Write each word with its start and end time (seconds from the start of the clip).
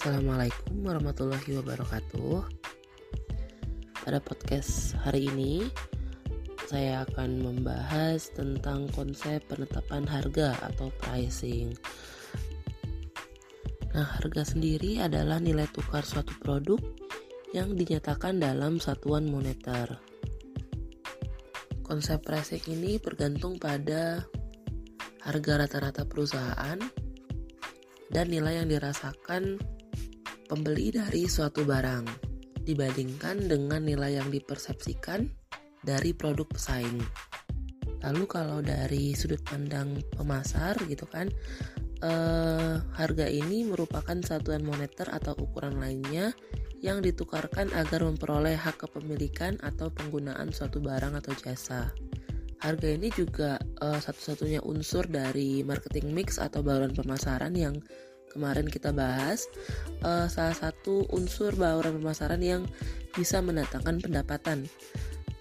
Assalamualaikum 0.00 0.80
warahmatullahi 0.80 1.60
wabarakatuh. 1.60 2.40
Pada 4.00 4.16
podcast 4.24 4.96
hari 4.96 5.28
ini, 5.28 5.68
saya 6.64 7.04
akan 7.04 7.44
membahas 7.44 8.32
tentang 8.32 8.88
konsep 8.96 9.44
penetapan 9.44 10.08
harga 10.08 10.56
atau 10.72 10.88
pricing. 11.04 11.76
Nah, 13.92 14.08
harga 14.16 14.56
sendiri 14.56 15.04
adalah 15.04 15.36
nilai 15.36 15.68
tukar 15.68 16.00
suatu 16.00 16.32
produk 16.40 16.80
yang 17.52 17.76
dinyatakan 17.76 18.40
dalam 18.40 18.80
satuan 18.80 19.28
moneter. 19.28 20.00
Konsep 21.84 22.24
pricing 22.24 22.64
ini 22.72 22.96
bergantung 22.96 23.60
pada 23.60 24.24
harga 25.28 25.52
rata-rata 25.60 26.08
perusahaan 26.08 26.80
dan 28.08 28.26
nilai 28.32 28.64
yang 28.64 28.68
dirasakan 28.72 29.60
pembeli 30.50 30.90
dari 30.90 31.30
suatu 31.30 31.62
barang 31.62 32.26
dibandingkan 32.66 33.46
dengan 33.46 33.86
nilai 33.86 34.18
yang 34.18 34.34
dipersepsikan 34.34 35.30
dari 35.86 36.10
produk 36.10 36.50
pesaing. 36.50 36.98
Lalu 38.02 38.24
kalau 38.26 38.58
dari 38.58 39.14
sudut 39.14 39.38
pandang 39.46 40.02
pemasar 40.18 40.74
gitu 40.90 41.06
kan, 41.06 41.30
eh, 42.02 42.82
harga 42.82 43.26
ini 43.30 43.62
merupakan 43.62 44.18
satuan 44.26 44.66
moneter 44.66 45.06
atau 45.06 45.38
ukuran 45.38 45.78
lainnya 45.78 46.34
yang 46.82 46.98
ditukarkan 46.98 47.70
agar 47.70 48.02
memperoleh 48.02 48.58
hak 48.58 48.82
kepemilikan 48.82 49.54
atau 49.62 49.94
penggunaan 49.94 50.50
suatu 50.50 50.82
barang 50.82 51.14
atau 51.14 51.30
jasa. 51.38 51.94
Harga 52.58 52.88
ini 52.90 53.06
juga 53.14 53.62
eh, 53.62 54.00
satu-satunya 54.02 54.66
unsur 54.66 55.06
dari 55.06 55.62
marketing 55.62 56.10
mix 56.10 56.42
atau 56.42 56.66
bauran 56.66 56.90
pemasaran 56.90 57.54
yang 57.54 57.78
kemarin 58.30 58.70
kita 58.70 58.94
bahas 58.94 59.50
uh, 60.06 60.30
salah 60.30 60.54
satu 60.54 61.04
unsur 61.10 61.52
bauran 61.58 61.98
pemasaran 61.98 62.40
yang 62.40 62.62
bisa 63.12 63.42
mendatangkan 63.42 63.98
pendapatan. 63.98 64.70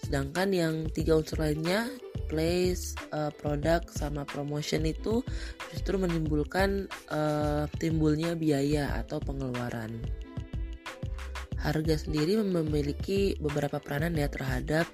Sedangkan 0.02 0.50
yang 0.50 0.74
tiga 0.90 1.22
unsur 1.22 1.38
lainnya 1.46 1.86
place, 2.30 2.98
uh, 3.14 3.34
produk 3.34 3.86
sama 3.90 4.26
promotion 4.26 4.86
itu 4.86 5.22
justru 5.74 5.98
menimbulkan 5.98 6.90
uh, 7.14 7.66
timbulnya 7.82 8.34
biaya 8.34 8.94
atau 9.02 9.22
pengeluaran. 9.22 10.02
Harga 11.60 12.00
sendiri 12.00 12.40
memiliki 12.40 13.36
beberapa 13.38 13.84
peranan 13.84 14.16
ya 14.16 14.32
terhadap 14.32 14.88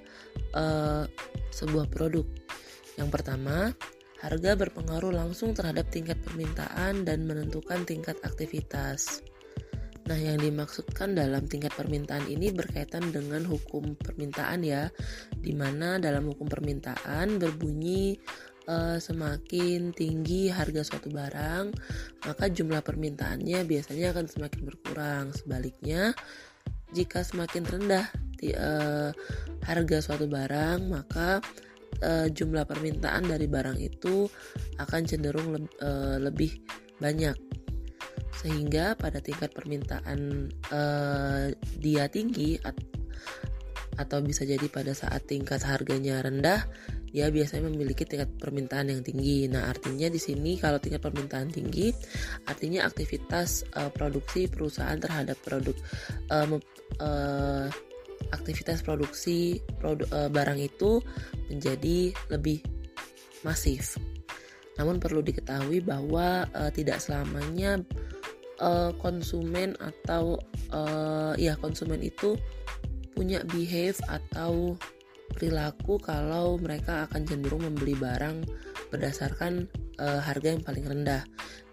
uh, 0.57 1.05
sebuah 1.53 1.87
produk. 1.93 2.25
Yang 2.97 3.09
pertama, 3.11 3.75
Harga 4.25 4.57
berpengaruh 4.57 5.13
langsung 5.13 5.53
terhadap 5.53 5.85
tingkat 5.93 6.17
permintaan 6.25 7.05
dan 7.05 7.29
menentukan 7.29 7.85
tingkat 7.85 8.17
aktivitas. 8.25 9.21
Nah, 10.05 10.17
yang 10.17 10.41
dimaksudkan 10.41 11.13
dalam 11.13 11.45
tingkat 11.45 11.73
permintaan 11.77 12.25
ini 12.29 12.49
berkaitan 12.49 13.13
dengan 13.13 13.45
hukum 13.45 13.93
permintaan 13.97 14.65
ya, 14.65 14.89
di 15.33 15.53
mana 15.53 16.01
dalam 16.01 16.29
hukum 16.29 16.49
permintaan 16.49 17.37
berbunyi 17.41 18.17
uh, 18.69 18.97
semakin 19.01 19.93
tinggi 19.93 20.49
harga 20.49 20.85
suatu 20.85 21.09
barang, 21.09 21.73
maka 22.25 22.45
jumlah 22.49 22.85
permintaannya 22.85 23.65
biasanya 23.65 24.13
akan 24.13 24.25
semakin 24.29 24.61
berkurang. 24.65 25.25
Sebaliknya, 25.33 26.13
jika 26.93 27.25
semakin 27.25 27.65
rendah 27.65 28.05
uh, 28.57 29.09
harga 29.65 29.97
suatu 30.05 30.29
barang, 30.29 30.85
maka 30.85 31.41
uh, 32.01 32.27
jumlah 32.31 32.65
permintaan 32.67 33.29
dari 33.29 33.47
barang 33.47 33.79
itu 33.79 34.27
akan 34.81 35.01
cenderung 35.05 35.47
le 35.53 35.59
uh, 35.83 36.17
lebih 36.19 36.51
banyak 36.99 37.35
sehingga 38.35 38.99
pada 38.99 39.23
tingkat 39.23 39.51
permintaan 39.55 40.51
uh, 40.71 41.49
dia 41.79 42.05
tinggi 42.11 42.59
at 42.61 42.75
atau 43.95 44.19
bisa 44.19 44.43
jadi 44.43 44.67
pada 44.67 44.91
saat 44.91 45.23
tingkat 45.23 45.63
harganya 45.63 46.19
rendah 46.19 46.67
dia 47.15 47.31
biasanya 47.31 47.71
memiliki 47.71 48.03
tingkat 48.03 48.27
permintaan 48.35 48.91
yang 48.91 48.99
tinggi. 48.99 49.47
Nah, 49.47 49.71
artinya 49.71 50.11
di 50.11 50.19
sini 50.19 50.59
kalau 50.59 50.83
tingkat 50.83 50.99
permintaan 50.99 51.47
tinggi, 51.47 51.95
artinya 52.43 52.83
aktivitas 52.83 53.63
uh, 53.71 53.87
produksi 53.87 54.51
perusahaan 54.51 54.99
terhadap 54.99 55.39
produk 55.39 55.79
uh, 56.27 56.59
uh, 56.99 57.71
aktivitas 58.33 58.81
produksi 58.81 59.61
produ, 59.79 60.05
uh, 60.11 60.29
barang 60.29 60.59
itu 60.59 60.99
menjadi 61.47 62.11
lebih 62.33 62.61
masif. 63.45 63.99
Namun 64.75 64.99
perlu 64.99 65.23
diketahui 65.23 65.79
bahwa 65.79 66.49
uh, 66.51 66.71
tidak 66.73 66.99
selamanya 66.99 67.79
uh, 68.59 68.91
konsumen 68.99 69.75
atau 69.79 70.39
uh, 70.75 71.33
ya 71.39 71.55
konsumen 71.59 72.03
itu 72.03 72.35
punya 73.15 73.39
behave 73.47 73.95
atau 74.11 74.75
perilaku 75.33 75.97
kalau 75.97 76.61
mereka 76.61 77.09
akan 77.09 77.25
cenderung 77.25 77.65
membeli 77.65 77.97
barang 77.97 78.45
berdasarkan 78.93 79.67
uh, 79.99 80.21
harga 80.21 80.55
yang 80.55 80.63
paling 80.63 80.85
rendah. 80.85 81.23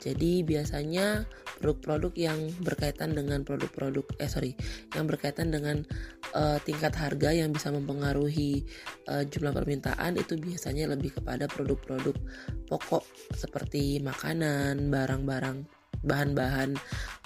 Jadi 0.02 0.42
biasanya 0.42 1.22
produk-produk 1.62 2.10
yang 2.18 2.40
berkaitan 2.66 3.14
dengan 3.14 3.46
produk-produk 3.46 4.02
eh 4.18 4.26
sorry 4.26 4.58
yang 4.98 5.06
berkaitan 5.06 5.54
dengan 5.54 5.86
uh, 6.34 6.58
tingkat 6.66 6.90
harga 6.98 7.30
yang 7.30 7.54
bisa 7.54 7.70
mempengaruhi 7.70 8.66
uh, 9.06 9.22
jumlah 9.22 9.54
permintaan 9.54 10.18
itu 10.18 10.34
biasanya 10.34 10.90
lebih 10.90 11.14
kepada 11.22 11.46
produk-produk 11.46 12.18
pokok 12.66 13.06
seperti 13.38 14.02
makanan, 14.02 14.90
barang-barang, 14.90 15.62
bahan-bahan 16.02 16.74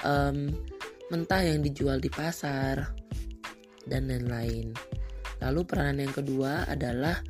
um, 0.04 0.52
mentah 1.08 1.40
yang 1.40 1.64
dijual 1.64 1.96
di 1.96 2.12
pasar 2.12 2.92
dan 3.88 4.10
lain-lain. 4.10 4.74
Lalu 5.44 5.60
peranan 5.68 6.04
yang 6.08 6.14
kedua 6.14 6.64
adalah 6.68 7.20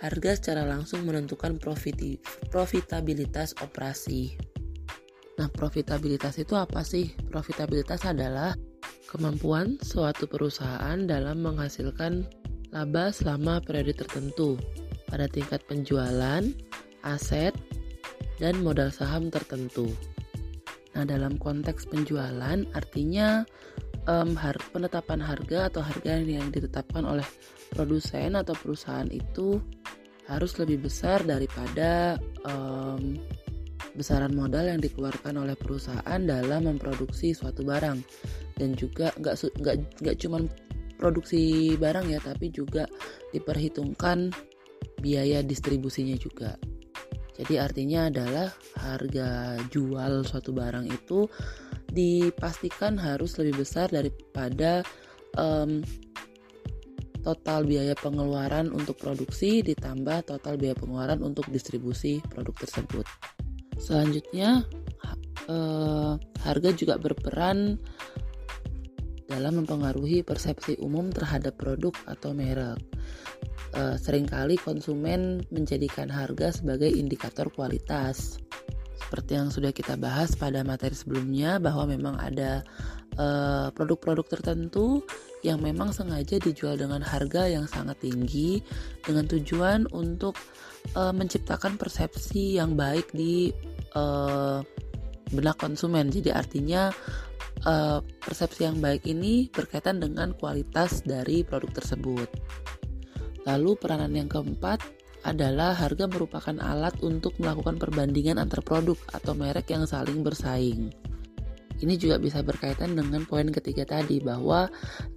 harga 0.00 0.32
secara 0.36 0.64
langsung 0.64 1.04
menentukan 1.04 1.60
profitabilitas 2.48 3.52
operasi. 3.60 4.32
Nah, 5.36 5.48
profitabilitas 5.52 6.40
itu 6.40 6.56
apa 6.56 6.80
sih? 6.84 7.12
Profitabilitas 7.28 8.04
adalah 8.08 8.56
kemampuan 9.08 9.76
suatu 9.80 10.24
perusahaan 10.28 10.96
dalam 11.04 11.44
menghasilkan 11.44 12.24
laba 12.72 13.12
selama 13.12 13.60
periode 13.60 13.96
tertentu 13.96 14.56
pada 15.10 15.26
tingkat 15.26 15.60
penjualan, 15.66 16.44
aset, 17.02 17.52
dan 18.40 18.56
modal 18.64 18.88
saham 18.88 19.28
tertentu. 19.28 19.92
Nah, 20.96 21.04
dalam 21.04 21.36
konteks 21.36 21.86
penjualan 21.86 22.64
artinya 22.72 23.44
um, 24.06 24.32
har 24.38 24.56
penetapan 24.70 25.20
harga 25.20 25.68
atau 25.72 25.82
harga 25.84 26.20
yang 26.20 26.48
ditetapkan 26.48 27.04
oleh 27.04 27.26
produsen 27.72 28.38
atau 28.38 28.54
perusahaan 28.56 29.08
itu 29.10 29.60
harus 30.30 30.54
lebih 30.62 30.86
besar 30.86 31.26
daripada 31.26 32.14
um, 32.46 33.18
besaran 33.98 34.30
modal 34.30 34.70
yang 34.70 34.78
dikeluarkan 34.78 35.34
oleh 35.42 35.58
perusahaan 35.58 36.20
dalam 36.22 36.70
memproduksi 36.70 37.34
suatu 37.34 37.66
barang. 37.66 37.98
Dan 38.54 38.76
juga 38.78 39.10
nggak 39.18 39.34
nggak 39.58 39.76
nggak 40.04 40.16
cuma 40.20 40.44
produksi 41.00 41.74
barang 41.80 42.12
ya 42.12 42.20
tapi 42.20 42.52
juga 42.52 42.84
diperhitungkan 43.32 44.30
biaya 45.00 45.40
distribusinya 45.40 46.14
juga. 46.20 46.54
Jadi 47.40 47.56
artinya 47.56 48.12
adalah 48.12 48.52
harga 48.76 49.56
jual 49.72 50.28
suatu 50.28 50.52
barang 50.52 50.84
itu 50.92 51.24
dipastikan 51.90 52.96
harus 52.96 53.36
lebih 53.36 53.66
besar 53.66 53.90
daripada 53.90 54.86
um, 55.34 55.82
total 57.20 57.68
biaya 57.68 57.92
pengeluaran 57.94 58.72
untuk 58.72 58.96
produksi 58.96 59.60
ditambah 59.60 60.24
total 60.24 60.56
biaya 60.56 60.76
pengeluaran 60.76 61.20
untuk 61.20 61.46
distribusi 61.52 62.18
produk 62.32 62.56
tersebut. 62.64 63.06
Selanjutnya, 63.80 64.64
eh, 65.48 66.12
harga 66.44 66.70
juga 66.76 66.96
berperan 67.00 67.80
dalam 69.28 69.62
mempengaruhi 69.62 70.26
persepsi 70.26 70.76
umum 70.82 71.08
terhadap 71.12 71.54
produk 71.56 71.94
atau 72.08 72.34
merek. 72.34 72.80
Eh, 73.70 73.96
sering 74.00 74.26
kali 74.26 74.58
konsumen 74.58 75.46
menjadikan 75.54 76.10
harga 76.10 76.50
sebagai 76.50 76.90
indikator 76.90 77.46
kualitas. 77.54 78.40
Seperti 79.00 79.32
yang 79.34 79.48
sudah 79.48 79.72
kita 79.72 79.96
bahas 79.96 80.36
pada 80.36 80.60
materi 80.62 80.94
sebelumnya, 80.94 81.56
bahwa 81.58 81.88
memang 81.88 82.20
ada 82.20 82.62
eh, 83.16 83.68
produk-produk 83.74 84.26
uh, 84.28 84.32
tertentu 84.36 84.86
yang 85.40 85.58
memang 85.64 85.90
sengaja 85.90 86.36
dijual 86.36 86.76
dengan 86.76 87.00
harga 87.00 87.48
yang 87.48 87.64
sangat 87.64 87.96
tinggi 88.04 88.60
dengan 89.02 89.24
tujuan 89.24 89.88
untuk 89.90 90.36
uh, 90.94 91.12
menciptakan 91.16 91.80
persepsi 91.80 92.60
yang 92.60 92.76
baik 92.76 93.08
di 93.16 93.50
uh, 93.96 94.60
benak 95.32 95.56
konsumen. 95.56 96.12
Jadi 96.12 96.28
artinya 96.30 96.92
uh, 97.64 98.04
persepsi 98.20 98.68
yang 98.68 98.78
baik 98.78 99.08
ini 99.08 99.48
berkaitan 99.48 100.02
dengan 100.02 100.36
kualitas 100.36 101.00
dari 101.02 101.42
produk 101.42 101.82
tersebut. 101.82 102.28
Lalu 103.48 103.70
peranan 103.80 104.12
yang 104.12 104.28
keempat 104.28 104.84
adalah 105.24 105.76
harga 105.76 106.08
merupakan 106.08 106.56
alat 106.60 106.96
untuk 107.04 107.36
melakukan 107.36 107.76
perbandingan 107.76 108.40
antar 108.40 108.64
produk 108.64 108.96
atau 109.12 109.36
merek 109.36 109.68
yang 109.72 109.84
saling 109.84 110.24
bersaing. 110.24 110.92
ini 111.80 111.96
juga 111.96 112.20
bisa 112.20 112.44
berkaitan 112.44 112.92
dengan 112.92 113.24
poin 113.24 113.48
ketiga 113.48 113.88
tadi 113.88 114.20
bahwa 114.20 114.68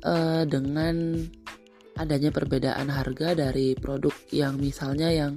uh, 0.07 0.47
dengan 0.47 1.19
adanya 1.99 2.31
perbedaan 2.31 2.87
harga 2.87 3.35
dari 3.35 3.75
produk 3.75 4.15
yang 4.31 4.55
misalnya 4.57 5.11
yang 5.11 5.35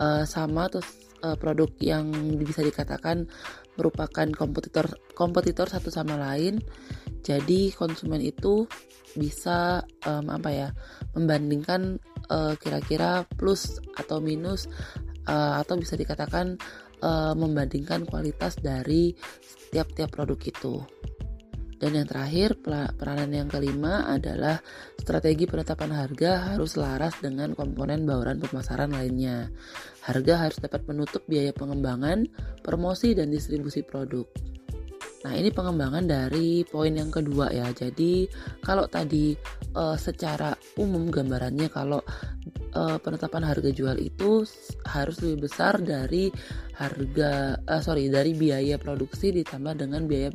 uh, 0.00 0.24
sama 0.24 0.72
terus 0.72 0.88
uh, 1.22 1.36
produk 1.38 1.70
yang 1.78 2.10
bisa 2.40 2.64
dikatakan 2.64 3.28
merupakan 3.78 4.28
kompetitor 4.34 4.96
kompetitor 5.16 5.68
satu 5.70 5.88
sama 5.88 6.18
lain 6.18 6.60
jadi 7.22 7.70
konsumen 7.74 8.20
itu 8.20 8.66
bisa 9.14 9.84
um, 10.08 10.26
apa 10.32 10.50
ya 10.50 10.68
membandingkan 11.14 12.00
kira 12.32 12.56
kira-kira 12.56 13.10
plus 13.36 13.76
atau 13.98 14.24
minus 14.24 14.64
uh, 15.28 15.60
atau 15.60 15.76
bisa 15.76 16.00
dikatakan 16.00 16.56
uh, 17.04 17.34
membandingkan 17.36 18.08
kualitas 18.08 18.56
dari 18.56 19.12
tiap-tiap 19.68 20.08
produk 20.08 20.38
itu. 20.40 20.74
Dan 21.82 21.98
yang 21.98 22.06
terakhir, 22.06 22.62
peranan 22.94 23.34
yang 23.34 23.50
kelima 23.50 24.06
adalah 24.06 24.62
strategi 24.94 25.50
penetapan 25.50 25.90
harga 25.90 26.54
harus 26.54 26.78
selaras 26.78 27.18
dengan 27.18 27.58
komponen 27.58 28.06
bauran 28.06 28.38
pemasaran 28.38 28.94
lainnya. 28.94 29.50
Harga 30.06 30.46
harus 30.46 30.62
dapat 30.62 30.86
menutup 30.86 31.26
biaya 31.26 31.50
pengembangan, 31.50 32.30
promosi, 32.62 33.18
dan 33.18 33.34
distribusi 33.34 33.82
produk. 33.82 34.30
Nah, 35.22 35.32
ini 35.38 35.54
pengembangan 35.54 36.02
dari 36.02 36.66
poin 36.66 36.90
yang 36.90 37.14
kedua 37.14 37.54
ya. 37.54 37.70
Jadi, 37.70 38.26
kalau 38.58 38.90
tadi 38.90 39.38
uh, 39.78 39.94
secara 39.94 40.50
umum 40.82 41.14
gambarannya 41.14 41.70
kalau 41.70 42.02
uh, 42.74 42.98
penetapan 42.98 43.46
harga 43.46 43.70
jual 43.70 43.96
itu 44.02 44.42
harus 44.90 45.16
lebih 45.22 45.46
besar 45.46 45.78
dari 45.78 46.34
harga 46.74 47.54
uh, 47.70 47.78
sorry 47.78 48.10
dari 48.10 48.34
biaya 48.34 48.82
produksi 48.82 49.30
ditambah 49.30 49.78
dengan 49.78 50.10
biaya 50.10 50.34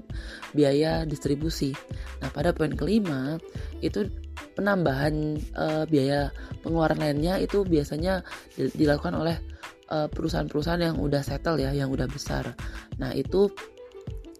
biaya 0.55 1.03
distribusi. 1.03 1.75
Nah, 2.23 2.31
pada 2.31 2.55
poin 2.55 2.71
kelima 2.71 3.35
itu 3.83 4.07
penambahan 4.55 5.35
uh, 5.59 5.83
biaya 5.83 6.31
pengeluaran 6.63 7.03
lainnya 7.03 7.43
itu 7.43 7.67
biasanya 7.67 8.23
dilakukan 8.55 9.19
oleh 9.19 9.37
perusahaan-perusahaan 9.87 10.83
yang 10.83 10.99
udah 10.99 11.23
settle 11.23 11.55
ya, 11.63 11.71
yang 11.71 11.87
udah 11.87 12.11
besar. 12.11 12.51
Nah, 12.99 13.15
itu 13.15 13.47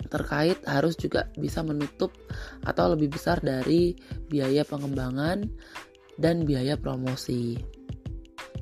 terkait 0.06 0.62
harus 0.70 0.94
juga 0.96 1.28
bisa 1.36 1.66
menutup 1.66 2.14
atau 2.64 2.94
lebih 2.94 3.18
besar 3.18 3.42
dari 3.42 3.98
biaya 4.30 4.62
pengembangan 4.64 5.50
dan 6.18 6.46
biaya 6.46 6.78
promosi. 6.78 7.58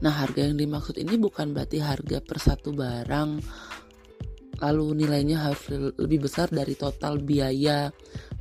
Nah, 0.04 0.12
harga 0.12 0.44
yang 0.44 0.60
dimaksud 0.60 1.00
ini 1.00 1.16
bukan 1.16 1.56
berarti 1.56 1.80
harga 1.80 2.20
per 2.20 2.40
satu 2.40 2.76
barang 2.76 3.30
lalu 4.64 5.04
nilainya 5.04 5.52
harus 5.52 5.68
lebih 6.00 6.28
besar 6.32 6.48
dari 6.48 6.80
total 6.80 7.20
biaya 7.20 7.92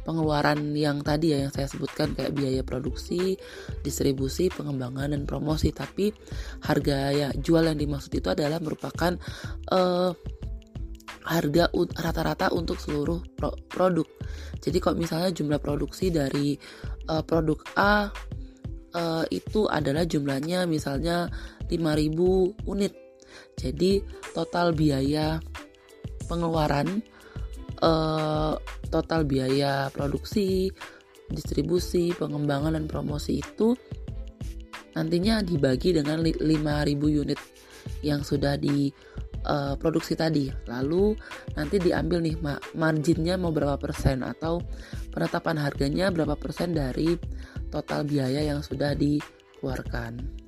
pengeluaran 0.05 0.77
yang 0.77 1.01
tadi 1.01 1.33
ya 1.33 1.49
yang 1.49 1.53
saya 1.53 1.67
sebutkan 1.67 2.13
kayak 2.13 2.37
biaya 2.37 2.63
produksi, 2.63 3.41
distribusi, 3.81 4.53
pengembangan 4.53 5.17
dan 5.17 5.25
promosi. 5.25 5.73
Tapi 5.73 6.13
harga 6.69 7.11
ya 7.11 7.29
jual 7.35 7.67
yang 7.67 7.81
dimaksud 7.81 8.13
itu 8.13 8.29
adalah 8.31 8.61
merupakan 8.61 9.17
uh, 9.73 10.13
harga 11.25 11.73
rata-rata 11.97 12.53
untuk 12.53 12.77
seluruh 12.77 13.25
pro 13.33 13.57
produk. 13.73 14.05
Jadi 14.61 14.79
kalau 14.81 15.01
misalnya 15.01 15.33
jumlah 15.33 15.61
produksi 15.61 16.13
dari 16.13 16.57
uh, 17.09 17.25
produk 17.25 17.59
A 17.81 18.13
uh, 18.93 19.25
itu 19.33 19.65
adalah 19.67 20.05
jumlahnya 20.05 20.69
misalnya 20.69 21.33
5000 21.73 22.69
unit. 22.69 22.93
Jadi 23.57 24.05
total 24.37 24.77
biaya 24.77 25.41
pengeluaran 26.29 27.03
uh, 27.81 28.55
total 28.93 29.25
biaya 29.25 29.89
produksi, 29.91 30.71
distribusi, 31.33 32.13
pengembangan 32.15 32.77
dan 32.77 32.87
promosi 32.87 33.41
itu 33.41 33.75
nantinya 34.95 35.43
dibagi 35.43 35.91
dengan 35.91 36.23
5000 36.23 36.45
unit 37.11 37.41
yang 38.07 38.23
sudah 38.23 38.55
di 38.55 38.95
uh, 39.45 39.75
produksi 39.79 40.17
tadi. 40.17 40.51
Lalu 40.67 41.15
nanti 41.55 41.77
diambil 41.79 42.25
nih 42.25 42.37
marginnya 42.75 43.37
mau 43.37 43.53
berapa 43.53 43.77
persen 43.79 44.25
atau 44.25 44.61
penetapan 45.13 45.61
harganya 45.61 46.11
berapa 46.11 46.35
persen 46.35 46.75
dari 46.75 47.17
total 47.69 48.09
biaya 48.09 48.43
yang 48.43 48.61
sudah 48.65 48.97
dikeluarkan. 48.97 50.45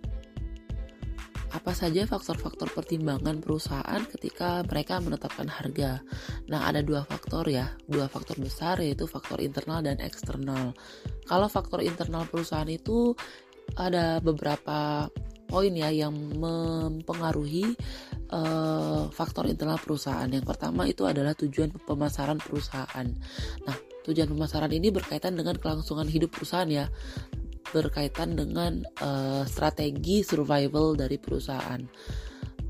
Apa 1.54 1.72
saja 1.72 2.04
faktor-faktor 2.04 2.69
pertimbangan 2.69 3.40
perusahaan 3.40 4.02
ketika 4.12 4.60
mereka 4.69 5.00
menetapkan 5.00 5.48
harga? 5.48 6.04
Nah, 6.52 6.69
ada 6.69 6.84
dua 6.84 7.06
faktor 7.08 7.48
ya, 7.48 7.72
dua 7.88 8.12
faktor 8.12 8.37
besar 8.37 8.76
yaitu 8.82 9.08
faktor 9.08 9.40
internal 9.40 9.81
dan 9.81 9.96
eksternal. 10.04 10.76
Kalau 11.25 11.48
faktor 11.48 11.81
internal 11.81 12.28
perusahaan 12.28 12.69
itu 12.69 13.16
ada 13.78 14.20
beberapa 14.20 15.08
poin 15.48 15.72
ya 15.72 15.88
yang 15.88 16.12
mempengaruhi 16.12 17.78
uh, 18.31 19.08
faktor 19.11 19.46
internal 19.50 19.78
perusahaan. 19.78 20.26
Yang 20.26 20.46
pertama 20.46 20.87
itu 20.87 21.06
adalah 21.06 21.34
tujuan 21.34 21.75
pemasaran 21.84 22.38
perusahaan. 22.40 23.06
Nah, 23.67 23.76
tujuan 24.06 24.31
pemasaran 24.31 24.73
ini 24.73 24.90
berkaitan 24.94 25.34
dengan 25.34 25.58
kelangsungan 25.58 26.06
hidup 26.06 26.34
perusahaan 26.34 26.69
ya, 26.70 26.87
berkaitan 27.70 28.38
dengan 28.38 28.87
uh, 29.02 29.43
strategi 29.46 30.23
survival 30.23 30.94
dari 30.94 31.19
perusahaan. 31.19 31.82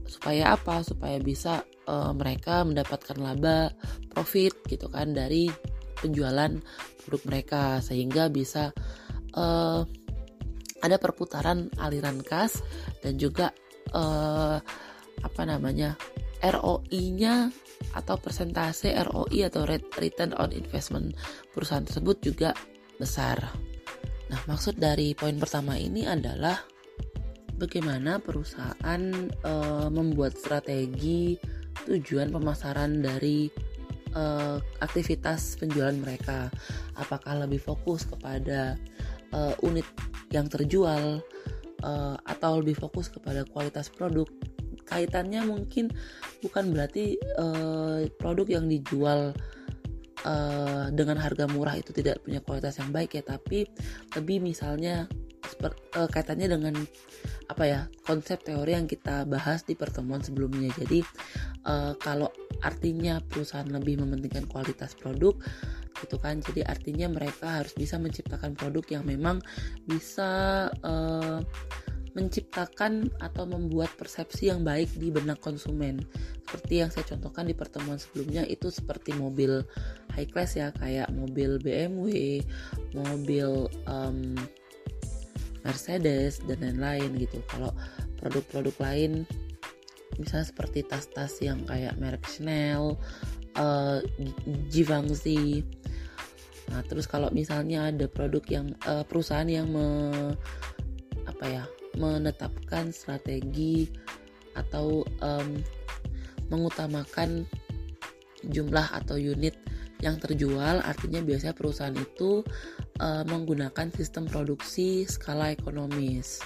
Supaya 0.07 0.57
apa? 0.57 0.81
Supaya 0.87 1.21
bisa 1.21 1.61
uh, 1.89 2.13
mereka 2.13 2.65
mendapatkan 2.65 3.17
laba, 3.19 3.73
profit 4.11 4.55
gitu 4.71 4.89
kan 4.89 5.13
dari 5.13 5.49
penjualan 5.97 6.53
produk 7.05 7.23
mereka 7.25 7.63
sehingga 7.81 8.29
bisa 8.29 8.75
uh, 9.33 9.87
ada 10.85 10.97
perputaran 11.01 11.73
aliran 11.81 12.21
kas 12.21 12.61
dan 13.01 13.17
juga 13.17 13.51
uh, 13.97 14.61
apa 15.27 15.43
namanya 15.43 15.99
ROI-nya 16.41 17.51
atau 17.99 18.17
persentase 18.17 18.95
ROI 18.95 19.51
atau 19.51 19.67
return 19.99 20.33
on 20.39 20.55
investment 20.55 21.13
perusahaan 21.51 21.85
tersebut 21.85 22.17
juga 22.23 22.51
besar. 22.97 23.37
Nah, 24.31 24.41
maksud 24.47 24.79
dari 24.79 25.13
poin 25.13 25.37
pertama 25.37 25.75
ini 25.75 26.07
adalah 26.07 26.57
bagaimana 27.57 28.23
perusahaan 28.23 29.03
e, 29.43 29.53
membuat 29.91 30.39
strategi 30.39 31.37
tujuan 31.87 32.33
pemasaran 32.33 33.01
dari 33.01 33.49
e, 34.13 34.23
aktivitas 34.83 35.61
penjualan 35.61 35.95
mereka. 35.97 36.49
Apakah 36.97 37.47
lebih 37.47 37.63
fokus 37.63 38.09
kepada 38.09 38.75
e, 39.31 39.39
unit 39.63 39.87
yang 40.35 40.51
terjual 40.51 41.23
uh, 41.83 42.17
atau 42.27 42.63
lebih 42.63 42.79
fokus 42.79 43.11
kepada 43.11 43.47
kualitas 43.47 43.91
produk 43.93 44.27
kaitannya 44.87 45.43
mungkin 45.45 45.91
bukan 46.41 46.71
berarti 46.71 47.19
uh, 47.37 48.07
produk 48.17 48.59
yang 48.61 48.67
dijual 48.71 49.35
uh, 50.25 50.87
dengan 50.95 51.19
harga 51.19 51.51
murah 51.51 51.75
itu 51.77 51.91
tidak 51.91 52.23
punya 52.23 52.39
kualitas 52.41 52.79
yang 52.79 52.95
baik 52.95 53.19
ya 53.19 53.23
tapi 53.27 53.67
lebih 54.15 54.41
misalnya 54.41 55.11
uh, 55.63 56.09
kaitannya 56.11 56.49
dengan 56.51 56.75
apa 57.47 57.65
ya 57.65 57.81
konsep 58.03 58.43
teori 58.43 58.75
yang 58.75 58.91
kita 58.91 59.23
bahas 59.27 59.63
di 59.63 59.79
pertemuan 59.79 60.19
sebelumnya. 60.19 60.71
Jadi 60.75 61.07
uh, 61.67 61.95
kalau 61.99 62.31
artinya 62.63 63.23
perusahaan 63.23 63.69
lebih 63.69 64.03
mementingkan 64.03 64.51
kualitas 64.51 64.99
produk 64.99 65.39
gitu 66.03 66.17
kan. 66.21 66.41
Jadi 66.43 66.67
artinya 66.67 67.09
mereka 67.09 67.63
harus 67.63 67.73
bisa 67.73 67.97
menciptakan 67.97 68.57
produk 68.57 69.01
yang 69.01 69.05
memang 69.07 69.41
bisa 69.85 70.67
uh, 70.83 71.41
menciptakan 72.17 73.13
atau 73.21 73.45
membuat 73.45 73.93
persepsi 74.01 74.49
yang 74.49 74.65
baik 74.65 74.89
di 74.97 75.13
benak 75.13 75.37
konsumen. 75.45 76.01
Seperti 76.49 76.81
yang 76.81 76.89
saya 76.89 77.05
contohkan 77.13 77.45
di 77.45 77.53
pertemuan 77.53 78.01
sebelumnya 78.01 78.49
itu 78.49 78.73
seperti 78.73 79.13
mobil 79.13 79.61
high 80.17 80.27
class 80.27 80.57
ya 80.57 80.73
kayak 80.81 81.13
mobil 81.13 81.61
BMW 81.61 82.41
mobil 82.97 83.69
um, 83.85 84.33
Mercedes 85.61 86.41
dan 86.49 86.65
lain-lain 86.65 87.21
gitu. 87.21 87.45
Kalau 87.53 87.77
produk-produk 88.17 88.77
lain 88.81 89.29
misalnya 90.17 90.49
seperti 90.49 90.81
tas-tas 90.89 91.37
yang 91.45 91.61
kayak 91.69 91.99
merek 92.01 92.25
Chanel 92.25 92.97
uh, 93.57 93.99
Givenchy 94.71 95.65
Nah, 96.71 96.83
terus 96.83 97.07
kalau 97.07 97.31
misalnya 97.31 97.91
ada 97.91 98.11
produk 98.11 98.43
yang 98.51 98.67
uh, 98.87 99.07
perusahaan 99.07 99.47
yang 99.47 99.71
me, 99.71 99.87
apa 101.27 101.45
ya, 101.47 101.65
menetapkan 101.95 102.91
strategi 102.91 103.87
atau 104.59 105.07
um, 105.23 105.63
mengutamakan 106.51 107.47
jumlah 108.47 108.87
atau 108.95 109.19
unit 109.19 109.55
yang 110.03 110.21
terjual, 110.21 110.83
artinya 110.85 111.25
biasanya 111.25 111.57
perusahaan 111.57 111.97
itu 111.97 112.45
uh, 113.01 113.25
menggunakan 113.25 113.89
sistem 113.95 114.29
produksi 114.29 115.07
skala 115.09 115.55
ekonomis. 115.55 116.43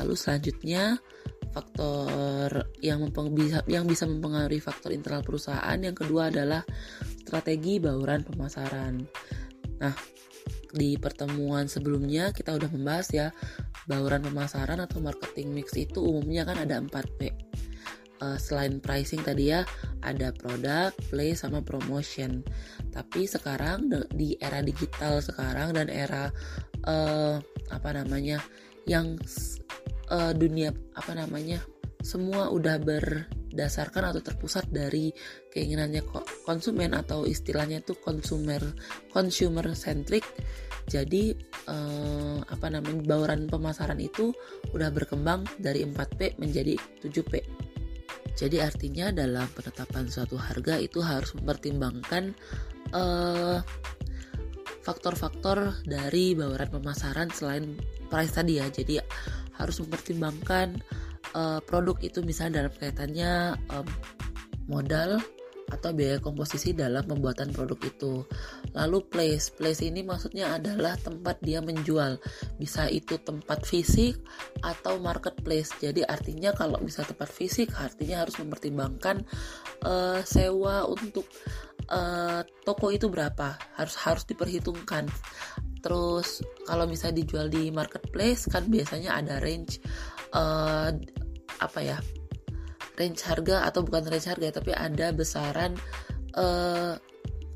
Lalu 0.00 0.14
selanjutnya 0.16 0.98
faktor 1.58 2.70
yang 2.78 3.02
bisa 3.34 3.66
yang 3.66 3.84
bisa 3.90 4.06
mempengaruhi 4.06 4.62
faktor 4.62 4.94
internal 4.94 5.26
perusahaan. 5.26 5.78
Yang 5.78 6.06
kedua 6.06 6.30
adalah 6.30 6.62
strategi 7.02 7.82
bauran 7.82 8.22
pemasaran. 8.22 9.02
Nah, 9.82 9.94
di 10.70 10.94
pertemuan 11.00 11.66
sebelumnya 11.66 12.30
kita 12.30 12.54
udah 12.54 12.70
membahas 12.70 13.08
ya 13.10 13.26
bauran 13.90 14.22
pemasaran 14.22 14.78
atau 14.78 15.02
marketing 15.02 15.50
mix 15.56 15.74
itu 15.74 15.98
umumnya 15.98 16.44
kan 16.44 16.60
ada 16.60 16.78
4P 16.78 17.48
uh, 18.22 18.38
selain 18.38 18.78
pricing 18.82 19.22
tadi 19.22 19.54
ya 19.54 19.62
ada 20.02 20.30
produk, 20.34 20.94
play 21.10 21.34
sama 21.34 21.62
promotion. 21.62 22.42
Tapi 22.94 23.26
sekarang 23.26 23.90
di 24.14 24.38
era 24.38 24.62
digital 24.62 25.22
sekarang 25.22 25.74
dan 25.74 25.88
era 25.90 26.30
uh, 26.86 27.38
apa 27.70 27.90
namanya 27.94 28.42
yang 28.88 29.20
uh, 30.10 30.32
dunia 30.36 30.74
apa 30.96 31.12
namanya 31.14 31.62
semua 31.98 32.54
udah 32.54 32.78
berdasarkan 32.78 34.14
atau 34.14 34.22
terpusat 34.22 34.70
dari 34.70 35.10
keinginannya 35.50 36.06
konsumen 36.46 36.94
atau 36.94 37.26
istilahnya 37.26 37.82
itu 37.82 37.98
consumer 37.98 38.62
consumer 39.10 39.66
centric. 39.74 40.22
Jadi 40.88 41.36
eh, 41.68 42.38
apa 42.40 42.66
namanya 42.72 43.04
bauran 43.04 43.44
pemasaran 43.44 44.00
itu 44.00 44.32
udah 44.72 44.88
berkembang 44.88 45.44
dari 45.60 45.84
4P 45.84 46.40
menjadi 46.40 46.80
7P 47.04 47.58
jadi 48.38 48.70
artinya 48.70 49.10
dalam 49.10 49.50
penetapan 49.50 50.06
suatu 50.06 50.38
harga 50.38 50.78
itu 50.78 51.02
harus 51.02 51.34
mempertimbangkan 51.34 52.38
eh, 52.94 53.58
faktor-faktor 54.88 55.84
dari 55.84 56.32
bauran 56.32 56.72
pemasaran 56.72 57.28
selain 57.28 57.76
price 58.08 58.32
tadi 58.32 58.56
ya. 58.56 58.72
Jadi 58.72 58.96
harus 59.60 59.76
mempertimbangkan 59.84 60.80
uh, 61.36 61.60
produk 61.60 62.00
itu 62.00 62.24
misalnya 62.24 62.64
dalam 62.64 62.72
kaitannya 62.72 63.32
um, 63.68 63.84
modal 64.64 65.20
atau 65.68 65.92
biaya 65.92 66.16
komposisi 66.16 66.72
dalam 66.72 67.04
pembuatan 67.04 67.52
produk 67.52 67.76
itu. 67.84 68.24
Lalu 68.72 69.04
place, 69.04 69.52
place 69.52 69.84
ini 69.84 70.00
maksudnya 70.00 70.56
adalah 70.56 70.96
tempat 70.96 71.44
dia 71.44 71.60
menjual. 71.60 72.16
Bisa 72.56 72.88
itu 72.88 73.20
tempat 73.20 73.68
fisik 73.68 74.16
atau 74.64 74.96
marketplace. 74.96 75.76
Jadi 75.76 76.08
artinya 76.08 76.56
kalau 76.56 76.80
bisa 76.80 77.04
tempat 77.04 77.28
fisik 77.28 77.68
artinya 77.76 78.24
harus 78.24 78.40
mempertimbangkan 78.40 79.28
uh, 79.84 80.24
sewa 80.24 80.88
untuk 80.88 81.28
uh, 81.86 82.42
toko 82.66 82.90
itu 82.90 83.06
berapa. 83.06 83.54
Harus 83.78 83.94
harus 84.02 84.24
diperhitungkan. 84.26 85.06
Terus 85.78 86.42
kalau 86.66 86.90
bisa 86.90 87.14
dijual 87.14 87.46
di 87.46 87.70
marketplace 87.70 88.50
kan 88.50 88.66
biasanya 88.66 89.14
ada 89.14 89.38
range 89.38 89.78
uh, 90.34 90.90
apa 91.58 91.80
ya 91.82 91.98
range 92.98 93.22
harga 93.22 93.66
atau 93.70 93.86
bukan 93.86 94.10
range 94.10 94.26
harga 94.26 94.58
tapi 94.58 94.74
ada 94.74 95.14
besaran 95.14 95.78
uh, 96.34 96.98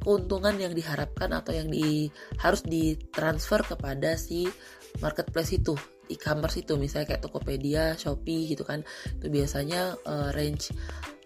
keuntungan 0.03 0.59
yang 0.59 0.75
diharapkan 0.75 1.31
atau 1.31 1.55
yang 1.55 1.71
di 1.71 2.11
harus 2.43 2.63
ditransfer 2.67 3.63
kepada 3.63 4.19
si 4.19 4.51
marketplace 4.99 5.55
itu 5.55 5.75
e-commerce 6.11 6.61
itu 6.61 6.75
misalnya 6.77 7.15
kayak 7.15 7.23
Tokopedia, 7.25 7.95
Shopee 7.97 8.51
gitu 8.51 8.67
kan 8.67 8.83
itu 9.19 9.27
biasanya 9.31 9.97
uh, 10.05 10.35
range 10.35 10.75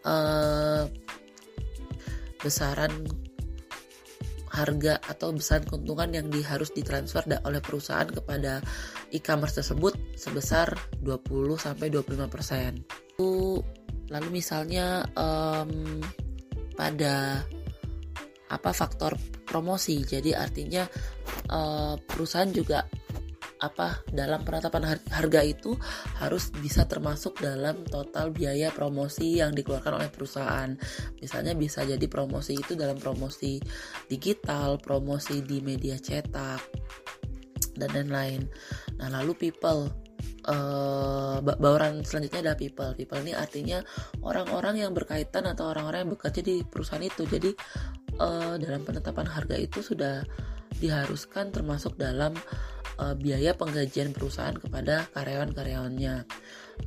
uh, 0.04 0.86
besaran 2.46 2.94
harga 4.54 5.02
atau 5.02 5.34
besaran 5.34 5.66
keuntungan 5.66 6.14
yang 6.14 6.26
di, 6.30 6.40
harus 6.46 6.70
ditransfer 6.70 7.26
oleh 7.42 7.58
perusahaan 7.58 8.06
kepada 8.06 8.62
e-commerce 9.10 9.60
tersebut 9.60 9.98
sebesar 10.14 10.70
20 11.02 11.58
sampai 11.58 11.90
25 11.90 12.30
persen. 12.30 12.80
Lalu 14.06 14.28
misalnya 14.30 15.02
um, 15.18 15.98
pada 16.78 17.42
apa 18.46 18.70
faktor 18.70 19.18
promosi, 19.42 20.06
jadi 20.06 20.38
artinya 20.38 20.86
uh, 21.50 21.98
perusahaan 21.98 22.48
juga 22.54 22.86
apa 23.56 24.04
dalam 24.12 24.44
penetapan 24.44 25.00
harga 25.08 25.40
itu 25.40 25.76
harus 26.20 26.52
bisa 26.60 26.84
termasuk 26.84 27.40
dalam 27.40 27.84
total 27.88 28.28
biaya 28.28 28.68
promosi 28.68 29.40
yang 29.40 29.56
dikeluarkan 29.56 29.96
oleh 29.96 30.10
perusahaan. 30.12 30.76
Misalnya 31.20 31.56
bisa 31.56 31.84
jadi 31.84 32.04
promosi 32.06 32.56
itu 32.56 32.76
dalam 32.76 33.00
promosi 33.00 33.56
digital, 34.08 34.76
promosi 34.76 35.40
di 35.40 35.64
media 35.64 35.96
cetak 35.96 36.60
dan 37.76 37.90
lain-lain. 37.92 38.48
Nah, 38.96 39.08
lalu 39.12 39.36
people 39.48 39.92
uh, 40.48 41.38
bauran 41.40 42.02
selanjutnya 42.02 42.40
adalah 42.44 42.58
people. 42.58 42.90
People 42.96 43.20
ini 43.22 43.32
artinya 43.36 43.78
orang-orang 44.24 44.84
yang 44.84 44.92
berkaitan 44.96 45.44
atau 45.48 45.70
orang-orang 45.70 46.06
yang 46.06 46.12
bekerja 46.16 46.40
di 46.40 46.64
perusahaan 46.64 47.04
itu. 47.04 47.28
Jadi 47.28 47.50
uh, 48.20 48.56
dalam 48.56 48.82
penetapan 48.82 49.26
harga 49.28 49.56
itu 49.58 49.84
sudah 49.84 50.24
diharuskan 50.78 51.50
termasuk 51.54 51.96
dalam 51.96 52.36
uh, 53.00 53.14
biaya 53.16 53.56
penggajian 53.56 54.12
perusahaan 54.12 54.56
kepada 54.56 55.08
karyawan-karyawannya. 55.16 56.26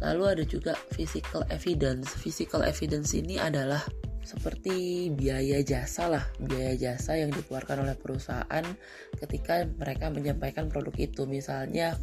Lalu 0.01 0.23
ada 0.25 0.43
juga 0.45 0.73
physical 0.93 1.45
evidence. 1.49 2.13
Physical 2.13 2.61
evidence 2.65 3.13
ini 3.17 3.41
adalah 3.41 3.81
seperti 4.21 5.09
biaya 5.09 5.65
jasa 5.65 6.05
lah, 6.05 6.25
biaya 6.37 6.77
jasa 6.77 7.17
yang 7.17 7.33
dikeluarkan 7.33 7.81
oleh 7.81 7.97
perusahaan 7.97 8.65
ketika 9.17 9.65
mereka 9.65 10.13
menyampaikan 10.13 10.69
produk 10.69 10.93
itu. 11.01 11.25
Misalnya 11.25 11.97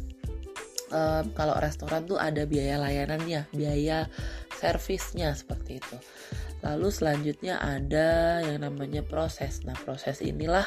um, 0.91 1.31
kalau 1.31 1.55
restoran 1.55 2.03
tuh 2.03 2.19
ada 2.19 2.43
biaya 2.43 2.75
layanannya, 2.83 3.47
biaya 3.55 4.11
servisnya 4.59 5.31
seperti 5.37 5.79
itu. 5.79 5.97
Lalu 6.65 6.89
selanjutnya 6.89 7.61
ada 7.61 8.41
yang 8.41 8.65
namanya 8.65 9.05
proses. 9.05 9.61
Nah, 9.63 9.77
proses 9.77 10.25
inilah 10.25 10.65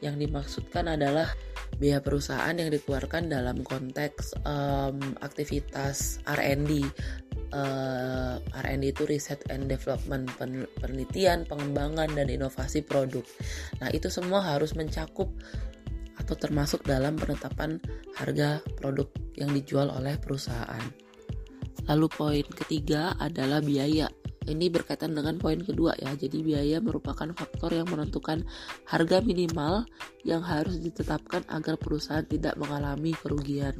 yang 0.00 0.20
dimaksudkan 0.20 0.92
adalah 0.92 1.28
biaya 1.76 2.00
perusahaan 2.00 2.56
yang 2.56 2.72
dikeluarkan 2.72 3.28
dalam 3.28 3.60
konteks 3.60 4.36
um, 4.44 4.96
aktivitas 5.20 6.20
R&D. 6.24 6.84
Uh, 7.54 8.42
R&D 8.42 8.90
itu 8.90 9.06
riset 9.06 9.40
and 9.54 9.70
development, 9.70 10.28
penelitian, 10.82 11.46
pengembangan 11.46 12.10
dan 12.12 12.26
inovasi 12.26 12.82
produk. 12.82 13.22
Nah, 13.78 13.88
itu 13.94 14.10
semua 14.10 14.42
harus 14.42 14.74
mencakup 14.74 15.30
atau 16.16 16.34
termasuk 16.34 16.82
dalam 16.82 17.14
penetapan 17.14 17.78
harga 18.18 18.58
produk 18.82 19.06
yang 19.38 19.54
dijual 19.54 19.92
oleh 19.94 20.18
perusahaan. 20.18 20.82
Lalu 21.86 22.06
poin 22.10 22.46
ketiga 22.50 23.14
adalah 23.14 23.62
biaya. 23.62 24.10
Ini 24.46 24.70
berkaitan 24.70 25.12
dengan 25.12 25.36
poin 25.42 25.58
kedua 25.58 25.98
ya. 25.98 26.14
Jadi 26.14 26.40
biaya 26.46 26.78
merupakan 26.78 27.26
faktor 27.34 27.74
yang 27.74 27.90
menentukan 27.90 28.46
harga 28.86 29.18
minimal 29.20 29.84
yang 30.22 30.42
harus 30.46 30.78
ditetapkan 30.78 31.42
agar 31.50 31.74
perusahaan 31.76 32.22
tidak 32.22 32.54
mengalami 32.54 33.10
kerugian. 33.18 33.74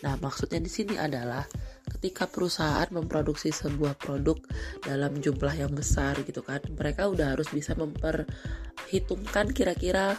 Nah, 0.00 0.16
maksudnya 0.16 0.64
di 0.64 0.72
sini 0.72 0.96
adalah 0.96 1.44
ketika 1.98 2.24
perusahaan 2.24 2.88
memproduksi 2.88 3.52
sebuah 3.52 4.00
produk 4.00 4.40
dalam 4.80 5.20
jumlah 5.20 5.54
yang 5.56 5.72
besar 5.72 6.16
gitu 6.24 6.40
kan, 6.40 6.60
mereka 6.72 7.08
udah 7.08 7.36
harus 7.36 7.48
bisa 7.52 7.76
memperhitungkan 7.76 9.52
kira-kira 9.52 10.16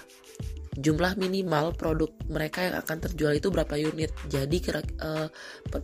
jumlah 0.80 1.20
minimal 1.20 1.76
produk 1.76 2.08
mereka 2.32 2.64
yang 2.64 2.76
akan 2.80 2.98
terjual 3.04 3.34
itu 3.36 3.52
berapa 3.52 3.76
unit. 3.76 4.16
Jadi 4.32 4.58
kira 4.64 4.80
uh, 5.04 5.28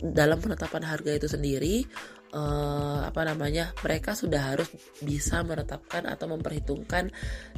dalam 0.00 0.40
penetapan 0.40 0.86
harga 0.88 1.10
itu 1.12 1.28
sendiri 1.28 1.84
uh, 2.32 3.06
apa 3.06 3.22
namanya 3.22 3.70
mereka 3.84 4.16
sudah 4.16 4.54
harus 4.54 4.70
bisa 5.02 5.44
menetapkan 5.46 6.08
atau 6.08 6.30
memperhitungkan 6.30 7.12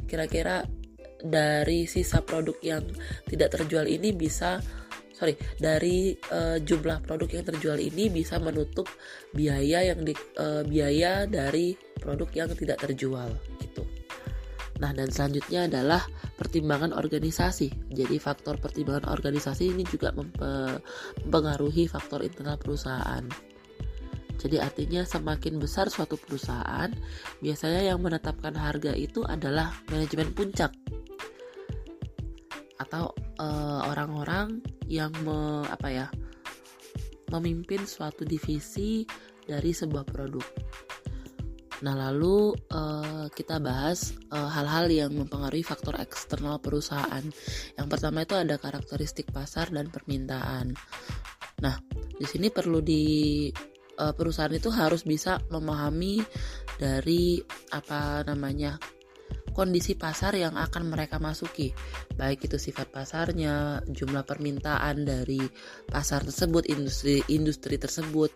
kira-kira 0.05 0.67
dari 1.19 1.83
sisa 1.89 2.23
produk 2.23 2.55
yang 2.63 2.83
tidak 3.27 3.55
terjual 3.55 3.83
ini 3.87 4.15
bisa 4.15 4.63
sorry 5.11 5.35
dari 5.59 6.15
uh, 6.31 6.63
jumlah 6.63 7.03
produk 7.03 7.27
yang 7.27 7.45
terjual 7.45 7.75
ini 7.75 8.07
bisa 8.07 8.39
menutup 8.39 8.87
biaya 9.35 9.91
yang 9.91 10.07
di, 10.07 10.15
uh, 10.39 10.63
biaya 10.63 11.27
dari 11.27 11.75
produk 11.99 12.29
yang 12.31 12.49
tidak 12.55 12.79
terjual 12.79 13.27
gitu. 13.59 13.83
Nah, 14.79 14.95
dan 14.95 15.11
selanjutnya 15.11 15.67
adalah 15.67 15.99
pertimbangan 16.39 16.95
organisasi. 16.95 17.91
Jadi 17.91 18.15
faktor 18.15 18.63
pertimbangan 18.63 19.11
organisasi 19.11 19.75
ini 19.75 19.83
juga 19.83 20.15
mempengaruhi 20.15 21.91
faktor 21.91 22.23
internal 22.23 22.55
perusahaan. 22.55 23.27
Jadi 24.39 24.55
artinya 24.57 25.03
semakin 25.03 25.59
besar 25.59 25.91
suatu 25.91 26.15
perusahaan, 26.15 26.87
biasanya 27.43 27.91
yang 27.91 27.99
menetapkan 27.99 28.55
harga 28.55 28.95
itu 28.95 29.27
adalah 29.27 29.75
manajemen 29.91 30.31
puncak 30.31 30.71
atau 32.79 33.11
eh, 33.35 33.81
orang-orang 33.83 34.63
uh, 34.63 34.87
yang 34.87 35.11
me, 35.27 35.67
apa 35.67 35.87
ya 35.91 36.07
memimpin 37.29 37.83
suatu 37.83 38.23
divisi 38.23 39.03
dari 39.45 39.75
sebuah 39.75 40.07
produk. 40.07 40.47
Nah, 41.79 41.95
lalu 41.95 42.51
uh, 42.75 43.31
kita 43.31 43.63
bahas 43.63 44.11
eh, 44.35 44.49
hal-hal 44.51 44.91
uh, 44.91 44.95
yang 45.05 45.11
mempengaruhi 45.15 45.63
faktor 45.63 45.95
eksternal 45.95 46.59
perusahaan. 46.59 47.23
Yang 47.79 47.87
pertama 47.87 48.27
itu 48.27 48.35
ada 48.35 48.59
karakteristik 48.59 49.31
pasar 49.31 49.71
dan 49.71 49.87
permintaan. 49.87 50.75
Nah, 51.63 51.75
di 52.19 52.25
sini 52.27 52.51
perlu 52.51 52.83
di 52.83 53.47
uh, 53.99 54.15
perusahaan 54.15 54.51
itu 54.55 54.71
harus 54.71 55.03
bisa 55.03 55.43
memahami 55.51 56.23
dari 56.79 57.43
apa 57.75 58.23
namanya 58.23 58.79
kondisi 59.51 59.99
pasar 59.99 60.39
yang 60.39 60.55
akan 60.55 60.87
mereka 60.87 61.19
masuki, 61.19 61.75
baik 62.15 62.47
itu 62.47 62.55
sifat 62.55 62.87
pasarnya, 62.95 63.83
jumlah 63.91 64.23
permintaan 64.23 65.03
dari 65.03 65.43
pasar 65.83 66.23
tersebut, 66.23 66.71
industri-industri 66.71 67.75
tersebut, 67.75 68.31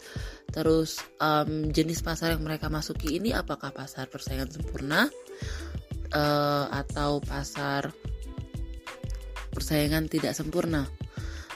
terus 0.51 0.99
um, 1.23 1.71
jenis 1.71 2.03
pasar 2.03 2.35
yang 2.35 2.43
mereka 2.43 2.67
masuki 2.67 3.15
ini 3.15 3.31
apakah 3.31 3.71
pasar 3.71 4.11
persaingan 4.11 4.51
sempurna 4.51 5.07
uh, 6.11 6.65
atau 6.67 7.23
pasar 7.23 7.87
persaingan 9.53 10.11
tidak 10.11 10.35
sempurna. 10.35 10.91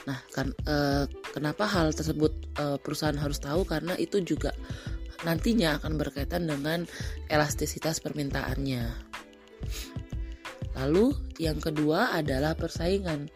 Nah, 0.08 0.24
kan 0.32 0.56
uh, 0.64 1.04
kenapa 1.36 1.68
hal 1.68 1.92
tersebut 1.92 2.32
uh, 2.56 2.80
perusahaan 2.80 3.20
harus 3.20 3.36
tahu 3.36 3.68
karena 3.68 3.92
itu 4.00 4.24
juga 4.24 4.56
nantinya 5.28 5.76
akan 5.76 6.00
berkaitan 6.00 6.48
dengan 6.48 6.88
elastisitas 7.28 8.00
permintaannya. 8.00 8.88
Lalu 10.80 11.12
yang 11.36 11.60
kedua 11.60 12.16
adalah 12.16 12.56
persaingan. 12.56 13.28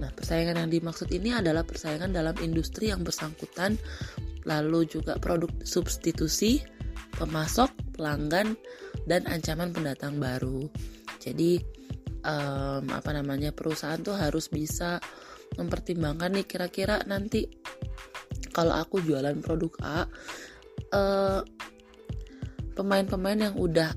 Nah, 0.00 0.10
persaingan 0.16 0.56
yang 0.64 0.70
dimaksud 0.72 1.12
ini 1.12 1.36
adalah 1.36 1.66
persaingan 1.66 2.14
dalam 2.14 2.34
industri 2.40 2.88
yang 2.88 3.04
bersangkutan, 3.04 3.76
lalu 4.48 4.88
juga 4.88 5.18
produk 5.20 5.50
substitusi, 5.66 6.62
pemasok, 7.18 7.98
pelanggan, 7.98 8.56
dan 9.04 9.26
ancaman 9.26 9.74
pendatang 9.74 10.22
baru. 10.22 10.70
Jadi, 11.18 11.58
um, 12.22 12.84
apa 12.94 13.10
namanya 13.10 13.50
perusahaan 13.50 13.98
tuh 13.98 14.14
harus 14.14 14.46
bisa 14.46 15.02
mempertimbangkan 15.54 16.34
nih 16.34 16.46
kira-kira 16.46 17.02
nanti 17.06 17.46
kalau 18.54 18.74
aku 18.78 19.02
jualan 19.02 19.34
produk 19.42 19.72
A, 19.82 19.98
uh, 20.94 21.40
pemain-pemain 22.78 23.50
yang 23.50 23.56
udah 23.58 23.90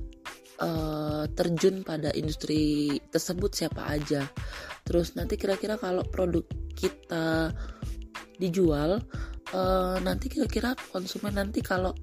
uh, 0.61 1.23
terjun 1.33 1.85
pada 1.85 2.09
industri 2.17 2.97
tersebut 3.13 3.53
siapa 3.53 3.85
aja. 3.85 4.25
Terus 4.81 5.13
nanti 5.13 5.37
kira-kira 5.37 5.77
kalau 5.77 6.01
produk 6.05 6.45
kita 6.73 7.53
dijual, 8.37 9.01
uh, 9.53 9.97
nanti 10.01 10.29
kira-kira 10.29 10.73
konsumen 10.89 11.37
nanti 11.37 11.61
kalau 11.61 11.93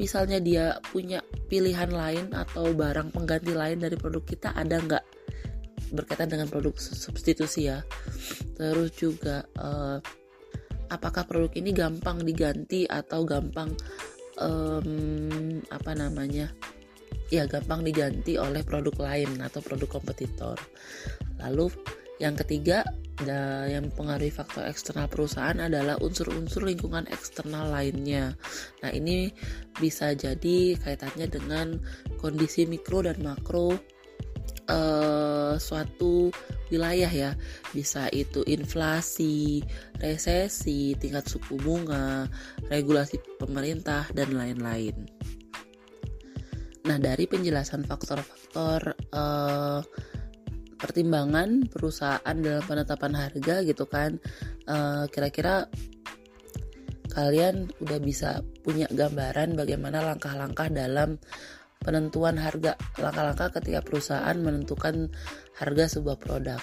misalnya 0.00 0.40
dia 0.40 0.80
punya 0.80 1.20
pilihan 1.52 1.92
lain 1.92 2.32
atau 2.32 2.72
barang 2.72 3.12
pengganti 3.12 3.52
lain 3.52 3.84
dari 3.84 4.00
produk 4.00 4.24
kita 4.24 4.56
ada 4.56 4.80
nggak 4.80 5.04
berkaitan 5.92 6.30
dengan 6.30 6.46
produk 6.46 6.74
substitusi 6.78 7.70
ya. 7.70 7.82
Terus 8.56 8.90
juga 8.94 9.46
uh, 9.58 9.98
apakah 10.90 11.26
produk 11.26 11.52
ini 11.54 11.70
gampang 11.70 12.22
diganti 12.22 12.86
atau 12.86 13.22
gampang 13.22 13.74
um, 14.40 15.60
apa 15.70 15.92
namanya? 15.94 16.50
ya 17.30 17.46
gampang 17.46 17.86
diganti 17.86 18.34
oleh 18.36 18.66
produk 18.66 19.06
lain 19.06 19.38
atau 19.38 19.62
produk 19.62 19.86
kompetitor. 19.86 20.58
Lalu 21.38 21.70
yang 22.18 22.34
ketiga 22.36 22.84
yang 23.68 23.88
mempengaruhi 23.88 24.32
faktor 24.32 24.64
eksternal 24.64 25.04
perusahaan 25.08 25.56
adalah 25.56 26.00
unsur-unsur 26.00 26.64
lingkungan 26.64 27.04
eksternal 27.12 27.68
lainnya. 27.68 28.32
Nah, 28.80 28.90
ini 28.92 29.28
bisa 29.76 30.16
jadi 30.16 30.76
kaitannya 30.80 31.28
dengan 31.28 31.76
kondisi 32.16 32.64
mikro 32.64 33.04
dan 33.04 33.20
makro 33.20 33.76
uh, 34.70 35.58
suatu 35.58 36.30
wilayah 36.70 37.10
ya. 37.10 37.30
Bisa 37.74 38.06
itu 38.14 38.46
inflasi, 38.46 39.66
resesi, 39.98 40.94
tingkat 40.94 41.26
suku 41.26 41.58
bunga, 41.58 42.30
regulasi 42.70 43.18
pemerintah 43.36 44.06
dan 44.14 44.32
lain-lain. 44.32 44.94
Nah, 46.86 46.96
dari 46.96 47.28
penjelasan 47.28 47.84
faktor-faktor 47.84 48.96
uh, 49.12 49.82
pertimbangan 50.80 51.68
perusahaan 51.68 52.36
dalam 52.40 52.64
penetapan 52.64 53.12
harga 53.12 53.60
gitu 53.68 53.84
kan, 53.84 54.16
eh, 54.64 55.04
kira-kira 55.12 55.68
kalian 57.12 57.68
udah 57.84 58.00
bisa 58.00 58.40
punya 58.64 58.88
gambaran 58.88 59.58
bagaimana 59.58 60.00
langkah-langkah 60.00 60.72
dalam 60.72 61.20
penentuan 61.80 62.36
harga, 62.36 62.76
langkah-langkah 63.00 63.60
ketika 63.60 63.80
perusahaan 63.80 64.36
menentukan 64.36 65.08
harga 65.56 65.98
sebuah 65.98 66.16
produk. 66.20 66.60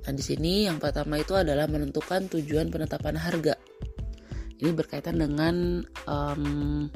Nah, 0.00 0.12
di 0.12 0.22
sini 0.24 0.68
yang 0.68 0.80
pertama 0.80 1.20
itu 1.20 1.36
adalah 1.36 1.68
menentukan 1.68 2.28
tujuan 2.28 2.72
penetapan 2.72 3.16
harga. 3.16 3.56
Ini 4.60 4.70
berkaitan 4.76 5.16
dengan 5.16 5.80
um, 6.04 6.86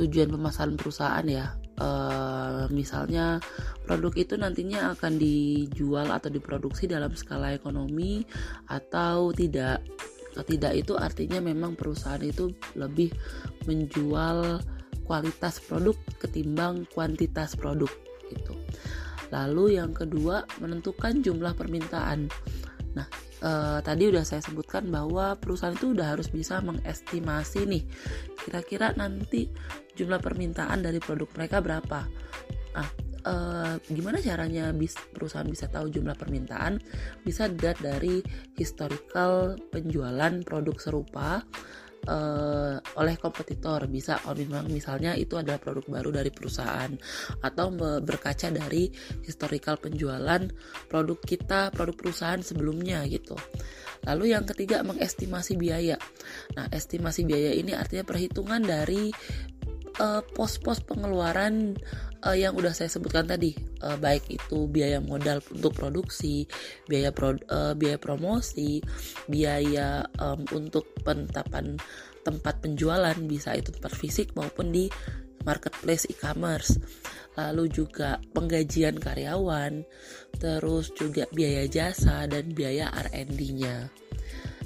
tujuan 0.00 0.32
pemasaran 0.32 0.80
perusahaan 0.80 1.26
ya 1.28 1.52
uh, 1.80 2.64
misalnya 2.72 3.36
produk 3.84 4.12
itu 4.16 4.34
nantinya 4.40 4.96
akan 4.96 5.20
dijual 5.20 6.08
atau 6.08 6.32
diproduksi 6.32 6.86
dalam 6.86 7.12
skala 7.16 7.56
ekonomi 7.56 8.24
atau 8.68 9.32
tidak 9.36 9.84
tidak 10.46 10.72
itu 10.78 10.94
artinya 10.94 11.42
memang 11.42 11.74
perusahaan 11.74 12.22
itu 12.22 12.54
lebih 12.78 13.10
menjual 13.66 14.62
kualitas 15.10 15.58
produk 15.58 15.98
ketimbang 16.22 16.86
kuantitas 16.94 17.58
produk 17.58 17.90
gitu. 18.30 18.54
Lalu 19.34 19.82
yang 19.82 19.90
kedua 19.90 20.46
menentukan 20.62 21.18
jumlah 21.18 21.58
permintaan. 21.58 22.30
Nah, 22.94 23.10
uh, 23.42 23.82
tadi 23.82 24.06
udah 24.06 24.22
saya 24.22 24.38
sebutkan 24.38 24.86
bahwa 24.86 25.34
perusahaan 25.34 25.74
itu 25.74 25.98
udah 25.98 26.14
harus 26.14 26.30
bisa 26.30 26.62
mengestimasi 26.62 27.66
nih 27.66 27.82
kira-kira 28.38 28.94
nanti 28.94 29.50
jumlah 29.98 30.22
permintaan 30.22 30.86
dari 30.86 31.02
produk 31.02 31.26
mereka 31.34 31.58
berapa. 31.58 32.06
Nah, 32.78 32.88
uh, 33.26 33.74
gimana 33.90 34.22
caranya 34.22 34.70
bis, 34.70 34.94
perusahaan 35.10 35.46
bisa 35.46 35.66
tahu 35.66 35.90
jumlah 35.90 36.14
permintaan? 36.14 36.78
Bisa 37.26 37.50
dilihat 37.50 37.82
dari 37.82 38.22
historical 38.54 39.58
penjualan 39.74 40.38
produk 40.46 40.76
serupa 40.78 41.42
uh, 42.06 42.76
oleh 42.96 43.14
kompetitor. 43.20 43.84
Bisa 43.90 44.20
memang 44.32 44.70
misalnya 44.70 45.12
itu 45.18 45.36
adalah 45.36 45.60
produk 45.60 46.00
baru 46.00 46.22
dari 46.22 46.30
perusahaan 46.32 46.92
atau 47.44 47.66
berkaca 48.00 48.48
dari 48.48 48.88
historical 49.24 49.76
penjualan 49.76 50.42
produk 50.88 51.18
kita 51.20 51.74
produk 51.74 51.96
perusahaan 51.96 52.40
sebelumnya 52.40 53.04
gitu. 53.10 53.36
Lalu 54.08 54.32
yang 54.32 54.48
ketiga 54.48 54.80
mengestimasi 54.80 55.60
biaya. 55.60 56.00
Nah 56.56 56.72
estimasi 56.72 57.28
biaya 57.28 57.52
ini 57.52 57.76
artinya 57.76 58.04
perhitungan 58.08 58.64
dari 58.64 59.12
uh, 60.00 60.22
pos-pos 60.32 60.80
pengeluaran 60.80 61.76
uh, 62.24 62.36
yang 62.36 62.56
udah 62.56 62.72
saya 62.72 62.92
sebutkan 62.92 63.28
tadi, 63.28 63.56
uh, 63.84 63.96
baik 63.96 64.28
itu 64.28 64.68
biaya 64.68 65.00
modal 65.00 65.40
untuk 65.52 65.72
produksi, 65.76 66.44
biaya 66.86 67.10
pro, 67.12 67.36
uh, 67.36 67.72
biaya 67.76 67.96
promosi, 67.96 68.80
biaya 69.26 70.04
um, 70.20 70.44
untuk 70.52 70.88
penetapan 71.04 71.76
tempat 72.20 72.60
penjualan, 72.60 73.16
bisa 73.24 73.56
itu 73.56 73.72
tempat 73.72 73.92
fisik 73.96 74.36
maupun 74.36 74.72
di 74.72 74.86
marketplace 75.44 76.04
e-commerce. 76.12 76.76
Lalu 77.40 77.72
juga 77.72 78.20
penggajian 78.36 79.00
karyawan, 79.00 79.84
terus 80.36 80.92
juga 80.92 81.24
biaya 81.32 81.64
jasa 81.64 82.28
dan 82.28 82.52
biaya 82.52 82.92
R&D-nya. 83.08 83.88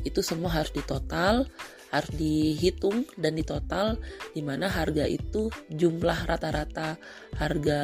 Itu 0.03 0.21
semua 0.21 0.61
harus 0.61 0.75
ditotal 0.75 1.47
harus 1.95 2.11
dihitung 2.19 3.07
dan 3.15 3.39
ditotal 3.39 3.95
di 4.35 4.43
mana 4.43 4.67
harga 4.67 5.07
itu 5.07 5.47
jumlah 5.71 6.27
rata-rata 6.27 6.99
harga 7.39 7.83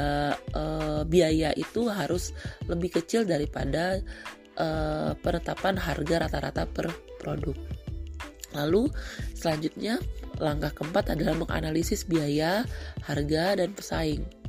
e, 0.51 0.63
biaya 1.07 1.55
itu 1.55 1.87
harus 1.87 2.35
lebih 2.67 2.99
kecil 2.99 3.23
daripada 3.23 4.03
e, 4.59 4.67
penetapan 5.23 5.79
harga 5.79 6.27
rata-rata 6.27 6.67
per 6.67 6.91
produk. 7.23 7.55
Lalu 8.51 8.91
selanjutnya 9.39 10.03
langkah 10.43 10.75
keempat 10.75 11.15
adalah 11.15 11.39
menganalisis 11.39 12.03
biaya, 12.03 12.67
harga 13.07 13.63
dan 13.63 13.71
pesaing. 13.71 14.40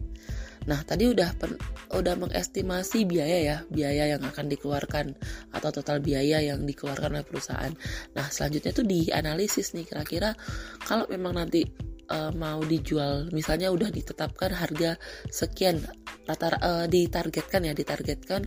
Nah, 0.69 0.86
tadi 0.86 1.10
udah 1.10 1.30
pen, 1.38 1.58
udah 1.89 2.15
mengestimasi 2.21 3.10
biaya 3.10 3.39
ya, 3.41 3.58
biaya 3.65 4.13
yang 4.17 4.21
akan 4.21 4.45
dikeluarkan 4.45 5.17
atau 5.56 5.69
total 5.74 6.04
biaya 6.04 6.38
yang 6.41 6.62
dikeluarkan 6.65 7.17
oleh 7.17 7.26
perusahaan. 7.26 7.74
Nah, 8.13 8.28
selanjutnya 8.30 8.71
tuh 8.76 8.86
dianalisis 8.86 9.74
nih 9.74 9.89
kira-kira 9.89 10.38
kalau 10.86 11.10
memang 11.10 11.41
nanti 11.41 11.65
uh, 12.12 12.30
mau 12.36 12.62
dijual, 12.62 13.32
misalnya 13.32 13.71
udah 13.71 13.89
ditetapkan 13.89 14.52
harga 14.54 15.00
sekian 15.32 15.82
rata 16.28 16.54
uh, 16.62 16.86
ditargetkan 16.86 17.65
ya, 17.65 17.74
ditargetkan 17.74 18.45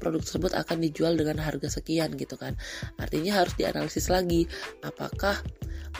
produk 0.00 0.22
tersebut 0.22 0.52
akan 0.56 0.78
dijual 0.80 1.18
dengan 1.18 1.42
harga 1.42 1.68
sekian 1.68 2.14
gitu 2.16 2.38
kan. 2.38 2.56
Artinya 2.96 3.44
harus 3.44 3.52
dianalisis 3.58 4.08
lagi 4.08 4.46
apakah 4.80 5.36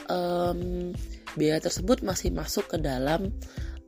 um, 0.09 0.89
biaya 1.37 1.61
tersebut 1.61 2.01
masih 2.01 2.33
masuk 2.33 2.65
ke 2.71 2.77
dalam 2.81 3.29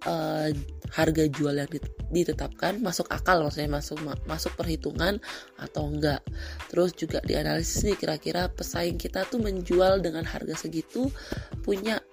uh, 0.06 0.52
harga 0.92 1.24
jual 1.32 1.56
yang 1.56 1.70
ditetapkan 2.12 2.84
masuk 2.84 3.08
akal 3.08 3.44
maksudnya 3.44 3.72
masuk 3.80 3.98
masuk 4.28 4.52
perhitungan 4.60 5.24
atau 5.56 5.88
enggak 5.88 6.20
terus 6.68 6.92
juga 6.94 7.24
dianalisis 7.24 7.88
nih 7.88 7.98
kira-kira 7.98 8.52
pesaing 8.52 9.00
kita 9.00 9.24
tuh 9.28 9.40
menjual 9.40 10.04
dengan 10.04 10.28
harga 10.28 10.68
segitu 10.68 11.08
punya 11.64 12.04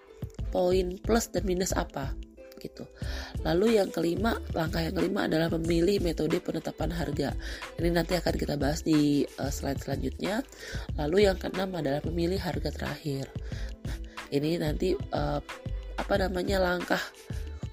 poin 0.54 0.96
plus 1.02 1.28
dan 1.28 1.44
minus 1.44 1.74
apa 1.74 2.14
gitu. 2.58 2.84
Lalu 3.46 3.78
yang 3.78 3.88
kelima, 3.94 4.36
langkah 4.52 4.82
yang 4.82 4.92
kelima 4.92 5.30
adalah 5.30 5.46
memilih 5.54 6.02
metode 6.02 6.42
penetapan 6.42 6.90
harga. 6.90 7.30
Ini 7.78 7.94
nanti 7.94 8.18
akan 8.18 8.34
kita 8.34 8.58
bahas 8.58 8.82
di 8.82 9.22
uh, 9.38 9.48
slide 9.48 9.78
selanjutnya. 9.78 10.42
Lalu 10.98 11.30
yang 11.30 11.38
keenam 11.38 11.70
adalah 11.72 12.02
memilih 12.10 12.42
harga 12.42 12.74
terakhir. 12.74 13.30
Nah, 13.86 13.96
ini 14.34 14.58
nanti 14.58 14.98
uh, 15.14 15.40
apa 15.98 16.14
namanya 16.18 16.58
langkah 16.58 17.00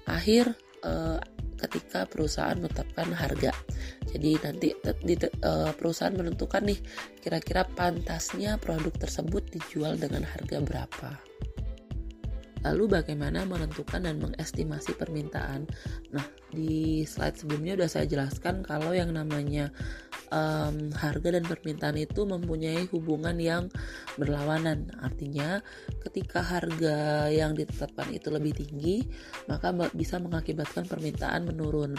akhir 0.06 0.54
uh, 0.86 1.18
ketika 1.58 2.06
perusahaan 2.06 2.56
menetapkan 2.56 3.10
harga. 3.10 3.50
Jadi 4.06 4.30
nanti 4.40 4.68
di, 5.02 5.14
uh, 5.18 5.72
perusahaan 5.74 6.14
menentukan 6.14 6.62
nih 6.62 6.78
kira-kira 7.20 7.66
pantasnya 7.66 8.56
produk 8.62 8.94
tersebut 8.94 9.50
dijual 9.50 9.98
dengan 9.98 10.22
harga 10.22 10.62
berapa. 10.62 11.10
Lalu 12.66 12.98
bagaimana 12.98 13.46
menentukan 13.46 14.02
dan 14.02 14.18
mengestimasi 14.18 14.98
permintaan? 14.98 15.70
Nah, 16.10 16.26
di 16.50 17.06
slide 17.06 17.38
sebelumnya 17.38 17.78
sudah 17.78 17.90
saya 17.90 18.06
jelaskan 18.10 18.66
kalau 18.66 18.90
yang 18.90 19.14
namanya 19.14 19.70
um, 20.34 20.90
harga 20.98 21.38
dan 21.38 21.46
permintaan 21.46 21.94
itu 21.94 22.26
mempunyai 22.26 22.90
hubungan 22.90 23.38
yang 23.38 23.70
berlawanan. 24.18 24.90
Artinya, 24.98 25.62
ketika 26.02 26.42
harga 26.42 27.30
yang 27.30 27.54
ditetapkan 27.54 28.10
itu 28.10 28.34
lebih 28.34 28.58
tinggi, 28.58 29.06
maka 29.46 29.70
bisa 29.94 30.18
mengakibatkan 30.18 30.90
permintaan 30.90 31.46
menurun. 31.46 31.94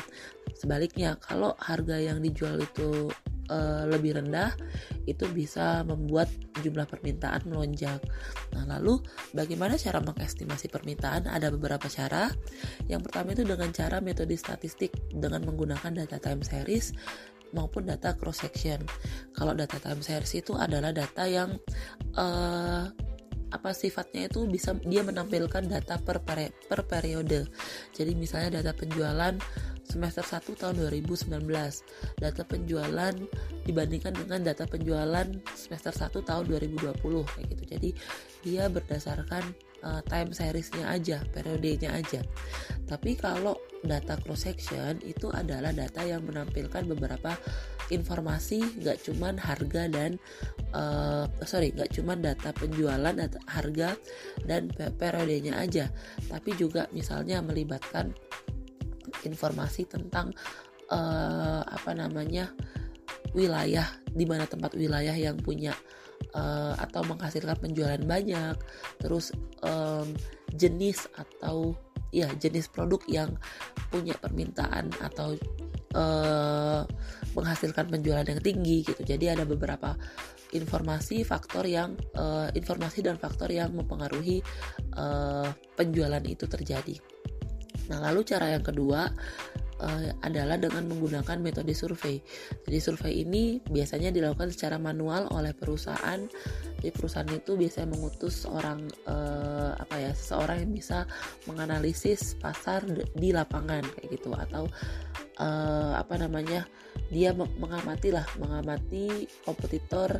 Sebaliknya, 0.52 1.16
kalau 1.16 1.56
harga 1.64 1.96
yang 1.96 2.20
dijual 2.20 2.60
itu 2.60 3.08
uh, 3.48 3.84
lebih 3.88 4.20
rendah 4.20 4.54
itu 5.08 5.24
bisa 5.32 5.84
membuat 5.88 6.28
jumlah 6.60 6.86
permintaan 6.88 7.48
melonjak. 7.48 8.04
Nah, 8.54 8.78
lalu 8.78 9.00
bagaimana 9.32 9.80
cara 9.80 10.04
mengestimasi 10.04 10.68
permintaan? 10.68 11.28
Ada 11.32 11.52
beberapa 11.52 11.88
cara. 11.88 12.32
Yang 12.92 13.12
pertama 13.12 13.34
itu 13.34 13.44
dengan 13.48 13.70
cara 13.72 14.04
metode 14.04 14.36
statistik 14.36 14.92
dengan 15.12 15.48
menggunakan 15.48 16.04
data 16.04 16.18
time 16.20 16.44
series 16.44 16.92
maupun 17.56 17.88
data 17.88 18.16
cross 18.20 18.44
section. 18.44 18.84
Kalau 19.32 19.56
data 19.56 19.80
time 19.80 20.04
series 20.04 20.44
itu 20.44 20.56
adalah 20.56 20.92
data 20.92 21.24
yang 21.24 21.56
uh, 22.20 22.92
apa 23.52 23.72
sifatnya 23.72 24.28
itu 24.28 24.44
bisa 24.48 24.76
dia 24.84 25.04
menampilkan 25.04 25.64
data 25.68 25.98
per 26.00 26.20
per 26.22 26.80
periode. 26.84 27.48
Jadi 27.96 28.12
misalnya 28.14 28.60
data 28.60 28.76
penjualan 28.76 29.34
semester 29.88 30.24
1 30.24 30.60
tahun 30.60 30.76
2019 30.84 31.32
data 32.20 32.44
penjualan 32.44 33.16
dibandingkan 33.64 34.14
dengan 34.14 34.44
data 34.44 34.68
penjualan 34.68 35.28
semester 35.56 35.96
1 35.96 36.28
tahun 36.28 36.44
2020 36.52 37.00
kayak 37.02 37.46
gitu. 37.56 37.64
Jadi 37.72 37.90
dia 38.44 38.68
berdasarkan 38.68 39.44
uh, 39.84 40.02
time 40.06 40.32
seriesnya 40.36 40.92
aja 40.92 41.24
periodenya 41.32 41.96
aja. 41.96 42.22
Tapi 42.86 43.16
kalau 43.16 43.57
data 43.86 44.18
cross 44.18 44.50
section 44.50 44.98
itu 45.06 45.30
adalah 45.30 45.70
data 45.74 46.02
yang 46.02 46.26
menampilkan 46.26 46.86
beberapa 46.90 47.38
informasi 47.94 48.84
nggak 48.84 48.98
cuman 49.08 49.40
harga 49.40 49.88
dan 49.88 50.20
uh, 50.76 51.30
sorry 51.46 51.72
nggak 51.72 51.94
cuman 51.94 52.20
data 52.20 52.52
penjualan 52.52 53.14
data 53.14 53.40
harga 53.48 53.96
dan 54.44 54.68
periodenya 54.74 55.62
aja 55.62 55.88
tapi 56.28 56.58
juga 56.58 56.90
misalnya 56.92 57.40
melibatkan 57.40 58.12
informasi 59.24 59.88
tentang 59.88 60.36
uh, 60.92 61.64
apa 61.64 61.92
namanya 61.96 62.52
wilayah 63.32 63.88
di 64.12 64.26
mana 64.28 64.50
tempat 64.50 64.76
wilayah 64.76 65.14
yang 65.16 65.40
punya 65.40 65.72
uh, 66.36 66.74
atau 66.80 67.06
menghasilkan 67.08 67.56
penjualan 67.60 68.02
banyak 68.04 68.56
terus 69.00 69.32
um, 69.64 70.12
jenis 70.56 71.08
atau 71.16 71.76
ya 72.12 72.32
jenis 72.36 72.72
produk 72.72 73.02
yang 73.10 73.36
punya 73.92 74.16
permintaan 74.18 74.92
atau 75.00 75.36
uh, 75.96 76.82
menghasilkan 77.36 77.88
penjualan 77.88 78.26
yang 78.26 78.42
tinggi 78.42 78.84
gitu. 78.84 79.02
Jadi 79.04 79.32
ada 79.32 79.44
beberapa 79.44 79.96
informasi 80.56 81.28
faktor 81.28 81.68
yang 81.68 82.00
uh, 82.16 82.48
informasi 82.56 83.04
dan 83.04 83.20
faktor 83.20 83.52
yang 83.52 83.76
mempengaruhi 83.76 84.40
uh, 84.96 85.52
penjualan 85.76 86.24
itu 86.24 86.48
terjadi. 86.48 86.96
Nah, 87.88 88.04
lalu 88.04 88.24
cara 88.28 88.52
yang 88.56 88.64
kedua 88.64 89.08
uh, 89.82 90.14
adalah 90.26 90.58
dengan 90.58 90.86
menggunakan 90.90 91.38
metode 91.42 91.74
survei. 91.74 92.22
Jadi 92.66 92.80
survei 92.80 93.24
ini 93.26 93.62
biasanya 93.66 94.14
dilakukan 94.14 94.54
secara 94.54 94.78
manual 94.82 95.30
oleh 95.34 95.54
perusahaan. 95.54 96.26
Jadi 96.78 96.90
perusahaan 96.94 97.30
itu 97.34 97.58
biasanya 97.58 97.90
mengutus 97.90 98.46
orang 98.46 98.86
uh, 99.10 99.74
apa 99.78 99.96
ya, 99.98 100.12
seseorang 100.14 100.68
yang 100.68 100.74
bisa 100.74 100.98
menganalisis 101.50 102.38
pasar 102.38 102.86
di 103.18 103.30
lapangan 103.34 103.82
kayak 103.98 104.08
gitu 104.18 104.34
atau 104.34 104.70
uh, 105.42 105.94
apa 105.98 106.16
namanya? 106.18 106.66
dia 107.08 107.32
mengamati 107.32 108.12
lah, 108.12 108.28
mengamati 108.36 109.32
kompetitor 109.48 110.20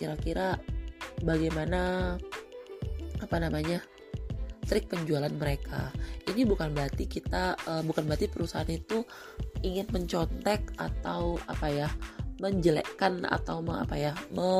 kira-kira 0.00 0.56
bagaimana 1.20 2.14
apa 3.20 3.36
namanya? 3.36 3.84
Trik 4.64 4.88
penjualan 4.90 5.32
mereka. 5.32 5.92
Ini 6.26 6.42
bukan 6.48 6.72
berarti 6.72 7.04
kita 7.06 7.54
uh, 7.68 7.82
bukan 7.84 8.04
berarti 8.08 8.26
perusahaan 8.26 8.68
itu 8.68 9.04
ingin 9.62 9.88
mencontek 9.92 10.74
atau 10.80 11.38
apa 11.46 11.68
ya 11.70 11.88
menjelekkan 12.42 13.22
atau 13.24 13.62
apa 13.70 13.94
ya 13.94 14.12
me, 14.34 14.50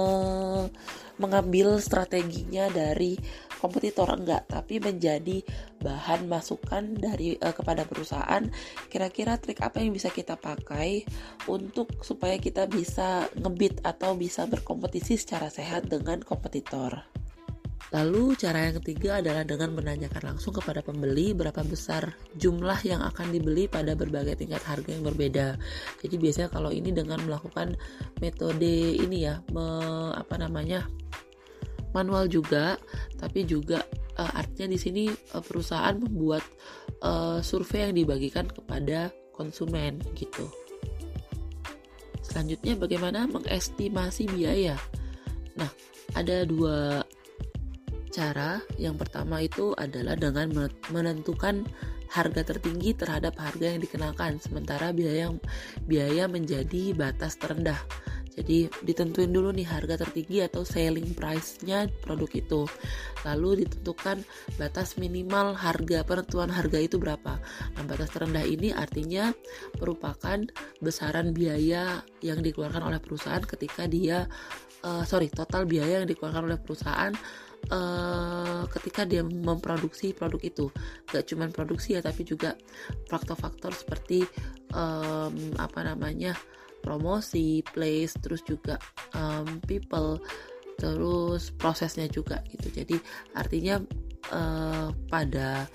mengambil 1.19 1.83
strateginya 1.83 2.71
dari 2.71 3.19
kompetitor 3.59 4.15
enggak 4.15 4.47
tapi 4.47 4.79
menjadi 4.79 5.43
bahan 5.83 6.31
masukan 6.31 6.95
dari 6.95 7.35
uh, 7.41 7.51
kepada 7.51 7.83
perusahaan 7.89 8.45
kira-kira 8.93 9.41
trik 9.41 9.65
apa 9.65 9.83
yang 9.83 9.91
bisa 9.91 10.13
kita 10.13 10.39
pakai 10.39 11.03
untuk 11.51 12.05
supaya 12.07 12.39
kita 12.39 12.71
bisa 12.71 13.27
ngebit 13.35 13.83
atau 13.83 14.15
bisa 14.15 14.47
berkompetisi 14.47 15.19
secara 15.19 15.51
sehat 15.51 15.91
dengan 15.91 16.23
kompetitor. 16.23 17.24
Lalu 17.93 18.39
cara 18.41 18.71
yang 18.71 18.81
ketiga 18.81 19.21
adalah 19.21 19.45
dengan 19.45 19.77
menanyakan 19.77 20.35
langsung 20.35 20.57
kepada 20.57 20.81
pembeli 20.81 21.37
berapa 21.37 21.61
besar 21.67 22.17
jumlah 22.39 22.81
yang 22.87 23.05
akan 23.05 23.35
dibeli 23.35 23.69
pada 23.69 23.93
berbagai 23.93 24.41
tingkat 24.41 24.65
harga 24.65 24.91
yang 24.95 25.05
berbeda. 25.05 25.61
Jadi 26.01 26.15
biasanya 26.17 26.49
kalau 26.49 26.73
ini 26.73 26.91
dengan 26.91 27.21
melakukan 27.23 27.77
metode 28.23 28.97
ini 28.99 29.29
ya, 29.29 29.43
me, 29.53 29.67
apa 30.17 30.41
namanya? 30.41 30.87
manual 31.95 32.27
juga, 32.27 32.75
tapi 33.23 33.47
juga 33.47 33.87
uh, 34.19 34.33
artinya 34.35 34.75
di 34.75 34.79
sini 34.83 35.03
uh, 35.09 35.39
perusahaan 35.39 35.95
membuat 35.95 36.43
uh, 37.07 37.39
survei 37.39 37.89
yang 37.89 37.95
dibagikan 37.95 38.51
kepada 38.51 39.15
konsumen 39.31 40.03
gitu. 40.19 40.51
Selanjutnya 42.27 42.75
bagaimana 42.75 43.31
mengestimasi 43.31 44.27
biaya? 44.27 44.75
Nah, 45.55 45.71
ada 46.19 46.43
dua 46.43 47.04
cara 48.15 48.63
yang 48.79 48.95
pertama 48.95 49.43
itu 49.43 49.75
adalah 49.75 50.15
dengan 50.15 50.71
menentukan 50.95 51.67
harga 52.15 52.47
tertinggi 52.47 52.95
terhadap 52.95 53.35
harga 53.43 53.75
yang 53.75 53.83
dikenakan 53.83 54.39
sementara 54.39 54.95
biaya 54.95 55.35
biaya 55.91 56.31
menjadi 56.31 56.95
batas 56.95 57.35
terendah. 57.35 57.83
Jadi 58.35 58.67
ditentuin 58.83 59.31
dulu 59.31 59.55
nih 59.55 59.63
harga 59.63 59.95
tertinggi 60.07 60.43
atau 60.43 60.67
selling 60.67 61.15
price-nya 61.15 61.87
produk 62.03 62.31
itu. 62.35 62.63
Lalu 63.23 63.63
ditentukan 63.63 64.27
batas 64.59 64.99
minimal 64.99 65.55
harga 65.55 66.03
penentuan 66.03 66.51
harga 66.51 66.79
itu 66.83 66.99
berapa. 66.99 67.39
Nah 67.79 67.83
batas 67.87 68.11
terendah 68.11 68.43
ini 68.43 68.75
artinya 68.75 69.31
merupakan 69.79 70.43
besaran 70.83 71.31
biaya 71.31 72.03
yang 72.27 72.43
dikeluarkan 72.43 72.83
oleh 72.83 72.99
perusahaan 72.99 73.43
ketika 73.43 73.87
dia 73.87 74.27
uh, 74.83 75.07
sorry 75.07 75.31
total 75.31 75.63
biaya 75.65 76.03
yang 76.03 76.09
dikeluarkan 76.11 76.51
oleh 76.51 76.59
perusahaan 76.59 77.15
uh, 77.71 78.65
ketika 78.69 79.07
dia 79.09 79.23
memproduksi 79.25 80.13
produk 80.13 80.41
itu 80.43 80.67
gak 81.09 81.25
cuman 81.31 81.55
produksi 81.55 81.97
ya 81.97 82.03
tapi 82.05 82.27
juga 82.27 82.59
faktor-faktor 83.09 83.73
seperti 83.73 84.27
um, 84.75 85.55
apa 85.57 85.87
namanya 85.87 86.35
promosi 86.85 87.65
place 87.65 88.13
terus 88.21 88.45
juga 88.45 88.77
um, 89.17 89.61
people 89.65 90.21
terus 90.75 91.55
prosesnya 91.55 92.11
juga 92.11 92.43
gitu 92.51 92.69
jadi 92.69 92.99
artinya 93.39 93.79
uh, 94.35 94.91
pada 95.07 95.71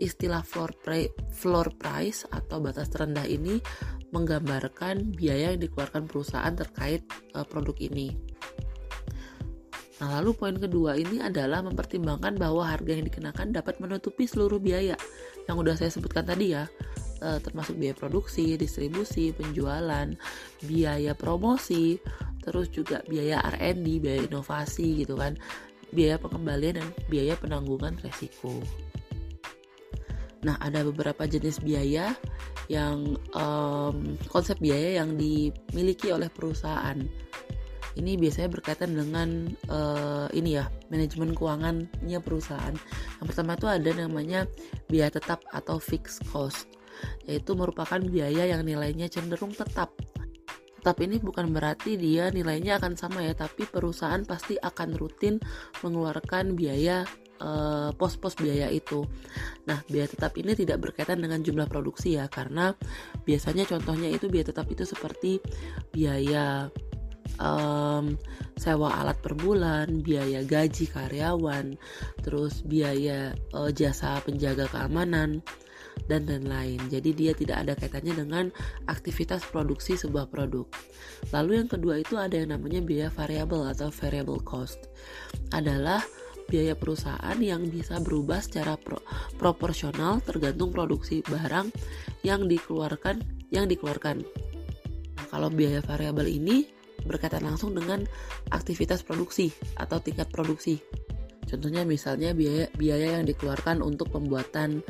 istilah 0.00 0.40
floor, 0.40 0.72
floor 1.36 1.76
price 1.76 2.24
atau 2.32 2.58
batas 2.58 2.88
terendah 2.88 3.28
ini 3.28 3.60
menggambarkan 4.10 5.14
biaya 5.14 5.54
yang 5.54 5.62
dikeluarkan 5.62 6.08
perusahaan 6.10 6.50
terkait 6.56 7.06
uh, 7.36 7.46
produk 7.46 7.76
ini. 7.78 8.16
Nah, 10.00 10.16
lalu 10.16 10.32
poin 10.32 10.56
kedua 10.56 10.96
ini 10.96 11.20
adalah 11.20 11.60
mempertimbangkan 11.60 12.40
bahwa 12.40 12.64
harga 12.64 12.96
yang 12.96 13.04
dikenakan 13.04 13.52
dapat 13.52 13.76
menutupi 13.84 14.24
seluruh 14.24 14.56
biaya 14.56 14.96
yang 15.44 15.56
udah 15.60 15.76
saya 15.76 15.92
sebutkan 15.92 16.24
tadi 16.24 16.56
ya, 16.56 16.64
e, 17.20 17.36
termasuk 17.44 17.76
biaya 17.76 17.92
produksi, 17.92 18.56
distribusi, 18.56 19.36
penjualan, 19.36 20.08
biaya 20.64 21.12
promosi, 21.12 22.00
terus 22.40 22.72
juga 22.72 23.04
biaya 23.04 23.44
R&D, 23.60 24.00
biaya 24.00 24.24
inovasi 24.24 25.04
gitu 25.04 25.20
kan. 25.20 25.36
biaya 25.90 26.22
pengembalian 26.22 26.78
dan 26.78 26.88
biaya 27.10 27.34
penanggungan 27.34 27.98
resiko. 28.06 28.62
Nah, 30.46 30.54
ada 30.62 30.86
beberapa 30.86 31.26
jenis 31.26 31.58
biaya 31.58 32.14
yang 32.70 33.18
um, 33.34 34.14
konsep 34.30 34.54
biaya 34.62 35.02
yang 35.02 35.18
dimiliki 35.18 36.14
oleh 36.14 36.30
perusahaan. 36.30 36.94
Ini 38.00 38.16
biasanya 38.16 38.48
berkaitan 38.48 38.96
dengan 38.96 39.52
uh, 39.68 40.26
ini 40.32 40.56
ya, 40.56 40.72
manajemen 40.88 41.36
keuangannya 41.36 42.18
perusahaan. 42.24 42.72
Yang 43.20 43.26
pertama 43.28 43.60
itu 43.60 43.68
ada 43.68 43.90
namanya 43.92 44.48
biaya 44.88 45.12
tetap 45.12 45.44
atau 45.52 45.76
fixed 45.76 46.24
cost, 46.32 46.64
yaitu 47.28 47.52
merupakan 47.52 48.00
biaya 48.00 48.48
yang 48.48 48.64
nilainya 48.64 49.12
cenderung 49.12 49.52
tetap 49.52 49.92
Tetap 50.80 50.96
ini 51.04 51.20
bukan 51.20 51.52
berarti 51.52 52.00
dia 52.00 52.32
nilainya 52.32 52.80
akan 52.80 52.96
sama 52.96 53.20
ya, 53.20 53.36
tapi 53.36 53.68
perusahaan 53.68 54.24
pasti 54.24 54.56
akan 54.56 54.96
rutin 54.96 55.36
mengeluarkan 55.84 56.56
biaya 56.56 57.04
Eh, 57.40 57.90
pos-pos 57.96 58.36
biaya 58.36 58.68
itu. 58.68 59.00
Nah, 59.64 59.80
biaya 59.88 60.12
tetap 60.12 60.36
ini 60.36 60.52
tidak 60.52 60.84
berkaitan 60.84 61.24
dengan 61.24 61.40
jumlah 61.40 61.72
produksi 61.72 62.20
ya, 62.20 62.28
karena 62.28 62.76
biasanya 63.24 63.64
contohnya 63.64 64.12
itu 64.12 64.28
biaya 64.28 64.52
tetap 64.52 64.68
itu 64.68 64.84
seperti 64.84 65.40
biaya 65.88 66.68
um, 67.38 68.18
sewa 68.58 68.90
alat 68.98 69.20
per 69.22 69.38
bulan, 69.38 70.02
biaya 70.02 70.42
gaji 70.42 70.90
karyawan, 70.90 71.78
terus 72.24 72.64
biaya 72.66 73.36
uh, 73.54 73.70
jasa 73.70 74.18
penjaga 74.24 74.66
keamanan 74.72 75.44
dan 76.08 76.26
lain-lain. 76.26 76.80
Jadi 76.90 77.10
dia 77.12 77.32
tidak 77.36 77.66
ada 77.66 77.72
kaitannya 77.76 78.14
dengan 78.16 78.44
aktivitas 78.90 79.44
produksi 79.46 79.94
sebuah 79.94 80.26
produk. 80.32 80.66
Lalu 81.30 81.62
yang 81.62 81.68
kedua 81.68 82.00
itu 82.00 82.16
ada 82.16 82.34
yang 82.34 82.56
namanya 82.56 82.80
biaya 82.82 83.08
variabel 83.12 83.68
atau 83.70 83.92
variable 83.92 84.40
cost. 84.42 84.90
Adalah 85.54 86.02
biaya 86.50 86.74
perusahaan 86.74 87.38
yang 87.38 87.70
bisa 87.70 88.02
berubah 88.02 88.42
secara 88.42 88.74
pro 88.74 88.98
proporsional 89.38 90.18
tergantung 90.26 90.74
produksi 90.74 91.22
barang 91.22 91.70
yang 92.26 92.50
dikeluarkan 92.50 93.22
yang 93.54 93.70
dikeluarkan. 93.70 94.26
Nah, 95.14 95.26
kalau 95.30 95.46
biaya 95.46 95.78
variabel 95.78 96.26
ini 96.26 96.79
berkaitan 97.04 97.44
langsung 97.44 97.72
dengan 97.76 98.04
aktivitas 98.52 99.04
produksi 99.04 99.52
atau 99.76 100.00
tingkat 100.00 100.28
produksi. 100.28 100.80
Contohnya 101.50 101.82
misalnya 101.82 102.30
biaya 102.30 102.70
biaya 102.78 103.18
yang 103.18 103.26
dikeluarkan 103.26 103.82
untuk 103.82 104.14
pembuatan 104.14 104.86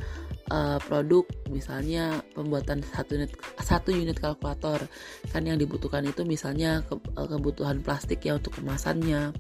uh, 0.53 0.77
produk 0.85 1.25
misalnya 1.49 2.21
pembuatan 2.37 2.85
satu 2.85 3.17
unit 3.17 3.33
satu 3.57 3.97
unit 3.97 4.19
kalkulator. 4.21 4.85
Kan 5.33 5.49
yang 5.49 5.57
dibutuhkan 5.57 6.05
itu 6.05 6.27
misalnya 6.29 6.85
ke, 6.85 7.01
uh, 7.17 7.25
kebutuhan 7.25 7.81
plastik 7.81 8.21
ya 8.29 8.37
untuk 8.37 8.61
kemasannya 8.61 9.33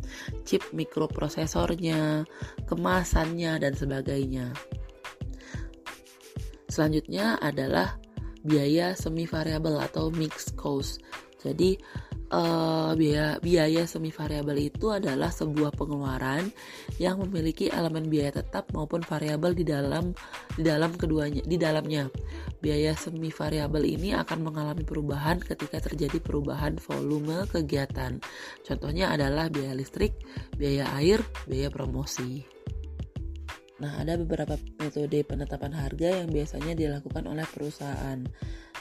chip 0.48 0.64
mikroprosesornya 0.72 2.24
kemasannya 2.64 3.52
dan 3.60 3.72
sebagainya. 3.76 4.56
Selanjutnya 6.70 7.36
adalah 7.36 7.98
biaya 8.40 8.96
semi 8.96 9.28
variabel 9.28 9.76
atau 9.76 10.08
mixed 10.08 10.56
cost. 10.56 11.04
Jadi 11.40 11.76
uh, 12.30 12.92
biaya 12.94 13.36
biaya 13.42 13.84
semi 13.84 14.14
variabel 14.14 14.70
itu 14.70 14.90
adalah 14.90 15.28
sebuah 15.28 15.74
pengeluaran 15.74 16.48
yang 16.96 17.18
memiliki 17.20 17.68
elemen 17.68 18.06
biaya 18.06 18.40
tetap 18.40 18.70
maupun 18.72 19.02
variabel 19.04 19.52
di 19.52 19.66
dalam 19.66 20.14
di 20.54 20.62
dalam 20.64 20.94
keduanya 20.94 21.42
di 21.44 21.56
dalamnya. 21.58 22.08
Biaya 22.60 22.94
semi 22.94 23.28
variabel 23.32 23.84
ini 23.84 24.14
akan 24.16 24.38
mengalami 24.40 24.84
perubahan 24.86 25.42
ketika 25.42 25.82
terjadi 25.82 26.22
perubahan 26.22 26.78
volume 26.78 27.44
kegiatan. 27.50 28.20
Contohnya 28.64 29.12
adalah 29.12 29.48
biaya 29.50 29.74
listrik, 29.74 30.14
biaya 30.56 30.88
air, 30.96 31.20
biaya 31.48 31.72
promosi. 31.72 32.60
Nah, 33.80 33.96
ada 33.96 34.20
beberapa 34.20 34.60
metode 34.76 35.24
penetapan 35.24 35.72
harga 35.72 36.20
yang 36.20 36.28
biasanya 36.28 36.76
dilakukan 36.76 37.24
oleh 37.24 37.48
perusahaan. 37.48 38.20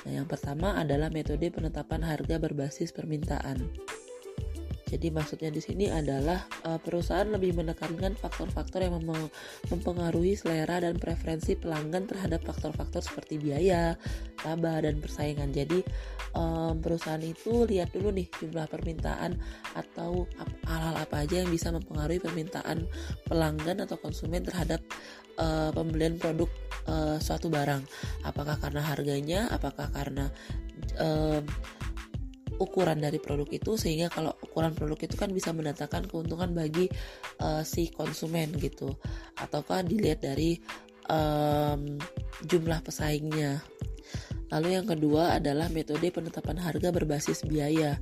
Nah, 0.03 0.11
yang 0.11 0.27
pertama 0.27 0.75
adalah 0.75 1.07
metode 1.07 1.47
penetapan 1.47 2.03
harga 2.03 2.35
berbasis 2.35 2.91
permintaan. 2.91 3.63
Jadi 4.89 5.13
maksudnya 5.13 5.53
di 5.53 5.61
sini 5.61 5.85
adalah 5.85 6.41
uh, 6.65 6.81
perusahaan 6.81 7.29
lebih 7.29 7.53
menekankan 7.53 8.17
faktor-faktor 8.17 8.81
yang 8.81 8.97
mem 8.97 9.29
mempengaruhi 9.69 10.33
selera 10.33 10.81
dan 10.81 10.97
preferensi 10.97 11.53
pelanggan 11.53 12.09
terhadap 12.09 12.41
faktor-faktor 12.41 13.05
seperti 13.05 13.37
biaya, 13.37 13.93
laba 14.41 14.81
dan 14.81 14.97
persaingan. 14.97 15.53
Jadi 15.53 15.85
um, 16.33 16.81
perusahaan 16.81 17.21
itu 17.21 17.69
lihat 17.69 17.93
dulu 17.93 18.09
nih 18.09 18.25
jumlah 18.41 18.65
permintaan 18.65 19.37
atau 19.77 20.25
hal-hal 20.65 20.95
apa 20.97 21.15
aja 21.21 21.45
yang 21.45 21.53
bisa 21.53 21.69
mempengaruhi 21.69 22.17
permintaan 22.17 22.89
pelanggan 23.29 23.85
atau 23.85 24.01
konsumen 24.01 24.41
terhadap 24.41 24.81
uh, 25.37 25.69
pembelian 25.69 26.17
produk 26.17 26.49
uh, 26.89 27.21
suatu 27.21 27.47
barang. 27.47 27.85
Apakah 28.25 28.57
karena 28.57 28.81
harganya, 28.81 29.39
apakah 29.53 29.87
karena 29.93 30.33
uh, 30.97 31.41
ukuran 32.59 32.99
dari 32.99 33.17
produk 33.17 33.47
itu 33.49 33.79
sehingga 33.79 34.11
kalau 34.11 34.35
ukuran 34.43 34.75
produk 34.75 34.99
itu 34.99 35.15
kan 35.15 35.31
bisa 35.31 35.55
mendatangkan 35.55 36.11
keuntungan 36.11 36.51
bagi 36.51 36.91
uh, 37.39 37.63
si 37.63 37.89
konsumen 37.89 38.53
gitu. 38.59 38.93
Ataukah 39.39 39.81
dilihat 39.81 40.21
dari 40.21 40.59
um, 41.09 41.97
jumlah 42.45 42.79
pesaingnya 42.85 43.63
Lalu 44.49 44.81
yang 44.81 44.87
kedua 44.89 45.37
adalah 45.37 45.69
metode 45.69 46.09
penetapan 46.09 46.57
harga 46.57 46.89
berbasis 46.89 47.45
biaya. 47.45 48.01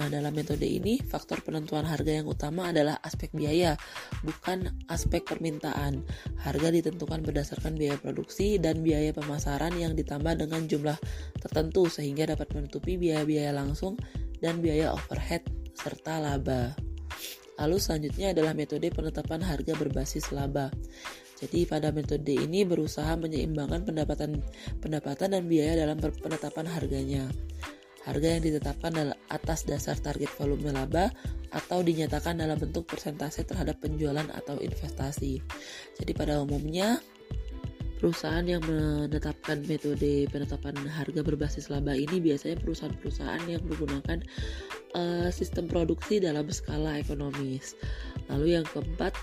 Nah, 0.00 0.08
dalam 0.08 0.32
metode 0.32 0.64
ini 0.64 0.96
faktor 1.04 1.44
penentuan 1.44 1.84
harga 1.84 2.22
yang 2.22 2.24
utama 2.24 2.72
adalah 2.72 2.96
aspek 3.04 3.28
biaya, 3.36 3.76
bukan 4.24 4.72
aspek 4.88 5.20
permintaan. 5.28 6.00
Harga 6.40 6.68
ditentukan 6.72 7.20
berdasarkan 7.20 7.76
biaya 7.76 8.00
produksi 8.00 8.56
dan 8.56 8.80
biaya 8.80 9.12
pemasaran 9.12 9.76
yang 9.76 9.92
ditambah 9.92 10.40
dengan 10.40 10.64
jumlah 10.64 10.96
tertentu 11.36 11.92
sehingga 11.92 12.32
dapat 12.32 12.48
menutupi 12.56 12.96
biaya-biaya 12.96 13.52
langsung 13.52 14.00
dan 14.40 14.64
biaya 14.64 14.96
overhead 14.96 15.44
serta 15.76 16.24
laba. 16.24 16.72
Lalu 17.60 17.76
selanjutnya 17.78 18.32
adalah 18.32 18.56
metode 18.56 18.88
penetapan 18.88 19.44
harga 19.44 19.76
berbasis 19.76 20.32
laba. 20.32 20.72
Jadi 21.42 21.66
pada 21.66 21.90
metode 21.90 22.38
ini 22.38 22.62
berusaha 22.62 23.18
menyeimbangkan 23.18 23.82
pendapatan 23.82 24.38
pendapatan 24.78 25.34
dan 25.34 25.42
biaya 25.50 25.74
dalam 25.82 25.98
penetapan 25.98 26.70
harganya. 26.70 27.26
Harga 28.06 28.38
yang 28.38 28.42
ditetapkan 28.42 29.14
atas 29.30 29.66
dasar 29.66 29.98
target 29.98 30.30
volume 30.38 30.70
laba 30.70 31.10
atau 31.50 31.82
dinyatakan 31.82 32.38
dalam 32.38 32.58
bentuk 32.58 32.86
persentase 32.86 33.42
terhadap 33.42 33.78
penjualan 33.82 34.26
atau 34.30 34.58
investasi. 34.58 35.42
Jadi 35.98 36.12
pada 36.14 36.38
umumnya 36.42 36.98
perusahaan 38.02 38.42
yang 38.42 38.58
menetapkan 38.66 39.62
metode 39.70 40.26
penetapan 40.26 40.74
harga 40.90 41.22
berbasis 41.22 41.70
laba 41.70 41.94
ini 41.94 42.18
biasanya 42.18 42.58
perusahaan-perusahaan 42.58 43.46
yang 43.46 43.62
menggunakan 43.62 44.26
uh, 44.98 45.30
sistem 45.30 45.70
produksi 45.70 46.18
dalam 46.18 46.50
skala 46.50 46.98
ekonomis. 46.98 47.78
Lalu 48.26 48.58
yang 48.58 48.66
keempat, 48.66 49.14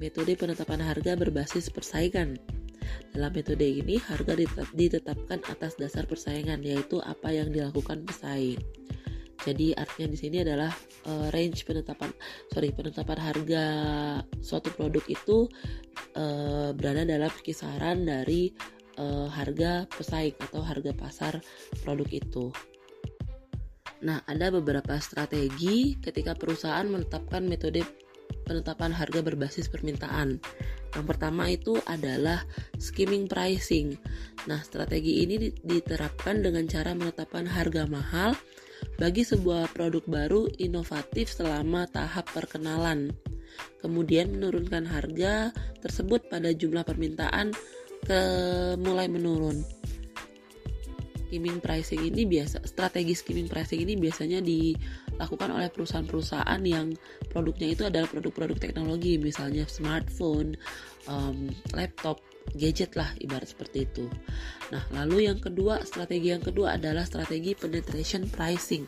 metode 0.00 0.32
penetapan 0.40 0.80
harga 0.80 1.20
berbasis 1.20 1.68
persaingan. 1.68 2.40
Dalam 3.12 3.36
metode 3.36 3.68
ini, 3.68 4.00
harga 4.00 4.32
ditetapkan 4.72 5.44
atas 5.52 5.76
dasar 5.76 6.08
persaingan, 6.08 6.64
yaitu 6.64 7.04
apa 7.04 7.28
yang 7.28 7.52
dilakukan 7.52 8.08
pesaing. 8.08 8.56
Jadi 9.42 9.74
artinya 9.74 10.08
di 10.14 10.18
sini 10.18 10.36
adalah 10.46 10.70
uh, 11.10 11.28
range 11.34 11.66
penetapan 11.66 12.14
sorry 12.52 12.70
penetapan 12.70 13.18
harga 13.18 13.64
suatu 14.38 14.70
produk 14.72 15.04
itu 15.10 15.50
uh, 16.14 16.70
berada 16.72 17.02
dalam 17.02 17.32
kisaran 17.42 18.06
dari 18.06 18.54
uh, 18.98 19.28
harga 19.28 19.90
pesaing 19.90 20.38
atau 20.38 20.62
harga 20.62 20.92
pasar 20.94 21.34
produk 21.82 22.08
itu. 22.10 22.54
Nah, 24.04 24.20
ada 24.28 24.52
beberapa 24.52 25.00
strategi 25.00 25.96
ketika 25.96 26.36
perusahaan 26.36 26.84
menetapkan 26.84 27.40
metode 27.48 27.80
penetapan 28.44 28.92
harga 28.92 29.24
berbasis 29.24 29.72
permintaan. 29.72 30.36
Yang 30.92 31.04
pertama 31.08 31.48
itu 31.48 31.80
adalah 31.88 32.44
skimming 32.76 33.24
pricing. 33.24 33.96
Nah, 34.44 34.60
strategi 34.60 35.24
ini 35.24 35.48
diterapkan 35.64 36.44
dengan 36.44 36.68
cara 36.68 36.92
menetapkan 36.92 37.48
harga 37.48 37.88
mahal 37.88 38.36
bagi 38.96 39.26
sebuah 39.26 39.74
produk 39.74 40.04
baru 40.06 40.42
inovatif 40.58 41.30
selama 41.32 41.86
tahap 41.90 42.30
perkenalan. 42.30 43.10
Kemudian 43.78 44.34
menurunkan 44.34 44.88
harga 44.88 45.54
tersebut 45.84 46.26
pada 46.32 46.50
jumlah 46.50 46.82
permintaan 46.82 47.52
ke 48.04 48.20
mulai 48.80 49.06
menurun. 49.06 49.62
Skimming 51.28 51.58
pricing 51.58 52.02
ini 52.14 52.22
biasa 52.30 52.62
strategi 52.62 53.10
skimming 53.18 53.50
pricing 53.50 53.82
ini 53.82 53.98
biasanya 53.98 54.38
dilakukan 55.14 55.50
oleh 55.54 55.70
perusahaan-perusahaan 55.70 56.62
yang 56.66 56.92
produknya 57.30 57.68
itu 57.70 57.82
adalah 57.86 58.10
produk-produk 58.10 58.58
teknologi 58.58 59.16
misalnya 59.16 59.64
smartphone, 59.70 60.58
um, 61.06 61.54
laptop, 61.72 62.18
gadget 62.52 62.92
lah 62.98 63.08
ibarat 63.22 63.48
seperti 63.48 63.88
itu. 63.88 64.06
Nah, 64.68 64.84
lalu 64.92 65.30
yang 65.30 65.40
kedua, 65.40 65.80
strategi 65.86 66.34
yang 66.34 66.44
kedua 66.44 66.76
adalah 66.76 67.08
strategi 67.08 67.56
penetration 67.56 68.28
pricing. 68.28 68.84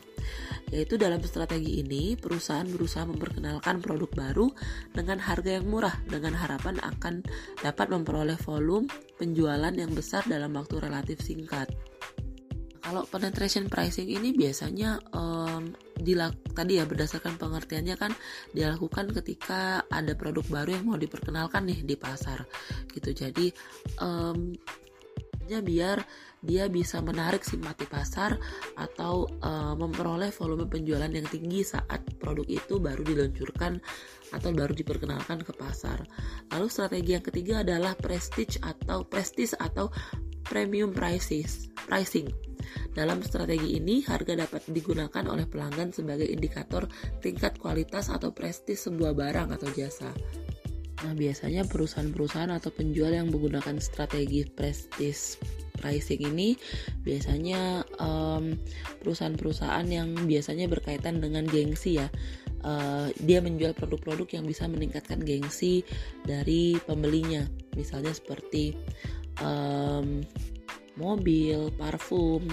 Yaitu 0.69 0.99
dalam 0.99 1.23
strategi 1.23 1.79
ini, 1.81 2.19
perusahaan 2.19 2.67
berusaha 2.67 3.07
memperkenalkan 3.07 3.79
produk 3.79 4.11
baru 4.11 4.47
dengan 4.91 5.17
harga 5.23 5.57
yang 5.57 5.65
murah 5.71 5.95
dengan 6.05 6.35
harapan 6.35 6.77
akan 6.83 7.23
dapat 7.63 7.87
memperoleh 7.89 8.37
volume 8.43 8.85
penjualan 9.15 9.73
yang 9.73 9.91
besar 9.95 10.27
dalam 10.27 10.53
waktu 10.53 10.77
relatif 10.83 11.23
singkat. 11.23 11.71
Kalau 12.87 13.03
penetration 13.03 13.67
pricing 13.67 14.07
ini 14.07 14.31
biasanya 14.31 14.95
um, 15.11 15.75
dilak 15.99 16.39
tadi 16.55 16.79
ya 16.79 16.87
berdasarkan 16.87 17.35
pengertiannya 17.35 17.99
kan 17.99 18.15
dilakukan 18.55 19.11
ketika 19.11 19.83
ada 19.91 20.15
produk 20.15 20.47
baru 20.47 20.79
yang 20.79 20.87
mau 20.87 20.95
diperkenalkan 20.95 21.67
nih 21.67 21.83
di 21.83 21.99
pasar 21.99 22.47
gitu. 22.95 23.11
Jadi 23.11 23.51
um, 23.99 24.55
biar 25.47 25.99
dia 26.39 26.71
bisa 26.71 27.03
menarik 27.03 27.43
simpati 27.43 27.83
pasar 27.83 28.39
atau 28.79 29.27
uh, 29.43 29.75
memperoleh 29.75 30.31
volume 30.31 30.69
penjualan 30.71 31.11
yang 31.11 31.27
tinggi 31.27 31.67
saat 31.67 32.03
produk 32.23 32.47
itu 32.47 32.79
baru 32.79 33.03
diluncurkan 33.03 33.83
atau 34.31 34.49
baru 34.55 34.71
diperkenalkan 34.71 35.43
ke 35.43 35.51
pasar. 35.51 36.07
Lalu 36.55 36.67
strategi 36.71 37.19
yang 37.19 37.25
ketiga 37.25 37.67
adalah 37.67 37.99
prestige 37.99 38.59
atau 38.63 39.03
prestige 39.03 39.59
atau 39.59 39.91
premium 40.47 40.95
prices, 40.95 41.69
pricing. 41.87 42.31
Dalam 42.91 43.21
strategi 43.21 43.77
ini, 43.77 44.01
harga 44.03 44.33
dapat 44.33 44.65
digunakan 44.73 45.23
oleh 45.29 45.45
pelanggan 45.45 45.93
sebagai 45.93 46.25
indikator 46.25 46.89
tingkat 47.21 47.55
kualitas 47.61 48.09
atau 48.09 48.33
prestis 48.33 48.89
sebuah 48.89 49.13
barang 49.13 49.53
atau 49.53 49.69
jasa. 49.71 50.09
Nah, 51.05 51.13
biasanya 51.13 51.69
perusahaan-perusahaan 51.69 52.49
atau 52.49 52.73
penjual 52.73 53.13
yang 53.13 53.29
menggunakan 53.29 53.77
strategi 53.77 54.49
prestis 54.49 55.37
pricing 55.77 56.25
ini 56.25 56.57
biasanya 57.05 57.85
perusahaan-perusahaan 59.05 59.85
yang 59.85 60.17
biasanya 60.25 60.65
berkaitan 60.65 61.21
dengan 61.21 61.45
gengsi 61.45 62.01
ya. 62.01 62.09
Uh, 62.65 63.13
dia 63.23 63.37
menjual 63.39 63.77
produk-produk 63.77 64.41
yang 64.41 64.45
bisa 64.49 64.65
meningkatkan 64.65 65.21
gengsi 65.21 65.85
dari 66.25 66.75
pembelinya, 66.83 67.45
misalnya 67.77 68.11
seperti 68.11 68.73
um, 69.43 70.21
mobil, 70.97 71.69
parfum, 71.77 72.45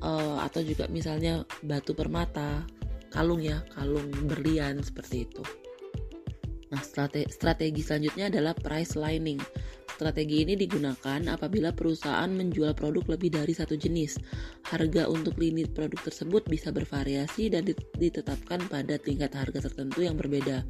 uh, 0.00 0.40
atau 0.44 0.60
juga 0.64 0.88
misalnya 0.88 1.44
batu 1.64 1.92
permata, 1.92 2.64
kalung 3.12 3.40
ya, 3.40 3.62
kalung 3.72 4.08
berlian 4.26 4.80
seperti 4.80 5.28
itu. 5.28 5.44
Nah, 6.74 6.82
strategi, 6.82 7.30
strategi 7.30 7.80
selanjutnya 7.86 8.26
adalah 8.34 8.52
price 8.56 8.98
lining. 8.98 9.38
Strategi 9.94 10.42
ini 10.42 10.58
digunakan 10.58 11.22
apabila 11.30 11.70
perusahaan 11.70 12.26
menjual 12.26 12.74
produk 12.74 13.14
lebih 13.14 13.38
dari 13.38 13.54
satu 13.54 13.78
jenis. 13.78 14.18
Harga 14.66 15.06
untuk 15.06 15.38
lini 15.38 15.70
produk 15.70 16.02
tersebut 16.02 16.42
bisa 16.50 16.74
bervariasi 16.74 17.46
dan 17.54 17.62
ditetapkan 17.94 18.66
pada 18.66 18.98
tingkat 18.98 19.30
harga 19.38 19.70
tertentu 19.70 20.02
yang 20.02 20.18
berbeda. 20.18 20.66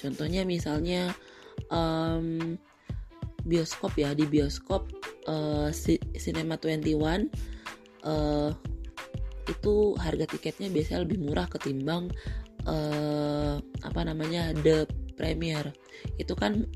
Contohnya 0.00 0.48
misalnya 0.48 1.12
um, 1.68 2.56
bioskop 3.48 3.96
ya 3.96 4.12
di 4.12 4.28
bioskop 4.28 4.92
uh, 5.24 5.72
Cinema 6.14 6.60
21 6.60 7.32
uh, 8.04 8.52
itu 9.48 9.74
harga 9.96 10.28
tiketnya 10.28 10.68
biasanya 10.68 11.08
lebih 11.08 11.18
murah 11.24 11.48
ketimbang 11.48 12.12
uh, 12.68 13.56
apa 13.80 14.00
namanya 14.04 14.52
The 14.60 14.84
Premier 15.16 15.72
itu 16.20 16.36
kan 16.36 16.68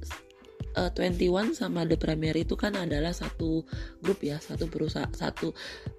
uh, 0.77 0.91
21 0.91 1.53
sama 1.53 1.85
The 1.85 2.01
Premier 2.01 2.35
itu 2.35 2.57
kan 2.57 2.75
adalah 2.75 3.13
satu 3.13 3.63
grup 4.01 4.25
ya 4.25 4.41
satu 4.41 4.67
perusahaan 4.67 5.13
satu 5.13 5.53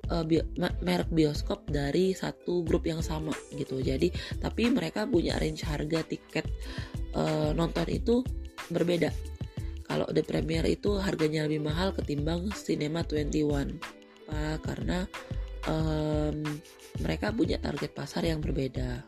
uh, 0.10 0.24
bi 0.26 0.42
merek 0.58 1.10
bioskop 1.14 1.70
dari 1.70 2.18
satu 2.18 2.66
grup 2.66 2.90
yang 2.90 3.06
sama 3.06 3.32
gitu. 3.54 3.80
Jadi 3.80 4.10
tapi 4.42 4.70
mereka 4.74 5.06
punya 5.06 5.38
range 5.38 5.64
harga 5.64 6.02
tiket 6.04 6.46
uh, 7.14 7.54
nonton 7.54 7.88
itu 7.90 8.26
berbeda 8.72 9.12
kalau 9.94 10.10
The 10.10 10.26
Premier 10.26 10.66
itu 10.66 10.98
harganya 10.98 11.46
lebih 11.46 11.70
mahal 11.70 11.94
ketimbang 11.94 12.50
Cinema 12.58 13.06
21 13.06 13.78
apa? 14.26 14.58
Karena 14.66 15.06
um, 15.70 16.42
mereka 17.06 17.30
punya 17.30 17.62
target 17.62 17.94
pasar 17.94 18.26
yang 18.26 18.42
berbeda. 18.42 19.06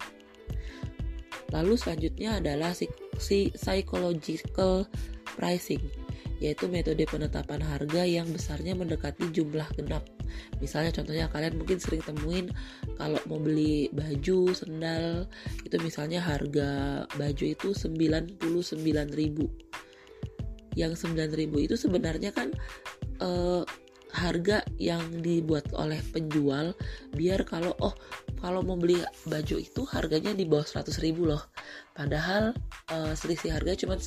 Lalu 1.50 1.74
selanjutnya 1.74 2.38
adalah 2.38 2.78
si, 2.78 2.86
psychological 3.58 4.86
pricing 5.34 5.82
yaitu 6.38 6.69
metode 6.69 7.02
penetapan 7.10 7.63
harga 7.65 8.06
yang 8.06 8.30
besarnya 8.30 8.78
mendekati 8.78 9.34
jumlah 9.34 9.65
genap. 9.74 10.06
Misalnya 10.62 10.93
contohnya 10.93 11.26
kalian 11.34 11.58
mungkin 11.58 11.82
sering 11.82 12.06
temuin 12.06 12.54
kalau 13.02 13.17
mau 13.26 13.41
beli 13.41 13.89
baju 13.89 14.54
sendal 14.54 15.26
itu 15.65 15.80
misalnya 15.82 16.21
harga 16.21 17.08
baju 17.17 17.45
itu 17.50 17.74
99.000 17.74 19.65
yang 20.75 20.93
9000 20.93 21.31
itu 21.55 21.75
sebenarnya 21.79 22.35
kan 22.35 22.51
uh, 23.23 23.63
harga 24.15 24.63
yang 24.79 25.03
dibuat 25.19 25.67
oleh 25.75 25.99
penjual 26.15 26.71
biar 27.11 27.43
kalau 27.43 27.75
oh 27.83 27.91
kalau 28.39 28.63
mau 28.63 28.79
beli 28.79 29.01
baju 29.27 29.55
itu 29.59 29.81
harganya 29.89 30.31
di 30.31 30.47
bawah 30.47 30.63
100 30.63 31.03
ribu 31.03 31.27
loh. 31.27 31.41
Padahal 31.97 32.55
uh, 32.93 33.13
selisih 33.17 33.51
harga 33.51 33.73
cuma 33.75 33.99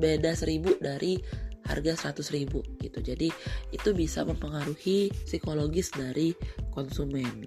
beda 0.00 0.32
1000 0.34 0.80
dari 0.80 1.20
harga 1.68 2.10
100 2.10 2.34
ribu 2.34 2.64
gitu. 2.82 2.98
Jadi 3.04 3.28
itu 3.70 3.90
bisa 3.94 4.26
mempengaruhi 4.26 5.12
psikologis 5.28 5.92
dari 5.94 6.34
konsumen 6.72 7.46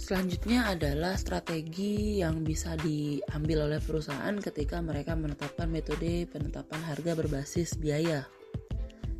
Selanjutnya 0.00 0.64
adalah 0.72 1.12
strategi 1.20 2.24
yang 2.24 2.40
bisa 2.40 2.72
diambil 2.80 3.68
oleh 3.68 3.84
perusahaan 3.84 4.32
ketika 4.40 4.80
mereka 4.80 5.12
menetapkan 5.12 5.68
metode 5.68 6.24
penetapan 6.24 6.80
harga 6.88 7.12
berbasis 7.12 7.76
biaya. 7.76 8.24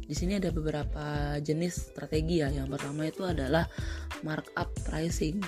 Di 0.08 0.16
sini 0.16 0.40
ada 0.40 0.48
beberapa 0.48 1.36
jenis 1.44 1.92
strategi 1.92 2.40
ya. 2.40 2.48
Yang 2.48 2.80
pertama 2.80 3.06
itu 3.06 3.22
adalah 3.28 3.68
markup 4.24 4.72
pricing. 4.88 5.44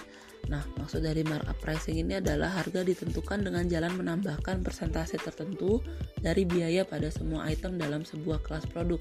Nah, 0.53 0.61
maksud 0.77 1.01
dari 1.01 1.25
markup 1.25 1.57
pricing 1.65 2.05
ini 2.05 2.21
adalah 2.21 2.53
harga 2.53 2.85
ditentukan 2.85 3.41
dengan 3.41 3.65
jalan 3.73 3.97
menambahkan 3.97 4.61
persentase 4.61 5.17
tertentu 5.17 5.81
dari 6.21 6.45
biaya 6.45 6.85
pada 6.85 7.09
semua 7.09 7.49
item 7.49 7.81
dalam 7.81 8.05
sebuah 8.05 8.45
kelas 8.45 8.69
produk. 8.69 9.01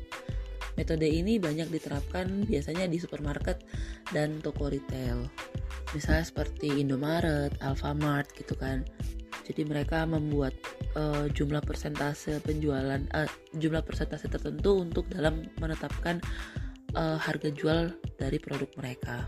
Metode 0.79 1.07
ini 1.07 1.37
banyak 1.37 1.67
diterapkan 1.67 2.47
biasanya 2.47 2.87
di 2.87 2.97
supermarket 2.97 3.63
dan 4.15 4.39
toko 4.39 4.71
retail. 4.71 5.27
Misalnya 5.91 6.23
seperti 6.23 6.79
Indomaret, 6.79 7.55
Alfamart 7.59 8.31
gitu 8.35 8.55
kan. 8.55 8.87
Jadi 9.41 9.67
mereka 9.67 10.07
membuat 10.07 10.55
uh, 10.95 11.27
jumlah 11.27 11.59
persentase 11.65 12.39
penjualan 12.39 13.01
uh, 13.11 13.27
jumlah 13.57 13.83
persentase 13.83 14.31
tertentu 14.31 14.79
untuk 14.79 15.11
dalam 15.11 15.43
menetapkan 15.59 16.23
uh, 16.95 17.19
harga 17.19 17.51
jual 17.51 17.91
dari 18.15 18.37
produk 18.39 18.69
mereka. 18.79 19.27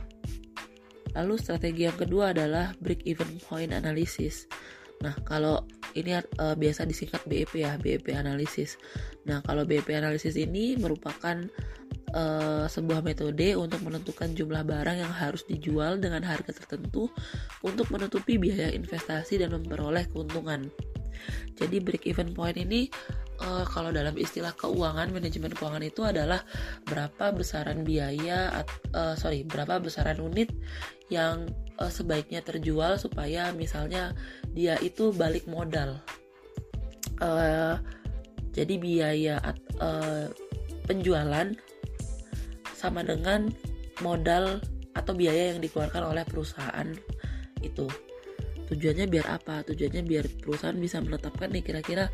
Lalu 1.14 1.38
strategi 1.38 1.86
yang 1.86 1.98
kedua 1.98 2.34
adalah 2.34 2.74
break 2.82 3.06
even 3.06 3.38
point 3.46 3.70
analysis. 3.70 4.50
Nah, 5.02 5.16
kalau 5.26 5.66
ini 5.98 6.14
uh, 6.18 6.56
biasa 6.58 6.86
disingkat 6.86 7.26
BEP 7.26 7.66
ya, 7.66 7.78
BEP 7.82 8.14
analisis. 8.14 8.78
Nah, 9.26 9.42
kalau 9.42 9.66
BEP 9.66 9.90
analisis 9.94 10.38
ini 10.38 10.78
merupakan 10.78 11.38
uh, 12.14 12.66
sebuah 12.70 13.02
metode 13.02 13.58
untuk 13.58 13.82
menentukan 13.84 14.32
jumlah 14.32 14.64
barang 14.64 14.98
yang 15.02 15.14
harus 15.14 15.44
dijual 15.46 15.98
dengan 15.98 16.22
harga 16.24 16.54
tertentu 16.54 17.10
untuk 17.66 17.90
menutupi 17.90 18.38
biaya 18.38 18.72
investasi 18.72 19.42
dan 19.42 19.54
memperoleh 19.54 20.08
keuntungan. 20.14 20.70
Jadi 21.54 21.78
break 21.80 22.10
even 22.10 22.34
point 22.34 22.58
ini 22.58 22.90
uh, 23.42 23.66
kalau 23.70 23.94
dalam 23.94 24.18
istilah 24.18 24.52
keuangan 24.58 25.10
manajemen 25.14 25.54
keuangan 25.54 25.84
itu 25.86 26.02
adalah 26.04 26.42
berapa 26.88 27.32
besaran 27.32 27.86
biaya 27.86 28.66
uh, 28.94 29.16
sorry 29.16 29.46
berapa 29.48 29.80
besaran 29.80 30.20
unit 30.20 30.52
yang 31.12 31.50
uh, 31.80 31.92
sebaiknya 31.92 32.40
terjual 32.46 32.96
supaya 33.00 33.52
misalnya 33.56 34.16
dia 34.52 34.78
itu 34.80 35.12
balik 35.12 35.48
modal. 35.50 36.00
Uh, 37.22 37.80
jadi 38.54 38.76
biaya 38.78 39.36
uh, 39.82 40.30
penjualan 40.86 41.56
sama 42.76 43.02
dengan 43.02 43.50
modal 44.04 44.60
atau 44.94 45.14
biaya 45.16 45.56
yang 45.56 45.60
dikeluarkan 45.64 46.04
oleh 46.06 46.24
perusahaan 46.28 46.92
itu. 47.64 47.88
Tujuannya 48.64 49.06
biar 49.12 49.28
apa? 49.28 49.62
Tujuannya 49.68 50.04
biar 50.08 50.26
perusahaan 50.40 50.78
bisa 50.78 51.04
menetapkan 51.04 51.52
nih 51.52 51.64
kira-kira 51.64 52.08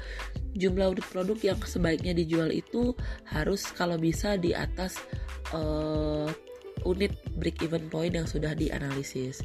jumlah 0.57 0.97
unit 0.97 1.07
produk 1.07 1.38
yang 1.53 1.59
sebaiknya 1.61 2.14
dijual 2.18 2.49
itu 2.49 2.97
harus 3.30 3.70
kalau 3.70 3.95
bisa 3.95 4.36
di 4.36 4.51
atas 4.57 4.97
uh, 5.53 6.28
unit 6.86 7.15
break 7.39 7.59
even 7.65 7.88
point 7.91 8.15
yang 8.15 8.27
sudah 8.27 8.53
dianalisis. 8.55 9.41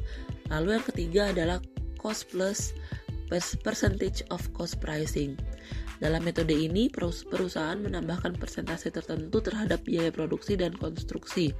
Lalu 0.51 0.79
yang 0.79 0.85
ketiga 0.85 1.21
adalah 1.33 1.57
cost 1.97 2.29
plus 2.29 2.75
percentage 3.65 4.21
of 4.29 4.41
cost 4.53 4.77
pricing. 4.77 5.33
Dalam 5.97 6.27
metode 6.27 6.51
ini, 6.51 6.91
perusahaan 6.91 7.79
menambahkan 7.79 8.35
persentase 8.35 8.91
tertentu 8.91 9.39
terhadap 9.39 9.81
biaya 9.87 10.11
produksi 10.11 10.59
dan 10.59 10.75
konstruksi. 10.75 11.55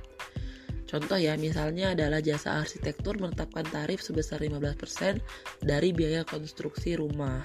Contoh 0.85 1.17
ya, 1.17 1.33
misalnya 1.39 1.97
adalah 1.97 2.21
jasa 2.21 2.61
arsitektur 2.61 3.17
menetapkan 3.17 3.65
tarif 3.65 4.03
sebesar 4.03 4.43
15% 4.43 5.17
dari 5.65 5.89
biaya 5.95 6.21
konstruksi 6.27 6.99
rumah. 6.99 7.41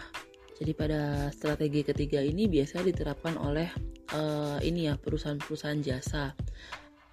Jadi 0.61 0.77
pada 0.77 1.33
strategi 1.33 1.81
ketiga 1.81 2.21
ini 2.21 2.45
biasa 2.45 2.85
diterapkan 2.85 3.41
oleh 3.41 3.73
uh, 4.13 4.61
ini 4.61 4.93
ya 4.93 5.01
perusahaan-perusahaan 5.01 5.81
jasa 5.81 6.37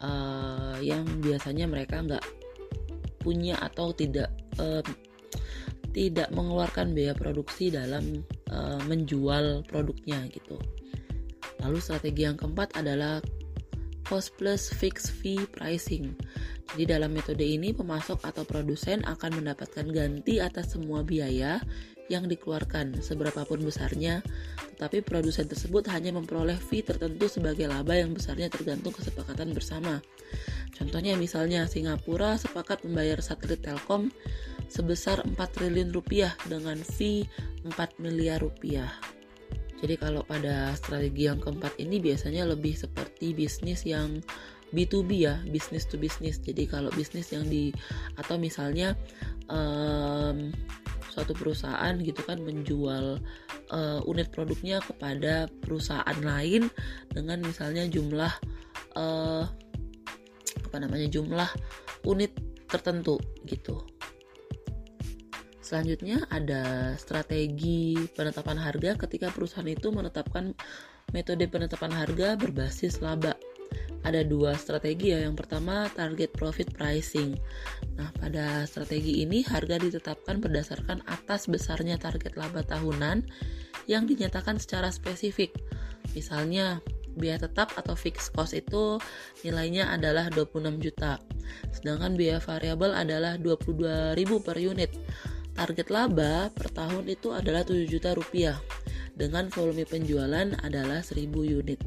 uh, 0.01 0.77
yang 0.81 1.05
biasanya 1.21 1.65
mereka 1.69 2.01
nggak 2.01 2.25
punya 3.21 3.59
atau 3.59 3.91
tidak 3.91 4.31
uh, 4.61 4.83
tidak 5.91 6.29
mengeluarkan 6.29 6.93
biaya 6.93 7.17
produksi 7.17 7.73
dalam 7.73 8.21
uh, 8.53 8.77
menjual 8.85 9.65
produknya 9.65 10.29
gitu. 10.29 10.61
Lalu 11.65 11.81
strategi 11.81 12.21
yang 12.29 12.37
keempat 12.37 12.77
adalah 12.77 13.17
cost 14.05 14.37
plus 14.37 14.69
fixed 14.69 15.09
fee 15.09 15.43
pricing. 15.49 16.13
Jadi 16.67 16.83
dalam 16.93 17.15
metode 17.15 17.41
ini 17.41 17.73
pemasok 17.73 18.23
atau 18.27 18.43
produsen 18.43 19.01
akan 19.07 19.41
mendapatkan 19.41 19.87
ganti 19.89 20.37
atas 20.37 20.75
semua 20.75 21.01
biaya 21.01 21.63
yang 22.07 22.27
dikeluarkan 22.27 23.03
seberapapun 23.03 23.63
besarnya, 23.63 24.23
tetapi 24.75 25.03
produsen 25.03 25.47
tersebut 25.47 25.87
hanya 25.91 26.15
memperoleh 26.15 26.55
fee 26.55 26.83
tertentu 26.83 27.27
sebagai 27.27 27.67
laba 27.67 27.95
yang 27.95 28.15
besarnya 28.15 28.47
tergantung 28.47 28.95
kesepakatan 28.95 29.51
bersama. 29.51 29.99
Contohnya 30.75 31.17
misalnya 31.17 31.65
Singapura 31.65 32.37
sepakat 32.37 32.85
membayar 32.85 33.17
satelit 33.19 33.65
Telkom 33.65 34.13
sebesar 34.67 35.23
4 35.23 35.33
triliun 35.35 35.89
rupiah 35.89 36.35
dengan 36.45 36.77
fee 36.79 37.25
4 37.65 37.73
miliar 38.03 38.43
rupiah. 38.43 38.91
Jadi 39.77 39.93
kalau 39.97 40.25
pada 40.25 40.73
strategi 40.73 41.29
yang 41.29 41.37
keempat 41.37 41.77
ini 41.77 42.01
biasanya 42.01 42.49
lebih 42.49 42.73
seperti 42.73 43.37
bisnis 43.37 43.85
yang 43.85 44.25
B2B 44.73 45.09
ya, 45.23 45.39
bisnis 45.47 45.87
to 45.87 45.95
bisnis. 45.95 46.41
Jadi 46.41 46.67
kalau 46.67 46.91
bisnis 46.91 47.31
yang 47.31 47.47
di 47.47 47.71
atau 48.19 48.35
misalnya 48.35 48.97
um, 49.47 50.51
suatu 51.17 51.33
perusahaan 51.33 51.97
gitu 51.97 52.21
kan 52.21 52.37
menjual 52.45 53.17
uh, 53.73 53.99
unit 54.05 54.29
produknya 54.29 54.77
kepada 54.85 55.49
perusahaan 55.65 56.19
lain 56.21 56.69
dengan 57.09 57.41
misalnya 57.41 57.89
jumlah 57.89 58.29
uh, 58.93 59.49
apa 60.69 60.77
namanya 60.77 61.09
jumlah 61.09 61.49
unit 62.05 62.37
tertentu 62.69 63.17
gitu. 63.49 63.81
Selanjutnya 65.65 66.23
ada 66.29 66.93
strategi 67.01 67.97
penetapan 68.13 68.61
harga 68.61 68.93
ketika 69.09 69.33
perusahaan 69.33 69.67
itu 69.67 69.89
menetapkan 69.89 70.53
metode 71.17 71.49
penetapan 71.49 71.97
harga 71.97 72.37
berbasis 72.37 73.01
laba. 73.01 73.33
Ada 74.07 74.23
dua 74.23 74.55
strategi 74.55 75.11
ya. 75.11 75.19
Yang 75.19 75.43
pertama 75.43 75.91
target 75.91 76.31
profit 76.31 76.71
pricing. 76.71 77.35
Nah, 77.99 78.07
pada 78.15 78.63
strategi 78.63 79.19
ini 79.19 79.43
harga 79.43 79.75
ditetapkan 79.75 80.39
berdasarkan 80.39 81.03
atas 81.11 81.51
besarnya 81.51 81.99
target 81.99 82.39
laba 82.39 82.63
tahunan 82.63 83.27
yang 83.91 84.07
dinyatakan 84.07 84.63
secara 84.63 84.87
spesifik. 84.95 85.51
Misalnya, 86.15 86.79
biaya 87.19 87.43
tetap 87.43 87.75
atau 87.75 87.99
fixed 87.99 88.31
cost 88.31 88.55
itu 88.55 88.95
nilainya 89.43 89.91
adalah 89.91 90.31
26 90.31 90.79
juta. 90.79 91.19
Sedangkan 91.75 92.15
biaya 92.15 92.39
variabel 92.39 92.95
adalah 92.95 93.35
22.000 93.35 94.15
per 94.39 94.55
unit. 94.55 94.91
Target 95.51 95.89
laba 95.91 96.47
per 96.53 96.71
tahun 96.71 97.11
itu 97.11 97.35
adalah 97.35 97.65
7 97.67 97.83
juta 97.89 98.15
rupiah 98.15 98.55
dengan 99.17 99.49
volume 99.49 99.83
penjualan 99.89 100.53
adalah 100.61 101.01
1000 101.01 101.33
unit. 101.33 101.81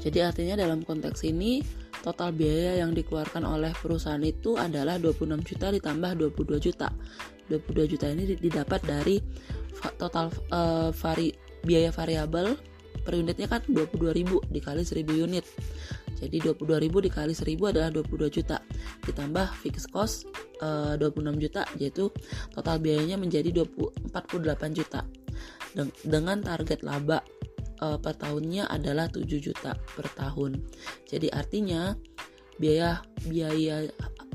Jadi 0.00 0.18
artinya 0.20 0.54
dalam 0.58 0.82
konteks 0.82 1.24
ini 1.26 1.62
total 2.04 2.36
biaya 2.36 2.84
yang 2.84 2.92
dikeluarkan 2.92 3.48
oleh 3.48 3.72
perusahaan 3.72 4.20
itu 4.20 4.60
adalah 4.60 5.00
26 5.00 5.40
juta 5.44 5.72
ditambah 5.72 6.10
22 6.36 6.60
juta. 6.60 6.88
22 7.48 7.92
juta 7.96 8.06
ini 8.12 8.36
didapat 8.36 8.80
dari 8.84 9.20
total 9.96 10.32
uh, 10.52 10.88
vari, 10.92 11.32
biaya 11.64 11.92
variabel 11.92 12.56
per 13.04 13.20
unitnya 13.20 13.48
kan 13.48 13.60
22.000 13.68 14.48
dikali 14.48 14.82
1000 14.84 15.24
unit. 15.28 15.44
Jadi 16.16 16.40
22.000 16.40 16.88
dikali 17.04 17.34
1000 17.36 17.72
adalah 17.72 17.90
22 17.92 18.32
juta. 18.32 18.56
Ditambah 19.04 19.46
fixed 19.60 19.92
cost 19.92 20.24
eh, 20.64 20.96
26 20.96 21.36
juta 21.36 21.68
yaitu 21.76 22.08
total 22.56 22.80
biayanya 22.80 23.20
menjadi 23.20 23.52
20, 23.52 24.08
48 24.08 24.78
juta. 24.78 25.04
Den 25.76 25.92
dengan 26.06 26.40
target 26.40 26.80
laba 26.80 27.20
e, 27.78 27.86
per 27.98 28.14
tahunnya 28.18 28.70
adalah 28.70 29.10
7 29.10 29.26
juta 29.38 29.74
per 29.74 30.06
tahun. 30.14 30.58
Jadi 31.06 31.28
artinya 31.30 31.94
biaya 32.54 33.02
biaya 33.26 33.82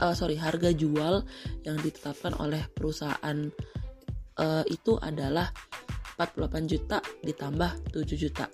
uh, 0.04 0.12
sorry 0.12 0.36
harga 0.36 0.76
jual 0.76 1.24
yang 1.64 1.80
ditetapkan 1.80 2.36
oleh 2.36 2.68
perusahaan 2.76 3.48
uh, 4.36 4.64
itu 4.68 5.00
adalah 5.00 5.48
48 6.20 6.68
juta 6.68 7.00
ditambah 7.24 7.96
7 7.96 8.20
juta 8.20 8.52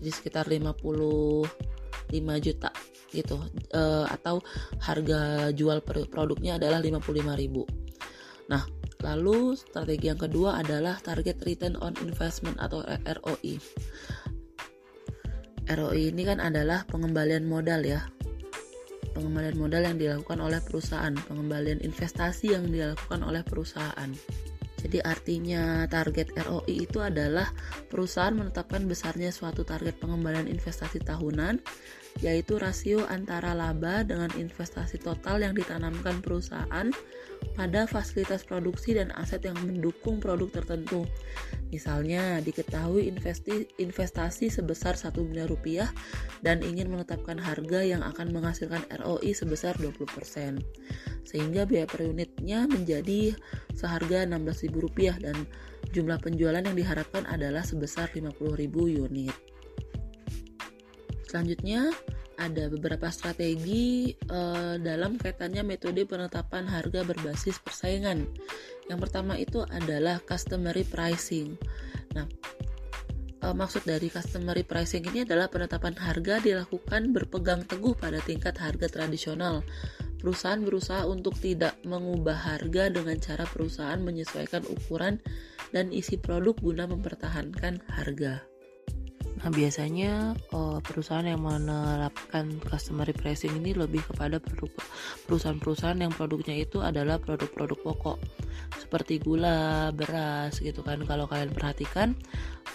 jadi 0.00 0.10
sekitar 0.16 0.48
50 0.48 0.80
5 0.80 2.44
juta 2.44 2.70
gitu 3.14 3.38
uh, 3.72 4.06
atau 4.10 4.42
harga 4.82 5.48
jual 5.54 5.80
produknya 5.86 6.58
adalah 6.58 6.82
55.000. 6.82 8.50
Nah, 8.50 8.62
lalu 9.04 9.52
strategi 9.52 10.08
yang 10.08 10.16
kedua 10.16 10.64
adalah 10.64 10.96
target 11.04 11.44
return 11.44 11.76
on 11.84 11.92
investment 12.00 12.56
atau 12.56 12.80
ROI. 13.04 13.60
ROI 15.68 16.02
ini 16.08 16.22
kan 16.24 16.40
adalah 16.40 16.88
pengembalian 16.88 17.44
modal 17.44 17.84
ya. 17.84 18.08
Pengembalian 19.12 19.60
modal 19.60 19.84
yang 19.84 20.00
dilakukan 20.00 20.40
oleh 20.40 20.58
perusahaan, 20.64 21.14
pengembalian 21.14 21.84
investasi 21.84 22.56
yang 22.56 22.66
dilakukan 22.66 23.22
oleh 23.22 23.44
perusahaan. 23.46 24.10
Jadi 24.84 25.00
artinya 25.00 25.88
target 25.88 26.36
ROI 26.36 26.88
itu 26.88 27.00
adalah 27.00 27.48
perusahaan 27.88 28.36
menetapkan 28.36 28.84
besarnya 28.84 29.32
suatu 29.32 29.64
target 29.64 29.96
pengembalian 29.96 30.44
investasi 30.44 31.00
tahunan 31.00 31.56
yaitu 32.22 32.60
rasio 32.62 33.02
antara 33.10 33.56
laba 33.56 34.06
dengan 34.06 34.30
investasi 34.38 35.02
total 35.02 35.42
yang 35.42 35.54
ditanamkan 35.56 36.22
perusahaan 36.22 36.94
pada 37.54 37.84
fasilitas 37.84 38.46
produksi 38.46 38.96
dan 38.96 39.10
aset 39.18 39.44
yang 39.44 39.58
mendukung 39.62 40.22
produk 40.22 40.62
tertentu. 40.62 41.04
Misalnya, 41.74 42.38
diketahui 42.38 43.10
investasi 43.78 44.46
sebesar 44.46 44.94
1 44.94 45.10
miliar 45.26 45.50
rupiah 45.50 45.90
dan 46.40 46.62
ingin 46.62 46.86
menetapkan 46.86 47.36
harga 47.36 47.82
yang 47.82 48.00
akan 48.06 48.30
menghasilkan 48.30 48.86
ROI 49.02 49.34
sebesar 49.34 49.74
20%. 49.82 50.62
Sehingga 51.26 51.66
biaya 51.66 51.90
per 51.90 52.06
unitnya 52.06 52.70
menjadi 52.70 53.34
seharga 53.74 54.22
16.000 54.22 54.70
rupiah 54.70 55.18
dan 55.18 55.34
jumlah 55.90 56.18
penjualan 56.22 56.62
yang 56.62 56.78
diharapkan 56.78 57.26
adalah 57.26 57.66
sebesar 57.66 58.10
50.000 58.14 58.38
unit. 59.02 59.53
Selanjutnya 61.34 61.90
ada 62.38 62.70
beberapa 62.70 63.10
strategi 63.10 64.14
uh, 64.30 64.78
dalam 64.78 65.18
kaitannya 65.18 65.66
metode 65.66 66.06
penetapan 66.06 66.62
harga 66.62 67.02
berbasis 67.02 67.58
persaingan. 67.58 68.22
Yang 68.86 68.98
pertama 69.02 69.34
itu 69.34 69.66
adalah 69.66 70.22
customary 70.22 70.86
pricing. 70.86 71.58
Nah, 72.14 72.30
uh, 73.42 73.50
maksud 73.50 73.82
dari 73.82 74.14
customary 74.14 74.62
pricing 74.62 75.10
ini 75.10 75.26
adalah 75.26 75.50
penetapan 75.50 75.98
harga 75.98 76.38
dilakukan 76.38 77.10
berpegang 77.10 77.66
teguh 77.66 77.98
pada 77.98 78.22
tingkat 78.22 78.54
harga 78.54 78.86
tradisional. 78.86 79.66
Perusahaan 80.22 80.62
berusaha 80.62 81.02
untuk 81.02 81.34
tidak 81.42 81.82
mengubah 81.82 82.38
harga 82.38 82.94
dengan 82.94 83.18
cara 83.18 83.42
perusahaan 83.42 83.98
menyesuaikan 83.98 84.62
ukuran 84.70 85.18
dan 85.74 85.90
isi 85.90 86.14
produk 86.14 86.54
guna 86.62 86.86
mempertahankan 86.86 87.82
harga. 87.90 88.53
Nah, 89.34 89.50
biasanya 89.50 90.38
uh, 90.54 90.78
perusahaan 90.78 91.26
yang 91.26 91.42
menerapkan 91.42 92.54
customer 92.62 93.08
pricing 93.10 93.58
ini 93.58 93.74
lebih 93.74 94.06
kepada 94.06 94.38
perusahaan-perusahaan 95.26 95.98
yang 95.98 96.14
produknya 96.14 96.54
itu 96.54 96.78
adalah 96.78 97.18
produk-produk 97.18 97.78
pokok 97.82 98.18
seperti 98.78 99.18
gula, 99.18 99.90
beras 99.90 100.62
gitu 100.62 100.86
kan. 100.86 101.02
Kalau 101.02 101.26
kalian 101.26 101.50
perhatikan 101.50 102.14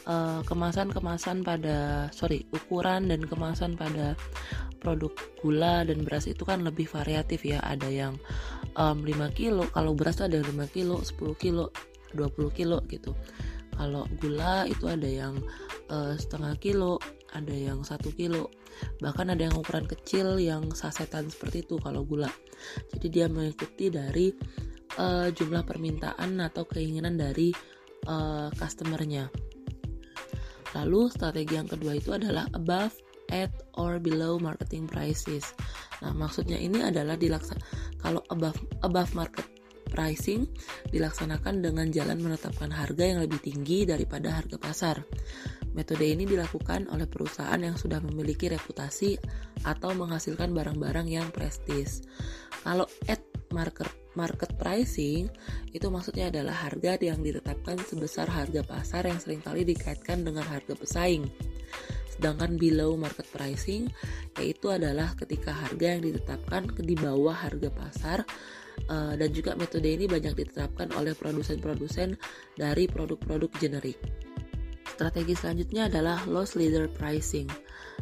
kemasan 0.09 0.89
kemasan-kemasan 0.89 1.37
pada 1.45 2.09
sorry 2.09 2.41
ukuran 2.49 3.07
dan 3.07 3.21
kemasan 3.23 3.77
pada 3.77 4.17
produk 4.81 5.11
gula 5.39 5.85
dan 5.85 6.01
beras 6.01 6.25
itu 6.27 6.43
kan 6.43 6.65
lebih 6.65 6.91
variatif 6.91 7.47
ya. 7.47 7.63
Ada 7.63 7.87
yang 7.87 8.13
um, 8.75 9.05
5 9.05 9.15
kilo, 9.31 9.63
kalau 9.71 9.95
beras 9.95 10.19
tuh 10.19 10.27
ada 10.27 10.43
yang 10.43 10.49
5 10.59 10.75
kilo, 10.75 10.99
10 10.99 11.35
kilo, 11.39 11.71
20 12.15 12.57
kilo 12.57 12.83
gitu 12.91 13.15
kalau 13.79 14.03
gula 14.19 14.67
itu 14.67 14.91
ada 14.91 15.07
yang 15.07 15.39
uh, 15.89 16.15
setengah 16.15 16.55
kilo 16.61 16.97
ada 17.33 17.53
yang 17.53 17.85
satu 17.85 18.09
kilo 18.13 18.49
bahkan 19.03 19.29
ada 19.29 19.49
yang 19.49 19.55
ukuran 19.59 19.85
kecil 19.85 20.39
yang 20.39 20.71
sasetan 20.71 21.27
seperti 21.29 21.67
itu 21.67 21.75
kalau 21.81 22.05
gula 22.07 22.31
jadi 22.95 23.07
dia 23.09 23.25
mengikuti 23.27 23.91
dari 23.91 24.31
uh, 24.97 25.27
jumlah 25.29 25.67
permintaan 25.67 26.39
atau 26.39 26.63
keinginan 26.65 27.19
dari 27.19 27.51
uh, 28.07 28.49
customernya 28.55 29.27
lalu 30.73 31.09
strategi 31.09 31.57
yang 31.57 31.69
kedua 31.69 31.97
itu 31.97 32.13
adalah 32.13 32.45
above 32.53 32.93
at 33.29 33.53
or 33.77 34.01
below 34.01 34.41
marketing 34.41 34.89
prices. 34.89 35.53
Nah, 36.01 36.13
maksudnya 36.13 36.57
ini 36.57 36.81
adalah 36.81 37.15
dilaksan 37.15 37.57
kalau 38.01 38.25
above 38.33 38.57
above 38.81 39.13
market 39.13 39.45
pricing 39.89 40.45
dilaksanakan 40.93 41.65
dengan 41.65 41.89
jalan 41.89 42.21
menetapkan 42.21 42.69
harga 42.69 43.03
yang 43.05 43.19
lebih 43.25 43.41
tinggi 43.41 43.89
daripada 43.89 44.37
harga 44.37 44.57
pasar. 44.61 45.01
Metode 45.79 46.11
ini 46.11 46.27
dilakukan 46.27 46.91
oleh 46.91 47.07
perusahaan 47.07 47.55
yang 47.55 47.79
sudah 47.79 48.03
memiliki 48.03 48.51
reputasi 48.51 49.15
atau 49.63 49.95
menghasilkan 49.95 50.51
barang-barang 50.51 51.07
yang 51.07 51.31
prestis. 51.31 52.03
Kalau 52.67 52.83
at 53.07 53.23
market 53.55 53.87
market 54.11 54.51
pricing 54.59 55.31
itu 55.71 55.87
maksudnya 55.87 56.27
adalah 56.27 56.67
harga 56.67 56.99
yang 56.99 57.23
ditetapkan 57.23 57.79
sebesar 57.79 58.27
harga 58.27 58.59
pasar 58.59 59.07
yang 59.07 59.23
sering 59.23 59.39
kali 59.39 59.63
dikaitkan 59.63 60.27
dengan 60.27 60.43
harga 60.43 60.75
pesaing. 60.75 61.31
Sedangkan 62.11 62.59
below 62.59 62.99
market 62.99 63.31
pricing 63.31 63.87
yaitu 64.35 64.67
adalah 64.67 65.15
ketika 65.15 65.55
harga 65.55 65.95
yang 65.95 66.03
ditetapkan 66.03 66.75
di 66.75 66.99
bawah 66.99 67.31
harga 67.31 67.71
pasar 67.71 68.27
uh, 68.91 69.15
dan 69.15 69.31
juga 69.31 69.55
metode 69.55 69.87
ini 69.87 70.11
banyak 70.11 70.35
ditetapkan 70.35 70.91
oleh 70.99 71.15
produsen-produsen 71.15 72.19
dari 72.59 72.83
produk-produk 72.91 73.47
generik. 73.55 74.28
Strategi 74.99 75.31
selanjutnya 75.31 75.87
adalah 75.87 76.27
loss 76.27 76.59
leader 76.59 76.91
pricing. 76.91 77.47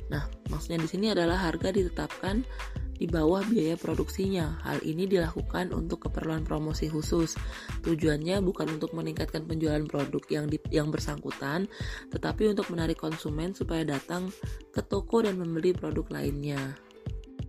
Nah, 0.09 0.25
maksudnya 0.49 0.81
di 0.81 0.89
sini 0.89 1.13
adalah 1.13 1.37
harga 1.37 1.69
ditetapkan 1.69 2.41
di 2.97 3.05
bawah 3.05 3.45
biaya 3.45 3.77
produksinya. 3.77 4.57
Hal 4.65 4.81
ini 4.81 5.05
dilakukan 5.05 5.77
untuk 5.77 6.09
keperluan 6.09 6.41
promosi 6.41 6.89
khusus. 6.89 7.37
Tujuannya 7.85 8.41
bukan 8.41 8.81
untuk 8.81 8.97
meningkatkan 8.97 9.45
penjualan 9.45 9.85
produk 9.85 10.25
yang 10.33 10.49
di, 10.49 10.57
yang 10.73 10.89
bersangkutan, 10.89 11.69
tetapi 12.09 12.49
untuk 12.49 12.73
menarik 12.73 12.97
konsumen 12.97 13.53
supaya 13.53 13.85
datang 13.85 14.33
ke 14.73 14.81
toko 14.81 15.21
dan 15.21 15.37
membeli 15.37 15.77
produk 15.77 16.09
lainnya. 16.09 16.86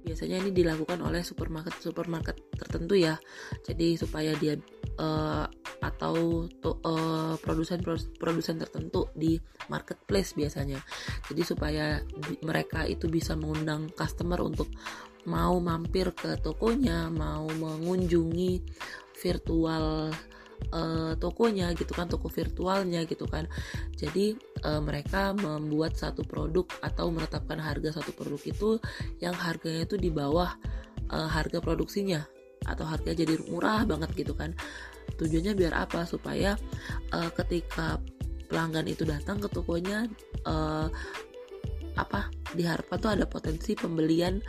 Biasanya 0.03 0.43
ini 0.43 0.51
dilakukan 0.51 1.01
oleh 1.03 1.21
supermarket-supermarket 1.23 2.57
tertentu 2.57 2.95
ya. 2.99 3.19
Jadi 3.63 3.99
supaya 3.99 4.33
dia 4.37 4.57
uh, 4.99 5.47
atau 5.79 6.47
uh, 6.85 7.35
produsen 7.39 7.79
produsen 8.19 8.57
tertentu 8.59 9.11
di 9.15 9.39
marketplace 9.71 10.35
biasanya. 10.35 10.81
Jadi 11.31 11.43
supaya 11.47 12.03
mereka 12.43 12.85
itu 12.85 13.07
bisa 13.07 13.39
mengundang 13.39 13.91
customer 13.95 14.43
untuk 14.43 14.71
mau 15.29 15.61
mampir 15.61 16.15
ke 16.17 16.41
tokonya, 16.41 17.13
mau 17.13 17.47
mengunjungi 17.47 18.65
virtual 19.19 20.15
uh, 20.75 21.13
tokonya 21.17 21.73
gitu 21.77 21.93
kan, 21.95 22.07
toko 22.11 22.29
virtualnya 22.29 23.05
gitu 23.05 23.25
kan. 23.27 23.47
Jadi 23.97 24.37
uh, 24.65 24.83
mereka 24.83 25.33
membuat 25.35 25.95
satu 25.99 26.23
produk 26.25 26.67
atau 26.81 27.11
menetapkan 27.11 27.59
harga 27.59 28.01
satu 28.01 28.13
produk 28.15 28.41
itu 28.45 28.71
yang 29.23 29.35
harganya 29.35 29.85
itu 29.87 29.97
di 29.97 30.09
bawah 30.09 30.55
uh, 31.11 31.29
harga 31.29 31.59
produksinya 31.59 32.25
atau 32.67 32.85
harga 32.85 33.15
jadi 33.15 33.39
murah 33.49 33.87
banget 33.87 34.27
gitu 34.27 34.35
kan 34.35 34.53
tujuannya 35.17 35.55
biar 35.57 35.75
apa 35.89 36.05
supaya 36.05 36.59
uh, 37.15 37.31
ketika 37.33 38.03
pelanggan 38.49 38.89
itu 38.89 39.05
datang 39.05 39.41
ke 39.41 39.49
tokonya 39.49 40.09
uh, 40.49 40.89
apa 41.99 42.31
diharapkan 42.55 42.99
tuh 42.99 43.11
ada 43.13 43.25
potensi 43.27 43.75
pembelian 43.75 44.41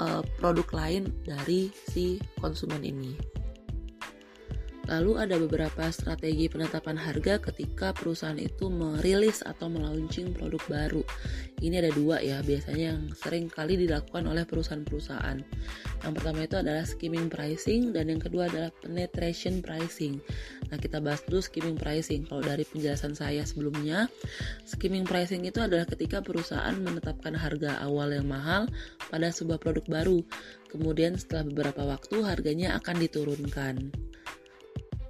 uh, 0.00 0.24
produk 0.40 0.66
lain 0.72 1.12
dari 1.22 1.68
si 1.70 2.16
konsumen 2.40 2.82
ini. 2.82 3.35
Lalu 4.86 5.12
ada 5.18 5.34
beberapa 5.42 5.90
strategi 5.90 6.46
penetapan 6.46 6.94
harga 6.94 7.42
ketika 7.42 7.90
perusahaan 7.90 8.38
itu 8.38 8.70
merilis 8.70 9.42
atau 9.42 9.66
melaunching 9.66 10.30
produk 10.30 10.62
baru. 10.70 11.02
Ini 11.58 11.82
ada 11.82 11.90
dua 11.90 12.22
ya, 12.22 12.38
biasanya 12.46 12.94
yang 12.94 13.02
sering 13.18 13.50
kali 13.50 13.74
dilakukan 13.74 14.30
oleh 14.30 14.46
perusahaan-perusahaan. 14.46 15.42
Yang 16.06 16.12
pertama 16.14 16.40
itu 16.46 16.56
adalah 16.60 16.84
skimming 16.86 17.26
pricing 17.26 17.90
dan 17.90 18.14
yang 18.14 18.22
kedua 18.22 18.46
adalah 18.46 18.70
penetration 18.78 19.58
pricing. 19.58 20.22
Nah, 20.70 20.78
kita 20.78 21.02
bahas 21.02 21.24
dulu 21.26 21.42
skimming 21.42 21.74
pricing. 21.74 22.22
Kalau 22.30 22.46
dari 22.46 22.62
penjelasan 22.62 23.18
saya 23.18 23.42
sebelumnya, 23.42 24.06
skimming 24.68 25.02
pricing 25.02 25.42
itu 25.42 25.58
adalah 25.58 25.88
ketika 25.88 26.22
perusahaan 26.22 26.76
menetapkan 26.78 27.34
harga 27.34 27.82
awal 27.82 28.14
yang 28.14 28.30
mahal 28.30 28.70
pada 29.10 29.34
sebuah 29.34 29.58
produk 29.58 29.82
baru. 29.90 30.22
Kemudian 30.70 31.18
setelah 31.18 31.48
beberapa 31.50 31.82
waktu 31.82 32.22
harganya 32.22 32.78
akan 32.78 33.02
diturunkan. 33.02 33.74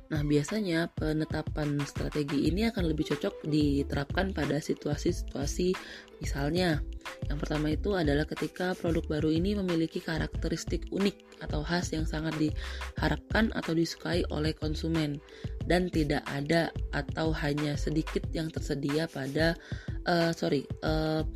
Nah, 0.06 0.22
biasanya 0.22 0.86
penetapan 0.94 1.82
strategi 1.82 2.46
ini 2.46 2.70
akan 2.70 2.94
lebih 2.94 3.10
cocok 3.10 3.42
diterapkan 3.50 4.30
pada 4.30 4.62
situasi-situasi 4.62 5.74
misalnya. 6.22 6.78
Yang 7.26 7.38
pertama 7.42 7.74
itu 7.74 7.90
adalah 7.98 8.22
ketika 8.22 8.78
produk 8.78 9.18
baru 9.18 9.34
ini 9.34 9.58
memiliki 9.58 9.98
karakteristik 9.98 10.86
unik 10.94 11.42
atau 11.42 11.60
khas 11.66 11.90
yang 11.90 12.06
sangat 12.06 12.38
diharapkan 12.38 13.50
atau 13.58 13.74
disukai 13.74 14.22
oleh 14.30 14.54
konsumen 14.54 15.18
dan 15.66 15.90
tidak 15.90 16.22
ada 16.30 16.70
atau 16.94 17.34
hanya 17.34 17.74
sedikit 17.74 18.22
yang 18.30 18.46
tersedia 18.48 19.10
pada 19.10 19.58
uh, 20.06 20.30
sorry 20.30 20.64
uh, 20.86 21.26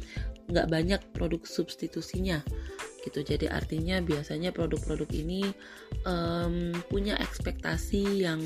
nggak 0.50 0.68
banyak 0.68 1.00
produk 1.14 1.42
substitusinya 1.46 2.42
gitu. 3.06 3.24
Jadi 3.24 3.48
artinya 3.48 4.02
biasanya 4.04 4.52
produk-produk 4.52 5.08
ini 5.16 5.48
um, 6.04 6.74
punya 6.92 7.16
ekspektasi 7.16 8.26
yang 8.26 8.40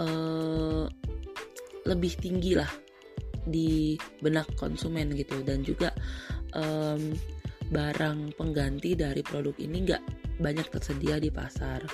uh, 0.00 0.90
lebih 1.86 2.12
tinggi 2.18 2.58
lah 2.58 2.70
di 3.46 3.94
benak 4.20 4.50
konsumen 4.58 5.14
gitu. 5.14 5.40
Dan 5.46 5.62
juga 5.62 5.94
um, 6.56 7.14
barang 7.70 8.34
pengganti 8.34 8.98
dari 8.98 9.22
produk 9.22 9.54
ini 9.62 9.86
nggak 9.86 10.02
banyak 10.42 10.66
tersedia 10.72 11.22
di 11.22 11.30
pasar. 11.30 11.84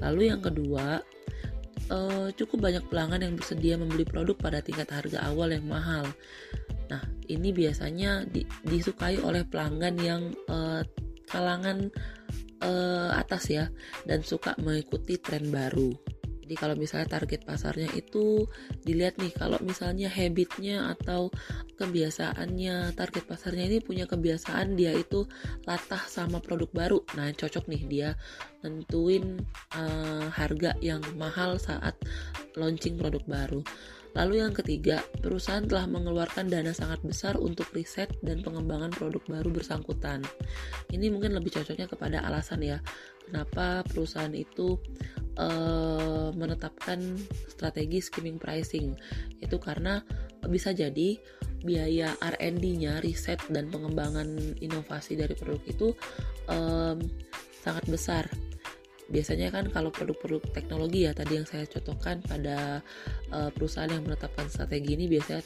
Lalu 0.00 0.32
yang 0.32 0.40
kedua 0.40 1.02
uh, 1.92 2.28
cukup 2.32 2.70
banyak 2.70 2.84
pelanggan 2.88 3.24
yang 3.28 3.34
bersedia 3.36 3.74
membeli 3.76 4.08
produk 4.08 4.36
pada 4.38 4.64
tingkat 4.64 4.88
harga 4.88 5.28
awal 5.28 5.52
yang 5.52 5.66
mahal 5.68 6.08
nah 6.88 7.04
ini 7.28 7.52
biasanya 7.52 8.24
di, 8.24 8.44
disukai 8.64 9.20
oleh 9.20 9.44
pelanggan 9.44 9.96
yang 10.00 10.22
uh, 10.48 10.80
kalangan 11.28 11.92
uh, 12.64 13.12
atas 13.14 13.52
ya 13.52 13.64
dan 14.08 14.24
suka 14.24 14.56
mengikuti 14.58 15.20
tren 15.20 15.52
baru. 15.52 15.92
Jadi 16.48 16.64
kalau 16.64 16.80
misalnya 16.80 17.12
target 17.12 17.44
pasarnya 17.44 17.92
itu 17.92 18.48
dilihat 18.80 19.20
nih 19.20 19.36
kalau 19.36 19.60
misalnya 19.60 20.08
habitnya 20.08 20.96
atau 20.96 21.28
kebiasaannya 21.76 22.96
target 22.96 23.28
pasarnya 23.28 23.68
ini 23.68 23.84
punya 23.84 24.08
kebiasaan 24.08 24.72
dia 24.72 24.96
itu 24.96 25.28
latah 25.68 26.00
sama 26.08 26.40
produk 26.40 26.72
baru. 26.72 27.04
Nah, 27.20 27.28
cocok 27.36 27.68
nih 27.68 27.82
dia 27.84 28.08
nentuin 28.64 29.44
uh, 29.76 30.32
harga 30.32 30.72
yang 30.80 31.04
mahal 31.20 31.60
saat 31.60 31.92
launching 32.56 32.96
produk 32.96 33.20
baru. 33.28 33.60
Lalu 34.18 34.42
yang 34.42 34.50
ketiga, 34.50 34.98
perusahaan 35.22 35.62
telah 35.62 35.86
mengeluarkan 35.86 36.50
dana 36.50 36.74
sangat 36.74 36.98
besar 37.06 37.38
untuk 37.38 37.70
riset 37.70 38.10
dan 38.18 38.42
pengembangan 38.42 38.90
produk 38.90 39.22
baru 39.30 39.54
bersangkutan. 39.54 40.26
Ini 40.90 41.06
mungkin 41.14 41.38
lebih 41.38 41.54
cocoknya 41.54 41.86
kepada 41.86 42.26
alasan 42.26 42.66
ya, 42.66 42.82
kenapa 43.30 43.86
perusahaan 43.86 44.34
itu 44.34 44.74
uh, 45.38 46.34
menetapkan 46.34 46.98
strategi 47.46 48.02
skimming 48.02 48.42
pricing. 48.42 48.98
Itu 49.38 49.62
karena 49.62 50.02
bisa 50.50 50.74
jadi 50.74 51.14
biaya 51.62 52.18
R&D-nya, 52.18 52.98
riset 52.98 53.38
dan 53.54 53.70
pengembangan 53.70 54.58
inovasi 54.58 55.14
dari 55.14 55.38
produk 55.38 55.62
itu 55.70 55.88
um, 56.50 56.98
sangat 57.62 57.86
besar 57.86 58.26
biasanya 59.08 59.48
kan 59.48 59.72
kalau 59.72 59.88
produk-produk 59.88 60.44
teknologi 60.52 61.08
ya 61.08 61.16
tadi 61.16 61.40
yang 61.40 61.48
saya 61.48 61.64
contohkan 61.64 62.20
pada 62.28 62.84
uh, 63.32 63.48
perusahaan 63.52 63.88
yang 63.88 64.04
menetapkan 64.04 64.52
strategi 64.52 65.00
ini 65.00 65.08
biasanya 65.08 65.40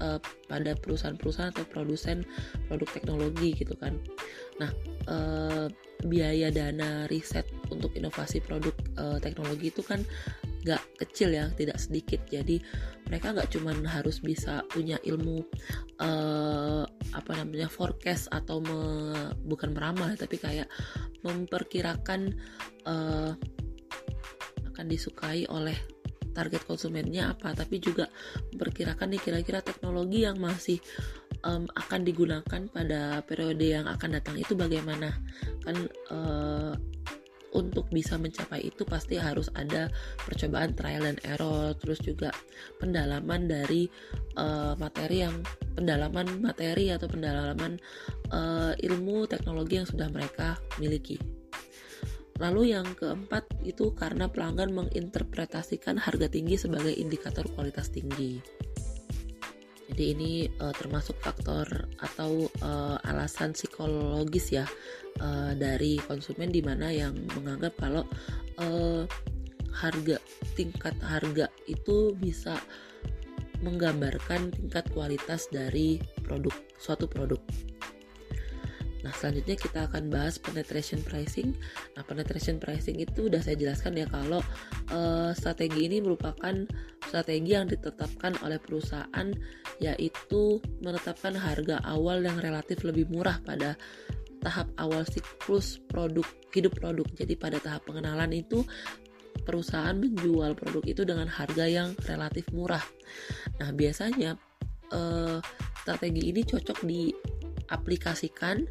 uh, 0.00 0.18
pada 0.48 0.72
perusahaan-perusahaan 0.80 1.52
atau 1.52 1.68
produsen 1.68 2.24
produk 2.72 2.88
teknologi 2.88 3.52
gitu 3.52 3.76
kan. 3.76 4.00
Nah, 4.60 4.70
uh, 5.08 5.66
biaya 6.04 6.52
dana 6.52 7.08
riset 7.08 7.48
untuk 7.72 7.96
inovasi 7.96 8.44
produk 8.44 8.76
uh, 9.00 9.18
teknologi 9.20 9.72
itu 9.72 9.80
kan 9.80 10.04
gak 10.60 10.84
kecil 11.00 11.32
ya, 11.32 11.48
tidak 11.56 11.80
sedikit. 11.80 12.20
Jadi 12.28 12.60
mereka 13.08 13.32
nggak 13.32 13.50
cuma 13.56 13.72
harus 13.88 14.20
bisa 14.20 14.62
punya 14.68 15.00
ilmu 15.02 15.40
uh, 15.98 16.84
apa 17.16 17.32
namanya 17.34 17.66
forecast 17.66 18.28
atau 18.30 18.60
me, 18.60 18.80
bukan 19.48 19.72
meramal 19.72 20.14
tapi 20.14 20.36
kayak 20.36 20.68
memperkirakan 21.26 22.36
uh, 22.86 23.32
akan 24.70 24.86
disukai 24.86 25.48
oleh 25.50 25.74
target 26.30 26.62
konsumennya 26.62 27.34
apa 27.34 27.52
tapi 27.52 27.82
juga 27.82 28.06
memperkirakan 28.54 29.10
nih 29.10 29.22
kira-kira 29.22 29.60
teknologi 29.60 30.22
yang 30.22 30.38
masih 30.38 30.78
um, 31.44 31.64
akan 31.76 32.00
digunakan 32.04 32.62
pada 32.70 33.22
periode 33.24 33.64
yang 33.64 33.86
akan 33.86 34.20
datang 34.20 34.36
itu 34.36 34.52
bagaimana 34.56 35.14
kan 35.64 35.76
uh, 36.12 36.72
untuk 37.50 37.90
bisa 37.90 38.14
mencapai 38.14 38.70
itu 38.70 38.86
pasti 38.86 39.18
harus 39.18 39.50
ada 39.58 39.90
percobaan 40.22 40.70
trial 40.74 41.02
and 41.02 41.18
error 41.26 41.74
terus 41.82 41.98
juga 41.98 42.30
pendalaman 42.78 43.50
dari 43.50 43.90
uh, 44.38 44.78
materi 44.78 45.26
yang 45.26 45.42
pendalaman 45.74 46.38
materi 46.38 46.94
atau 46.94 47.10
pendalaman 47.10 47.78
uh, 48.30 48.72
ilmu 48.78 49.26
teknologi 49.26 49.82
yang 49.82 49.88
sudah 49.88 50.08
mereka 50.10 50.58
miliki. 50.78 51.18
Lalu 52.40 52.72
yang 52.72 52.88
keempat 52.96 53.44
itu 53.68 53.92
karena 53.92 54.24
pelanggan 54.32 54.72
menginterpretasikan 54.72 56.00
harga 56.00 56.24
tinggi 56.32 56.56
sebagai 56.56 56.96
indikator 56.96 57.44
kualitas 57.52 57.92
tinggi. 57.92 58.40
Jadi 59.90 60.04
ini 60.14 60.32
uh, 60.62 60.70
termasuk 60.70 61.18
faktor 61.18 61.66
atau 61.98 62.46
uh, 62.62 62.96
alasan 63.02 63.50
psikologis 63.58 64.54
ya 64.54 64.62
uh, 65.18 65.50
dari 65.58 65.98
konsumen 66.06 66.54
di 66.54 66.62
mana 66.62 66.94
yang 66.94 67.18
menganggap 67.34 67.74
kalau 67.74 68.06
uh, 68.62 69.02
harga 69.74 70.22
tingkat 70.54 70.94
harga 71.02 71.50
itu 71.66 72.14
bisa 72.14 72.54
menggambarkan 73.66 74.54
tingkat 74.54 74.86
kualitas 74.94 75.50
dari 75.50 75.98
produk 76.22 76.54
suatu 76.78 77.10
produk. 77.10 77.42
Nah, 79.00 79.12
selanjutnya 79.16 79.56
kita 79.56 79.88
akan 79.88 80.12
bahas 80.12 80.36
penetration 80.36 81.00
pricing. 81.00 81.56
Nah, 81.96 82.04
penetration 82.04 82.60
pricing 82.60 83.00
itu 83.00 83.32
udah 83.32 83.40
saya 83.40 83.56
jelaskan 83.56 83.96
ya 83.96 84.06
kalau 84.08 84.44
uh, 84.92 85.32
strategi 85.32 85.88
ini 85.88 86.04
merupakan 86.04 86.52
strategi 87.08 87.56
yang 87.56 87.66
ditetapkan 87.68 88.36
oleh 88.44 88.60
perusahaan 88.60 89.28
yaitu 89.80 90.60
menetapkan 90.84 91.32
harga 91.32 91.80
awal 91.88 92.20
yang 92.20 92.36
relatif 92.38 92.84
lebih 92.84 93.08
murah 93.08 93.40
pada 93.42 93.74
tahap 94.40 94.72
awal 94.80 95.04
siklus 95.08 95.80
produk 95.88 96.24
hidup 96.52 96.76
produk. 96.76 97.06
Jadi 97.16 97.36
pada 97.36 97.60
tahap 97.60 97.88
pengenalan 97.88 98.32
itu 98.32 98.64
perusahaan 99.44 99.96
menjual 99.96 100.52
produk 100.58 100.84
itu 100.84 101.02
dengan 101.06 101.28
harga 101.28 101.64
yang 101.64 101.96
relatif 102.04 102.44
murah. 102.52 102.82
Nah, 103.62 103.70
biasanya 103.72 104.36
uh, 104.92 105.38
strategi 105.80 106.28
ini 106.28 106.44
cocok 106.44 106.84
diaplikasikan 107.70 108.66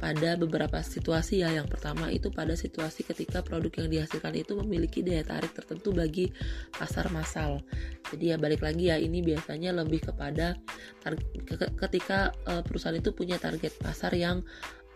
pada 0.00 0.40
beberapa 0.40 0.80
situasi 0.80 1.44
ya. 1.44 1.52
Yang 1.52 1.76
pertama 1.76 2.08
itu 2.08 2.32
pada 2.32 2.56
situasi 2.56 3.04
ketika 3.04 3.44
produk 3.44 3.84
yang 3.84 3.88
dihasilkan 3.92 4.32
itu 4.40 4.56
memiliki 4.64 5.04
daya 5.04 5.20
tarik 5.20 5.52
tertentu 5.52 5.92
bagi 5.92 6.32
pasar 6.72 7.12
massal. 7.12 7.60
Jadi 8.08 8.32
ya 8.32 8.36
balik 8.40 8.64
lagi 8.64 8.88
ya 8.88 8.96
ini 8.96 9.20
biasanya 9.20 9.76
lebih 9.76 10.08
kepada 10.08 10.56
ketika 11.76 12.32
uh, 12.48 12.64
perusahaan 12.64 12.96
itu 12.96 13.12
punya 13.12 13.36
target 13.36 13.76
pasar 13.76 14.16
yang 14.16 14.40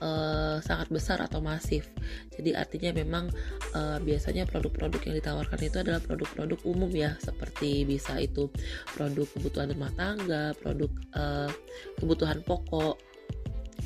uh, 0.01 0.59
sangat 0.65 0.89
besar 0.89 1.19
atau 1.21 1.39
masif. 1.39 1.93
Jadi 2.33 2.55
artinya 2.57 2.91
memang 2.95 3.31
uh, 3.75 3.99
biasanya 4.03 4.47
produk-produk 4.47 5.01
yang 5.07 5.17
ditawarkan 5.23 5.61
itu 5.63 5.77
adalah 5.83 6.01
produk-produk 6.03 6.59
umum 6.67 6.91
ya, 6.91 7.15
seperti 7.23 7.87
bisa 7.87 8.19
itu 8.19 8.51
produk 8.95 9.27
kebutuhan 9.35 9.71
rumah 9.75 9.93
tangga, 9.95 10.55
produk 10.59 10.91
uh, 11.15 11.51
kebutuhan 11.99 12.43
pokok, 12.43 13.12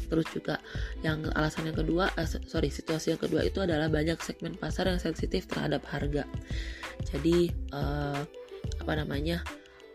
terus 0.07 0.27
juga 0.31 0.63
yang 1.03 1.27
alasan 1.35 1.69
yang 1.69 1.79
kedua 1.79 2.11
eh, 2.17 2.27
sorry 2.27 2.71
situasi 2.71 3.15
yang 3.15 3.21
kedua 3.21 3.43
itu 3.45 3.59
adalah 3.63 3.91
banyak 3.91 4.19
segmen 4.23 4.55
pasar 4.57 4.89
yang 4.91 5.03
sensitif 5.03 5.47
terhadap 5.51 5.83
harga. 5.91 6.25
Jadi 7.07 7.53
uh, 7.75 8.23
apa 8.83 8.93
namanya 8.97 9.45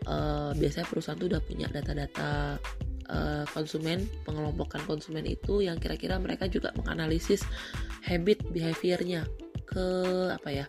uh, 0.06 0.54
biasanya 0.54 0.86
perusahaan 0.88 1.18
tuh 1.18 1.28
udah 1.32 1.42
punya 1.42 1.66
data-data 1.68 2.56
uh, 3.10 3.44
konsumen 3.50 4.06
pengelompokan 4.24 4.80
konsumen 4.86 5.26
itu 5.26 5.64
yang 5.64 5.76
kira-kira 5.76 6.16
mereka 6.16 6.46
juga 6.46 6.70
menganalisis 6.78 7.42
habit 8.06 8.40
behaviornya 8.54 9.26
ke 9.66 9.86
apa 10.30 10.50
ya 10.52 10.66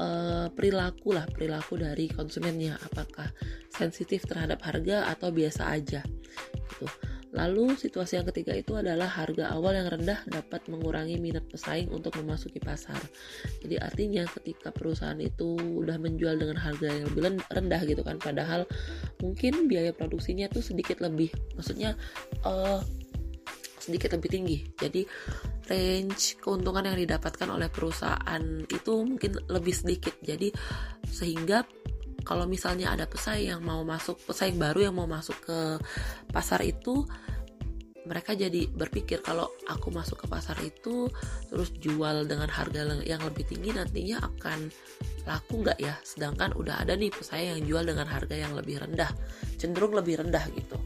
uh, 0.00 0.48
perilaku 0.52 1.14
lah 1.16 1.24
perilaku 1.28 1.80
dari 1.80 2.08
konsumennya. 2.10 2.76
Apakah 2.80 3.28
sensitif 3.72 4.24
terhadap 4.24 4.64
harga 4.64 5.12
atau 5.12 5.28
biasa 5.28 5.68
aja 5.68 6.00
gitu 6.76 6.88
Lalu 7.36 7.76
situasi 7.76 8.16
yang 8.16 8.26
ketiga 8.32 8.56
itu 8.56 8.72
adalah 8.74 9.06
harga 9.06 9.52
awal 9.52 9.76
yang 9.76 9.92
rendah 9.92 10.24
dapat 10.24 10.64
mengurangi 10.72 11.20
minat 11.20 11.44
pesaing 11.52 11.92
untuk 11.92 12.16
memasuki 12.16 12.56
pasar. 12.56 12.98
Jadi 13.60 13.76
artinya 13.76 14.24
ketika 14.40 14.72
perusahaan 14.72 15.20
itu 15.20 15.54
udah 15.54 16.00
menjual 16.00 16.40
dengan 16.40 16.56
harga 16.56 16.88
yang 16.88 17.04
lebih 17.12 17.44
rendah 17.52 17.80
gitu 17.84 18.00
kan, 18.00 18.16
padahal 18.16 18.64
mungkin 19.20 19.68
biaya 19.68 19.92
produksinya 19.92 20.48
tuh 20.48 20.64
sedikit 20.64 21.04
lebih, 21.04 21.28
maksudnya 21.54 21.92
uh, 22.48 22.80
sedikit 23.86 24.18
lebih 24.18 24.30
tinggi. 24.32 24.58
Jadi 24.74 25.06
range 25.70 26.42
keuntungan 26.42 26.90
yang 26.90 26.98
didapatkan 26.98 27.46
oleh 27.46 27.70
perusahaan 27.70 28.42
itu 28.66 28.92
mungkin 29.04 29.38
lebih 29.46 29.74
sedikit. 29.76 30.18
Jadi 30.24 30.50
sehingga 31.06 31.62
kalau 32.26 32.44
misalnya 32.50 32.90
ada 32.90 33.06
pesaing 33.06 33.54
yang 33.54 33.62
mau 33.62 33.86
masuk 33.86 34.18
pesaing 34.26 34.58
baru 34.58 34.90
yang 34.90 34.98
mau 34.98 35.06
masuk 35.06 35.38
ke 35.46 35.58
pasar 36.34 36.66
itu 36.66 37.06
mereka 38.06 38.38
jadi 38.38 38.70
berpikir 38.70 39.18
kalau 39.18 39.50
aku 39.66 39.90
masuk 39.90 40.24
ke 40.24 40.26
pasar 40.30 40.54
itu 40.62 41.10
terus 41.50 41.74
jual 41.74 42.26
dengan 42.26 42.46
harga 42.46 43.02
yang 43.02 43.18
lebih 43.22 43.42
tinggi 43.46 43.74
nantinya 43.74 44.22
akan 44.22 44.70
laku 45.26 45.66
nggak 45.66 45.78
ya? 45.82 45.98
Sedangkan 46.06 46.54
udah 46.54 46.86
ada 46.86 46.94
nih 46.94 47.10
pesaing 47.10 47.58
yang 47.58 47.62
jual 47.66 47.82
dengan 47.82 48.06
harga 48.06 48.34
yang 48.38 48.54
lebih 48.54 48.78
rendah 48.78 49.10
cenderung 49.58 49.98
lebih 49.98 50.22
rendah 50.22 50.46
gitu. 50.54 50.78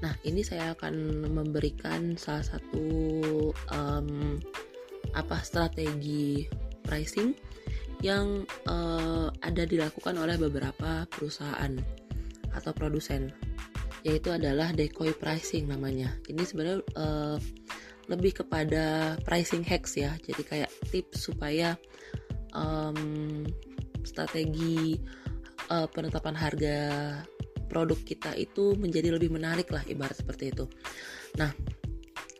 Nah 0.00 0.16
ini 0.24 0.40
saya 0.40 0.72
akan 0.72 1.28
memberikan 1.28 2.16
salah 2.16 2.44
satu 2.44 2.88
um, 3.68 4.40
apa 5.12 5.36
strategi 5.44 6.48
pricing 6.84 7.36
yang 8.04 8.44
uh, 8.68 9.32
ada 9.40 9.62
dilakukan 9.64 10.16
oleh 10.20 10.36
beberapa 10.36 11.08
perusahaan 11.08 11.72
atau 12.52 12.72
produsen 12.72 13.32
yaitu 14.06 14.30
adalah 14.30 14.70
decoy 14.70 15.10
pricing 15.18 15.66
namanya. 15.66 16.14
Ini 16.30 16.42
sebenarnya 16.46 16.78
uh, 16.94 17.36
lebih 18.06 18.44
kepada 18.44 19.16
pricing 19.26 19.66
hacks 19.66 19.98
ya. 19.98 20.14
Jadi 20.22 20.42
kayak 20.46 20.70
tips 20.94 21.26
supaya 21.26 21.74
um, 22.54 23.42
strategi 24.06 24.94
uh, 25.74 25.90
penetapan 25.90 26.38
harga 26.38 26.78
produk 27.66 27.98
kita 28.06 28.38
itu 28.38 28.78
menjadi 28.78 29.10
lebih 29.18 29.34
menarik 29.34 29.66
lah 29.74 29.82
ibarat 29.90 30.14
seperti 30.14 30.54
itu. 30.54 30.70
Nah 31.34 31.50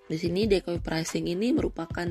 di 0.07 0.17
sini 0.23 0.47
decoy 0.47 0.79
pricing 0.79 1.27
ini 1.27 1.51
merupakan 1.51 2.07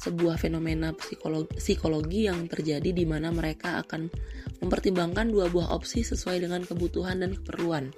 sebuah 0.00 0.40
fenomena 0.40 0.96
psikologi, 0.96 1.52
psikologi 1.60 2.20
yang 2.24 2.48
terjadi 2.48 2.96
di 2.96 3.04
mana 3.04 3.28
mereka 3.28 3.76
akan 3.84 4.08
mempertimbangkan 4.64 5.28
dua 5.28 5.52
buah 5.52 5.76
opsi 5.76 6.00
sesuai 6.00 6.48
dengan 6.48 6.64
kebutuhan 6.64 7.20
dan 7.20 7.36
keperluan. 7.36 7.92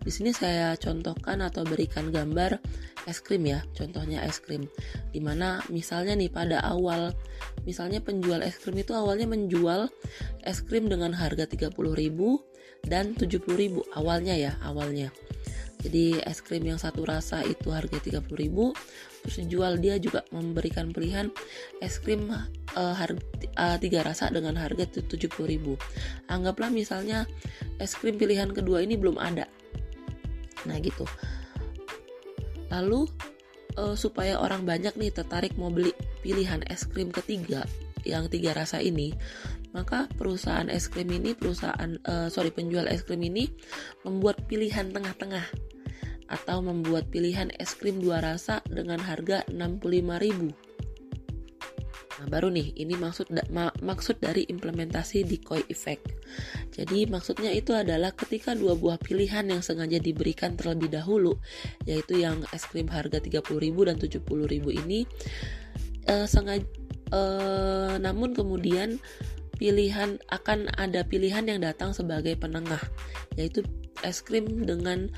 Di 0.00 0.08
sini 0.08 0.32
saya 0.32 0.72
contohkan 0.80 1.44
atau 1.44 1.60
berikan 1.68 2.08
gambar 2.08 2.56
es 3.04 3.20
krim 3.20 3.44
ya, 3.44 3.60
contohnya 3.76 4.24
es 4.24 4.40
krim. 4.40 4.64
Di 5.12 5.20
mana 5.20 5.60
misalnya 5.68 6.16
nih 6.16 6.32
pada 6.32 6.64
awal, 6.64 7.12
misalnya 7.68 8.00
penjual 8.00 8.40
es 8.40 8.56
krim 8.56 8.80
itu 8.80 8.96
awalnya 8.96 9.28
menjual 9.28 9.92
es 10.40 10.64
krim 10.64 10.88
dengan 10.88 11.12
harga 11.12 11.44
30.000 11.44 11.76
dan 12.88 13.12
70.000 13.12 13.44
awalnya 13.92 14.40
ya, 14.40 14.56
awalnya 14.64 15.12
jadi 15.80 16.20
es 16.28 16.44
krim 16.44 16.64
yang 16.64 16.76
satu 16.76 17.08
rasa 17.08 17.40
itu 17.44 17.72
harga 17.72 17.96
30.000 17.96 18.22
terus 19.20 19.36
jual 19.48 19.76
dia 19.80 19.96
juga 20.00 20.24
memberikan 20.32 20.92
pilihan 20.92 21.32
es 21.80 22.00
krim 22.00 22.28
uh, 22.30 22.94
harga 22.96 23.20
uh, 23.56 23.76
tiga 23.80 24.04
rasa 24.04 24.28
dengan 24.28 24.56
harga 24.60 24.84
70.000 25.00 25.32
anggaplah 26.28 26.68
misalnya 26.68 27.24
es 27.80 27.96
krim 27.96 28.20
pilihan 28.20 28.52
kedua 28.52 28.84
ini 28.84 29.00
belum 29.00 29.16
ada. 29.16 29.48
Nah 30.68 30.76
gitu. 30.84 31.08
Lalu 32.68 33.08
uh, 33.80 33.96
supaya 33.96 34.36
orang 34.38 34.68
banyak 34.68 34.94
nih 35.00 35.10
tertarik 35.10 35.56
mau 35.56 35.72
beli 35.72 35.96
pilihan 36.20 36.60
es 36.68 36.84
krim 36.84 37.08
ketiga 37.08 37.64
yang 38.04 38.28
tiga 38.28 38.56
rasa 38.56 38.80
ini 38.80 39.12
maka 39.70 40.10
perusahaan 40.18 40.66
es 40.66 40.90
krim 40.90 41.10
ini 41.10 41.34
perusahaan 41.34 41.98
uh, 42.06 42.26
sorry 42.26 42.50
penjual 42.50 42.90
es 42.90 43.06
krim 43.06 43.22
ini 43.22 43.46
membuat 44.02 44.46
pilihan 44.50 44.90
tengah-tengah 44.90 45.46
atau 46.30 46.62
membuat 46.62 47.10
pilihan 47.10 47.50
es 47.58 47.74
krim 47.74 47.98
dua 47.98 48.22
rasa 48.22 48.62
dengan 48.70 49.02
harga 49.02 49.42
65.000. 49.50 50.70
Nah, 52.20 52.28
baru 52.28 52.52
nih, 52.52 52.76
ini 52.76 53.00
maksud 53.00 53.32
ma 53.48 53.72
maksud 53.80 54.20
dari 54.20 54.44
implementasi 54.46 55.24
decoy 55.24 55.64
effect. 55.72 56.20
Jadi 56.68 57.08
maksudnya 57.08 57.48
itu 57.48 57.72
adalah 57.72 58.12
ketika 58.12 58.52
dua 58.52 58.76
buah 58.76 59.00
pilihan 59.00 59.48
yang 59.48 59.64
sengaja 59.64 59.96
diberikan 59.98 60.52
terlebih 60.52 60.92
dahulu, 60.92 61.40
yaitu 61.88 62.20
yang 62.20 62.44
es 62.52 62.68
krim 62.68 62.92
harga 62.92 63.18
30.000 63.24 63.88
dan 63.88 63.96
70.000 63.96 64.80
ini 64.84 65.08
uh, 66.12 66.28
sengaja 66.28 66.68
uh, 67.14 67.96
namun 67.96 68.36
kemudian 68.36 69.00
pilihan 69.60 70.16
akan 70.32 70.72
ada 70.80 71.04
pilihan 71.04 71.44
yang 71.44 71.60
datang 71.60 71.92
sebagai 71.92 72.32
penengah, 72.40 72.80
yaitu 73.36 73.60
es 74.00 74.24
krim 74.24 74.64
dengan 74.64 75.12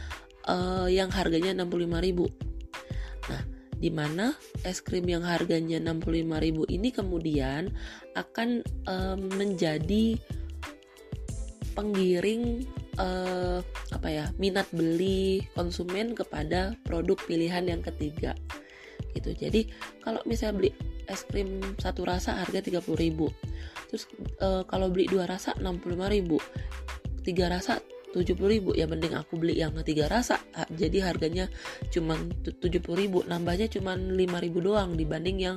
uh, 0.51 0.90
yang 0.90 1.14
harganya 1.14 1.55
65.000. 1.55 2.26
Nah, 3.30 3.43
Di 3.82 3.90
mana 3.90 4.34
es 4.62 4.78
krim 4.82 5.07
yang 5.07 5.26
harganya 5.26 5.78
65.000 5.78 6.70
ini 6.70 6.88
kemudian 6.95 7.70
akan 8.18 8.62
um, 8.86 9.26
menjadi 9.34 10.18
penggiring 11.74 12.62
uh, 13.01 13.59
apa 13.90 14.09
ya 14.09 14.26
minat 14.38 14.68
beli 14.70 15.43
konsumen 15.57 16.14
kepada 16.14 16.76
produk 16.84 17.16
pilihan 17.24 17.64
yang 17.64 17.82
ketiga 17.82 18.36
gitu 19.16 19.32
jadi 19.36 19.68
kalau 20.05 20.20
misalnya 20.24 20.57
beli 20.62 20.70
es 21.09 21.24
krim 21.28 21.61
satu 21.80 22.05
rasa 22.07 22.38
harga 22.38 22.64
30.000 22.64 22.86
terus 23.93 24.09
uh, 24.40 24.64
kalau 24.64 24.88
beli 24.88 25.05
dua 25.05 25.28
rasa 25.28 25.53
65.000 25.61 26.24
tiga 27.20 27.53
rasa 27.53 27.84
70.000 28.12 28.76
ya 28.76 28.84
mending 28.84 29.16
aku 29.16 29.40
beli 29.40 29.57
yang 29.57 29.72
tiga 29.80 30.05
rasa. 30.05 30.36
Jadi 30.76 31.01
harganya 31.01 31.49
cuma 31.88 32.14
70.000 32.45 33.09
nambahnya 33.24 33.72
cuma 33.72 33.97
5.000 33.97 34.53
doang 34.61 34.93
dibanding 34.93 35.38
yang 35.40 35.57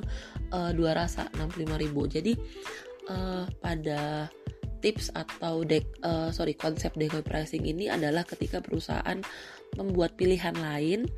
uh, 0.56 0.72
dua 0.72 0.96
rasa 0.96 1.28
65.000 1.36 2.16
jadi 2.16 2.34
uh, 3.12 3.44
pada 3.60 4.32
tips 4.80 5.10
atau 5.18 5.66
dek 5.66 5.84
uh, 6.06 6.30
sorry 6.30 6.54
konsep 6.54 6.94
decoy 6.94 7.26
pricing 7.26 7.66
ini 7.66 7.90
adalah 7.90 8.22
ketika 8.22 8.62
perusahaan 8.62 9.18
membuat 9.76 10.14
pilihan 10.14 10.54
lain 10.56 11.10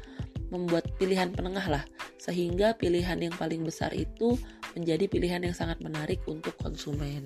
membuat 0.50 0.90
pilihan 0.96 1.32
penengah 1.32 1.68
lah. 1.68 1.84
Sehingga 2.18 2.76
pilihan 2.76 3.20
yang 3.20 3.36
paling 3.36 3.64
besar 3.64 3.94
itu 3.94 4.36
menjadi 4.76 5.06
pilihan 5.10 5.42
yang 5.44 5.56
sangat 5.56 5.80
menarik 5.80 6.22
untuk 6.28 6.54
konsumen. 6.60 7.24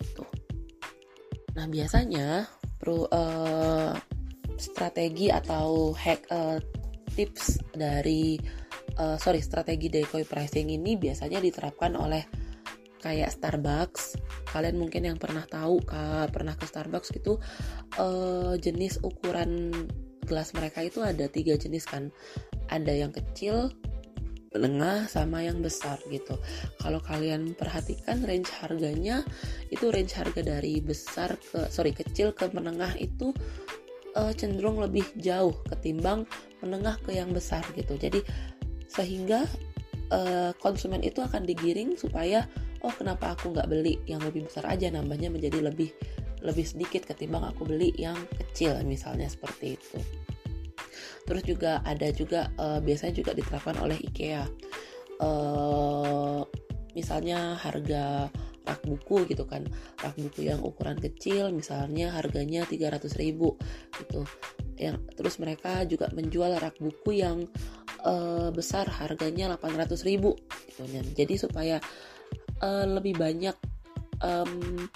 Gitu. 0.00 0.24
Nah 1.56 1.66
biasanya 1.68 2.48
pro, 2.80 3.06
uh, 3.08 3.92
strategi 4.56 5.28
atau 5.28 5.92
hack 5.92 6.28
uh, 6.32 6.58
tips 7.12 7.60
dari 7.76 8.40
uh, 8.96 9.16
sorry 9.20 9.44
strategi 9.44 9.92
decoy 9.92 10.24
pricing 10.24 10.72
ini 10.72 10.96
biasanya 10.96 11.42
diterapkan 11.42 11.92
oleh 11.96 12.24
kayak 13.02 13.34
Starbucks. 13.34 14.16
Kalian 14.48 14.78
mungkin 14.78 15.08
yang 15.08 15.18
pernah 15.18 15.42
tahu 15.44 15.82
kak 15.82 16.30
pernah 16.30 16.54
ke 16.54 16.64
Starbucks 16.64 17.10
gitu 17.12 17.42
uh, 17.98 18.54
jenis 18.56 19.02
ukuran 19.02 19.74
gelas 20.22 20.54
mereka 20.54 20.86
itu 20.86 21.02
ada 21.02 21.26
tiga 21.26 21.58
jenis 21.58 21.82
kan 21.82 22.14
ada 22.72 22.92
yang 22.92 23.12
kecil 23.12 23.68
menengah 24.52 25.08
sama 25.08 25.44
yang 25.44 25.64
besar 25.64 25.96
gitu. 26.12 26.36
Kalau 26.76 27.00
kalian 27.00 27.56
perhatikan 27.56 28.20
range 28.24 28.52
harganya 28.60 29.24
itu 29.72 29.88
range 29.88 30.12
harga 30.12 30.40
dari 30.44 30.80
besar 30.80 31.36
ke 31.40 31.68
sorry 31.72 31.96
kecil 31.96 32.36
ke 32.36 32.52
menengah 32.52 32.92
itu 33.00 33.32
uh, 34.16 34.32
cenderung 34.36 34.80
lebih 34.80 35.04
jauh 35.20 35.56
ketimbang 35.72 36.28
menengah 36.60 37.00
ke 37.00 37.16
yang 37.16 37.32
besar 37.32 37.64
gitu. 37.72 37.96
Jadi 37.96 38.20
sehingga 38.92 39.48
uh, 40.12 40.52
konsumen 40.60 41.00
itu 41.00 41.24
akan 41.24 41.48
digiring 41.48 41.96
supaya 41.96 42.44
oh 42.84 42.92
kenapa 42.92 43.32
aku 43.32 43.56
nggak 43.56 43.68
beli 43.72 43.96
yang 44.04 44.20
lebih 44.20 44.44
besar 44.44 44.68
aja? 44.68 44.92
Nambahnya 44.92 45.32
menjadi 45.32 45.64
lebih 45.64 45.88
lebih 46.42 46.66
sedikit 46.66 47.06
ketimbang 47.06 47.46
aku 47.46 47.64
beli 47.64 47.94
yang 47.96 48.18
kecil 48.36 48.74
misalnya 48.82 49.30
seperti 49.30 49.78
itu 49.78 49.98
terus 51.24 51.42
juga 51.44 51.80
ada 51.84 52.08
juga 52.12 52.50
uh, 52.56 52.78
biasanya 52.82 53.14
juga 53.22 53.32
diterapkan 53.32 53.78
oleh 53.80 53.98
IKEA. 54.00 54.44
Uh, 55.22 56.42
misalnya 56.92 57.56
harga 57.56 58.28
rak 58.62 58.80
buku 58.86 59.26
gitu 59.30 59.44
kan. 59.48 59.66
Rak 60.00 60.16
buku 60.18 60.46
yang 60.48 60.60
ukuran 60.62 60.98
kecil 60.98 61.50
misalnya 61.54 62.14
harganya 62.14 62.66
300 62.66 63.06
ribu 63.18 63.58
gitu. 63.98 64.26
Yang 64.76 65.02
terus 65.14 65.34
mereka 65.38 65.84
juga 65.86 66.10
menjual 66.10 66.58
rak 66.58 66.78
buku 66.78 67.22
yang 67.22 67.46
uh, 68.06 68.50
besar 68.50 68.86
harganya 68.90 69.54
800 69.56 70.08
ribu 70.08 70.34
gitu 70.68 70.84
jadi 71.14 71.34
supaya 71.38 71.76
uh, 72.62 72.86
lebih 72.86 73.16
banyak 73.16 73.54
um, 74.22 74.86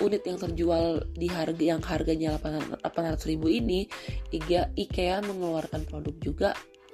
unit 0.00 0.22
yang 0.24 0.38
terjual 0.40 1.04
di 1.12 1.28
harga 1.28 1.62
yang 1.62 1.82
harganya 1.84 2.38
800 2.38 3.18
ribu 3.28 3.52
ini 3.52 3.84
IKEA, 4.32 5.20
mengeluarkan 5.20 5.84
produk 5.84 6.16
juga 6.22 6.50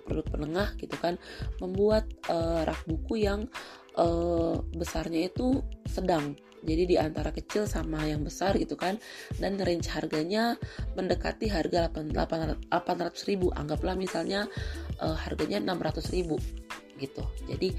produk 0.08 0.24
penengah 0.32 0.68
gitu 0.80 0.96
kan 0.96 1.20
membuat 1.60 2.08
uh, 2.32 2.64
rak 2.64 2.80
buku 2.88 3.28
yang 3.28 3.44
uh, 4.00 4.56
besarnya 4.72 5.28
itu 5.28 5.60
sedang. 5.84 6.32
Jadi 6.58 6.90
di 6.90 6.96
antara 6.98 7.30
kecil 7.30 7.70
sama 7.70 8.02
yang 8.02 8.26
besar 8.26 8.58
gitu 8.58 8.74
kan 8.74 8.98
dan 9.38 9.62
range 9.62 9.86
harganya 9.94 10.58
mendekati 10.98 11.46
harga 11.46 11.86
800 11.92 13.30
ribu. 13.30 13.54
Anggaplah 13.54 13.94
misalnya 13.94 14.50
uh, 14.98 15.14
harganya 15.14 15.62
600 15.62 16.16
ribu 16.16 16.34
gitu. 16.98 17.22
Jadi 17.46 17.78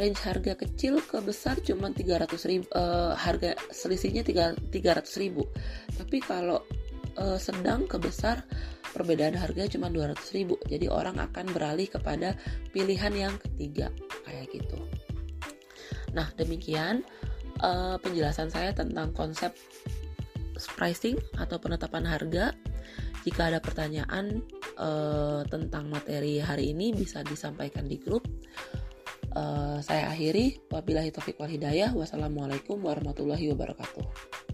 range 0.00 0.20
harga 0.24 0.56
kecil 0.56 1.04
ke 1.04 1.20
besar 1.20 1.60
cuma 1.60 1.92
300 1.92 2.32
ribu 2.48 2.66
uh, 2.72 3.12
harga 3.12 3.56
selisihnya 3.68 4.24
300 4.24 4.72
ribu. 5.20 5.44
Tapi 5.92 6.18
kalau 6.24 6.64
uh, 7.20 7.36
sedang 7.36 7.84
ke 7.84 8.00
besar 8.00 8.44
perbedaan 8.92 9.36
harga 9.36 9.68
cuma 9.68 9.92
200 9.92 10.16
ribu. 10.36 10.56
Jadi 10.68 10.88
orang 10.88 11.20
akan 11.20 11.52
beralih 11.52 11.88
kepada 11.88 12.36
pilihan 12.72 13.12
yang 13.12 13.34
ketiga 13.40 13.92
kayak 14.24 14.48
gitu. 14.52 14.80
Nah 16.16 16.28
demikian 16.36 17.04
uh, 17.60 17.96
penjelasan 18.00 18.48
saya 18.48 18.72
tentang 18.72 19.12
konsep 19.12 19.52
pricing 20.76 21.18
atau 21.36 21.56
penetapan 21.60 22.04
harga. 22.06 22.52
Jika 23.22 23.54
ada 23.54 23.62
pertanyaan 23.62 24.42
uh, 24.76 25.46
tentang 25.46 25.86
materi 25.86 26.42
hari 26.42 26.74
ini 26.74 26.90
bisa 26.90 27.22
disampaikan 27.22 27.86
di 27.86 27.96
grup. 28.02 28.26
Uh, 29.32 29.80
saya 29.80 30.12
akhiri. 30.12 30.60
Wabillahi 30.68 31.10
taufiq 31.10 31.40
wal 31.40 31.48
hidayah. 31.48 31.96
Wassalamualaikum 31.96 32.78
warahmatullahi 32.84 33.48
wabarakatuh. 33.52 34.51